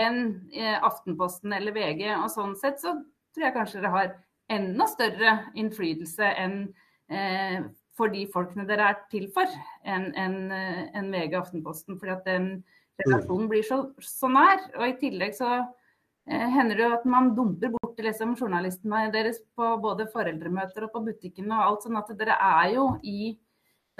enn 0.00 0.24
uh, 0.56 0.78
Aftenposten 0.88 1.52
eller 1.60 1.76
VG. 1.76 2.08
Og 2.22 2.28
sånn 2.32 2.56
sett 2.56 2.80
så 2.80 2.96
tror 3.32 3.48
jeg 3.50 3.56
kanskje 3.60 3.84
dere 3.84 3.96
har 3.98 4.14
enda 4.52 4.88
større 4.90 5.36
innflytelse 5.58 6.32
enn 6.40 6.56
eh, 7.12 7.62
for 7.96 8.12
de 8.12 8.24
folkene 8.32 8.64
dere 8.68 8.88
er 8.92 9.00
til 9.12 9.28
for, 9.34 9.48
enn 9.84 10.10
en, 10.18 10.36
en 10.52 11.10
VG 11.12 11.36
Aftenposten. 11.38 11.98
fordi 12.00 12.14
at 12.14 12.26
den 12.28 12.48
relasjonen 13.02 13.48
blir 13.50 13.64
så, 13.66 13.82
så, 14.00 14.30
nær. 14.32 14.64
Og 14.78 14.86
i 14.88 14.96
tillegg 15.00 15.36
så 15.36 15.50
eh, 15.60 16.48
hender 16.56 16.78
det 16.78 16.86
jo 16.86 16.96
at 16.96 17.06
man 17.08 17.32
dumper 17.36 17.74
bort 17.74 18.00
liksom, 18.00 18.36
journalistene 18.40 19.06
deres 19.14 19.42
på 19.56 19.74
både 19.82 20.08
foreldremøter 20.12 20.88
og 20.88 20.94
på 20.94 21.04
butikken 21.10 21.52
og 21.52 21.64
alt. 21.66 21.86
Sånn 21.86 22.00
at 22.00 22.12
dere 22.18 22.38
er 22.38 22.76
jo 22.78 22.88
i 23.02 23.34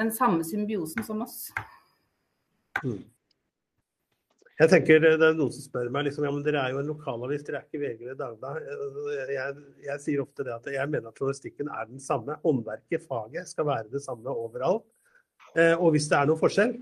den 0.01 0.13
samme 0.15 0.47
symbiosen 0.47 1.05
som 1.07 1.25
oss. 1.27 1.51
Mm. 2.83 3.03
Jeg 4.61 4.69
tenker 4.69 5.01
Det 5.01 5.13
er 5.17 5.37
noen 5.37 5.53
som 5.55 5.65
spør 5.65 5.89
meg 5.93 6.07
liksom, 6.07 6.27
ja, 6.27 6.33
men 6.35 6.45
dere 6.45 6.61
er 6.61 6.75
jo 6.75 6.81
en 6.83 6.91
lokalavis, 6.93 7.45
dere 7.47 7.63
er 7.63 7.69
ikke 7.69 7.81
VG 7.81 8.05
eller 8.05 8.19
Dagbladet. 8.21 8.81
Jeg, 9.33 9.55
jeg, 9.87 10.01
sier 10.05 10.23
ofte 10.25 10.47
det 10.47 10.55
at 10.55 10.69
jeg 10.75 10.91
mener 10.93 11.09
at 11.09 11.21
journalistikken 11.21 11.71
er 11.73 11.89
den 11.89 12.03
samme. 12.03 12.37
Håndverket, 12.45 13.07
faget, 13.09 13.49
skal 13.49 13.69
være 13.71 13.89
det 13.93 14.03
samme 14.05 14.35
overalt. 14.45 14.85
Eh, 15.57 15.75
og 15.75 15.95
hvis 15.95 16.09
det 16.11 16.19
er 16.19 16.29
noen 16.29 16.41
forskjell, 16.41 16.75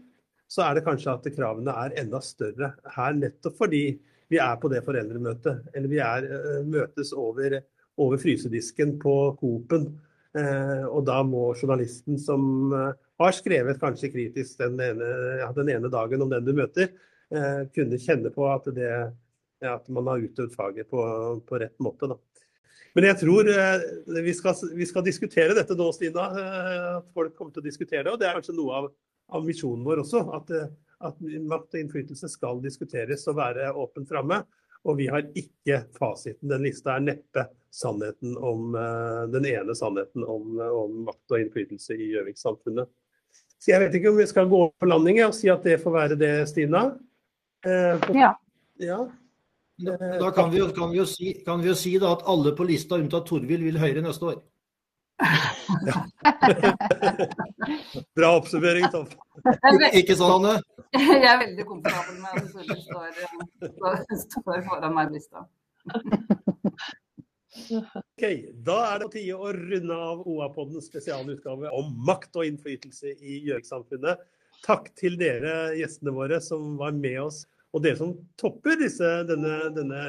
så 0.51 0.65
er 0.67 0.77
det 0.77 0.87
kanskje 0.87 1.15
at 1.15 1.29
kravene 1.35 1.75
er 1.85 1.95
enda 2.03 2.19
større 2.27 2.73
her, 2.97 3.19
nettopp 3.19 3.59
fordi 3.61 3.85
vi 4.31 4.39
er 4.43 4.57
på 4.63 4.71
det 4.71 4.83
foreldremøtet. 4.87 5.71
Eller 5.75 5.91
vi 5.91 6.01
er, 6.03 6.27
uh, 6.27 6.63
møtes 6.67 7.13
over, 7.15 7.61
over, 7.99 8.19
frysedisken 8.19 8.97
på 9.03 9.15
Coop-en. 9.39 9.87
Eh, 10.39 10.85
og 10.87 11.05
da 11.07 11.21
må 11.27 11.49
journalisten 11.59 12.19
som 12.23 12.71
har 12.71 13.35
skrevet 13.35 13.81
kanskje 13.83 14.13
kritisk 14.13 14.61
den 14.61 14.77
ene, 14.79 15.09
ja, 15.41 15.49
den 15.55 15.73
ene, 15.75 15.91
dagen 15.91 16.23
om 16.23 16.31
den 16.31 16.47
du 16.47 16.53
møter, 16.55 16.93
kunne 17.75 17.99
kjenne 18.03 18.33
på 18.35 18.47
at, 18.51 18.65
det, 18.75 18.89
at 19.63 19.85
man 19.93 20.09
har 20.11 20.25
utøvd 20.25 20.55
faget 20.57 20.89
på, 20.91 21.03
på 21.47 21.61
rett 21.63 21.77
måte. 21.79 22.09
Da. 22.11 22.17
Men 22.99 23.07
jeg 23.07 23.21
tror 23.21 23.51
vi 24.17 24.35
skal, 24.35 24.57
vi 24.75 24.89
skal, 24.91 25.05
diskutere 25.07 25.55
dette 25.55 25.77
nå, 25.79 25.87
Stina. 25.95 26.25
At 26.97 27.13
folk 27.15 27.37
kommer 27.39 27.55
til 27.55 27.63
å 27.63 27.69
diskutere 27.69 28.03
det. 28.09 28.17
Og 28.17 28.19
det 28.19 28.27
er 28.27 28.41
kanskje 28.41 28.57
noe 28.59 28.81
av 28.81 28.91
av 29.31 29.45
misjonen 29.47 29.85
vår 29.85 30.03
også. 30.05 30.25
At, 30.37 30.51
eh, 30.55 30.71
at, 31.07 31.21
makt 31.21 31.77
og 31.77 31.83
innflytelse 31.83 32.31
skal 32.33 32.63
diskuteres 32.65 33.27
og 33.31 33.39
være 33.41 33.71
åpent 33.73 34.09
framme. 34.11 34.43
Og 34.89 34.97
vi 34.97 35.11
har 35.13 35.27
ikke 35.37 35.83
fasiten. 35.99 36.49
Den 36.49 36.65
lista 36.65 36.95
er 36.97 37.05
neppe 37.05 37.47
sannheten 37.71 38.33
om, 38.41 38.73
den 39.31 39.45
ene 39.47 39.75
sannheten 39.77 40.25
om, 40.25 40.57
om, 40.57 40.95
makt 41.07 41.35
og 41.35 41.43
innflytelse 41.43 41.95
i 41.95 42.09
Gjøvik-samfunnet. 42.15 42.89
Så 43.61 43.75
jeg 43.75 43.83
vet 43.83 43.99
ikke 43.99 44.09
om 44.09 44.17
vi 44.17 44.27
skal 44.27 44.49
gå 44.49 44.63
på 44.73 44.89
landing 44.89 45.21
og 45.27 45.37
si 45.37 45.51
at 45.53 45.67
det 45.69 45.77
får 45.83 45.95
være 45.95 46.17
det, 46.19 46.33
Stina. 46.49 46.87
Uh, 47.67 48.01
ja. 48.17 48.31
ja. 48.81 49.01
Da 50.21 50.31
kan 50.37 50.51
vi, 50.51 50.59
jo, 50.59 50.69
kan, 50.77 50.91
vi 50.93 51.07
si, 51.07 51.45
kan 51.45 51.61
vi, 51.61 51.69
jo, 51.69 51.75
si, 51.75 51.97
at 51.97 52.23
alle 52.29 52.53
på 52.57 52.65
lista 52.69 52.95
unntatt 53.01 53.27
Torvild 53.29 53.63
vil 53.65 53.79
Høyre 53.81 54.03
neste 54.05 54.25
år. 54.33 54.39
Bra 58.17 58.29
oppsummering, 58.39 58.87
Tom. 58.93 59.07
Ikke 59.97 60.17
sånn, 60.17 60.33
Anne? 60.39 60.55
Jeg 60.97 61.25
er 61.29 61.39
veldig 61.45 61.65
komfortabel 61.69 62.17
med 62.21 62.31
at 62.35 62.45
Solveig 62.51 62.81
står, 62.85 63.09
står, 63.77 63.95
står 64.25 64.59
foran 64.67 64.95
meg 64.97 65.07
på 65.11 65.15
lista. 65.19 65.39
Ok, 67.77 68.25
Da 68.65 68.77
er 68.89 68.95
det 69.01 69.07
på 69.07 69.13
tide 69.15 69.37
å 69.37 69.53
runde 69.55 69.97
av 70.11 70.19
OA-poddens 70.25 70.87
spesialutgave 70.91 71.67
om 71.77 71.87
makt 72.07 72.33
og 72.41 72.47
innflytelse 72.49 73.09
i 73.17 73.33
Gjøvik-samfunnet. 73.49 74.17
Takk 74.67 74.91
til 74.99 75.17
dere 75.21 75.73
gjestene 75.79 76.13
våre 76.15 76.41
som 76.45 76.75
var 76.81 76.93
med 76.97 77.21
oss, 77.23 77.45
og 77.73 77.85
dere 77.85 78.01
som 78.01 78.17
topper 78.41 78.77
disse, 78.81 79.09
denne, 79.29 79.71
denne 79.77 80.03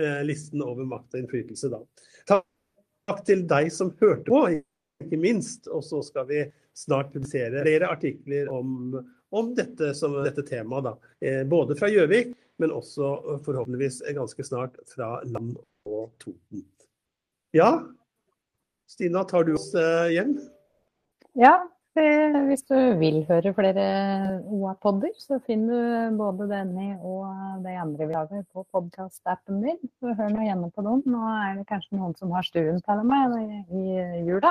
eh, 0.00 0.20
listen 0.26 0.62
over 0.64 0.86
makt 0.88 1.14
og 1.14 1.22
innflytelse. 1.22 1.70
Da. 1.72 1.80
Takk 2.28 2.44
takk 3.08 3.24
til 3.26 3.44
deg 3.48 3.72
som 3.72 3.92
hørte 4.00 4.28
på, 4.28 4.44
ikke 5.04 5.20
minst. 5.20 5.68
Og 5.68 5.84
så 5.86 6.02
skal 6.06 6.28
vi 6.30 6.44
snart 6.76 7.12
publisere 7.14 7.64
flere 7.64 7.90
artikler 7.92 8.50
om, 8.52 8.94
om 9.34 9.52
dette, 9.56 9.92
dette 9.94 10.46
temaet. 10.48 10.88
Da. 10.88 10.94
Eh, 11.24 11.42
både 11.48 11.76
fra 11.78 11.90
Gjøvik, 11.92 12.34
men 12.62 12.74
også 12.74 13.40
forhåpentligvis 13.44 14.02
ganske 14.14 14.46
snart 14.46 14.78
fra 14.90 15.18
Land 15.26 15.56
og 15.90 16.14
Toten. 16.22 16.64
Ja, 17.54 17.84
Stina, 18.90 19.22
tar 19.26 19.46
du 19.46 19.54
oss 19.56 19.70
eh, 19.78 20.14
hjem? 20.14 20.36
Ja, 21.38 21.56
hvis 21.94 22.64
du 22.66 22.74
vil 22.98 23.20
høre 23.28 23.52
flere 23.54 23.84
OA-podder, 24.50 25.12
så 25.22 25.38
finner 25.46 26.10
du 26.10 26.16
både 26.18 26.48
denne 26.50 26.96
og 26.98 27.62
de 27.62 27.74
andre 27.78 28.08
vi 28.08 28.16
lager 28.16 28.42
på 28.50 28.64
podkast-appen 28.74 29.62
din. 29.62 29.78
Så 30.00 30.14
hør 30.18 30.32
nå 30.34 30.42
gjennom 30.42 30.72
på 30.74 30.82
noen. 30.82 31.04
Nå 31.06 31.22
er 31.30 31.60
det 31.60 31.66
kanskje 31.70 31.98
noen 32.00 32.14
som 32.18 32.34
har 32.34 32.46
stuen 32.46 32.82
til 32.82 33.04
meg 33.06 33.36
i 33.70 33.84
jula. 34.26 34.50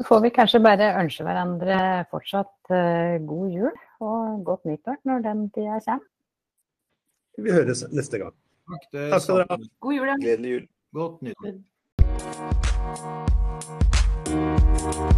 Så 0.00 0.08
får 0.08 0.24
vi 0.24 0.32
kanskje 0.34 0.62
bare 0.64 0.88
ønske 0.98 1.22
hverandre 1.22 1.76
fortsatt 2.10 2.72
eh, 2.74 3.20
god 3.22 3.52
jul 3.54 3.70
og 4.02 4.42
godt 4.48 4.64
nyttår 4.66 4.98
når 5.06 5.22
den 5.28 5.44
tida 5.54 5.78
kommer. 5.84 6.08
Vi 7.38 7.54
høres 7.54 7.84
neste 7.94 8.18
gang. 8.18 8.34
Takk, 8.72 8.88
Takk 8.90 9.22
skal 9.22 9.44
dere 9.44 9.46
ha. 9.54 9.60
God 9.86 9.94
jul. 9.94 10.10
Gledelig 10.24 10.56
jul. 10.56 10.66
Godt 10.98 11.22
nyttår. 11.28 11.54
Thank 14.82 15.12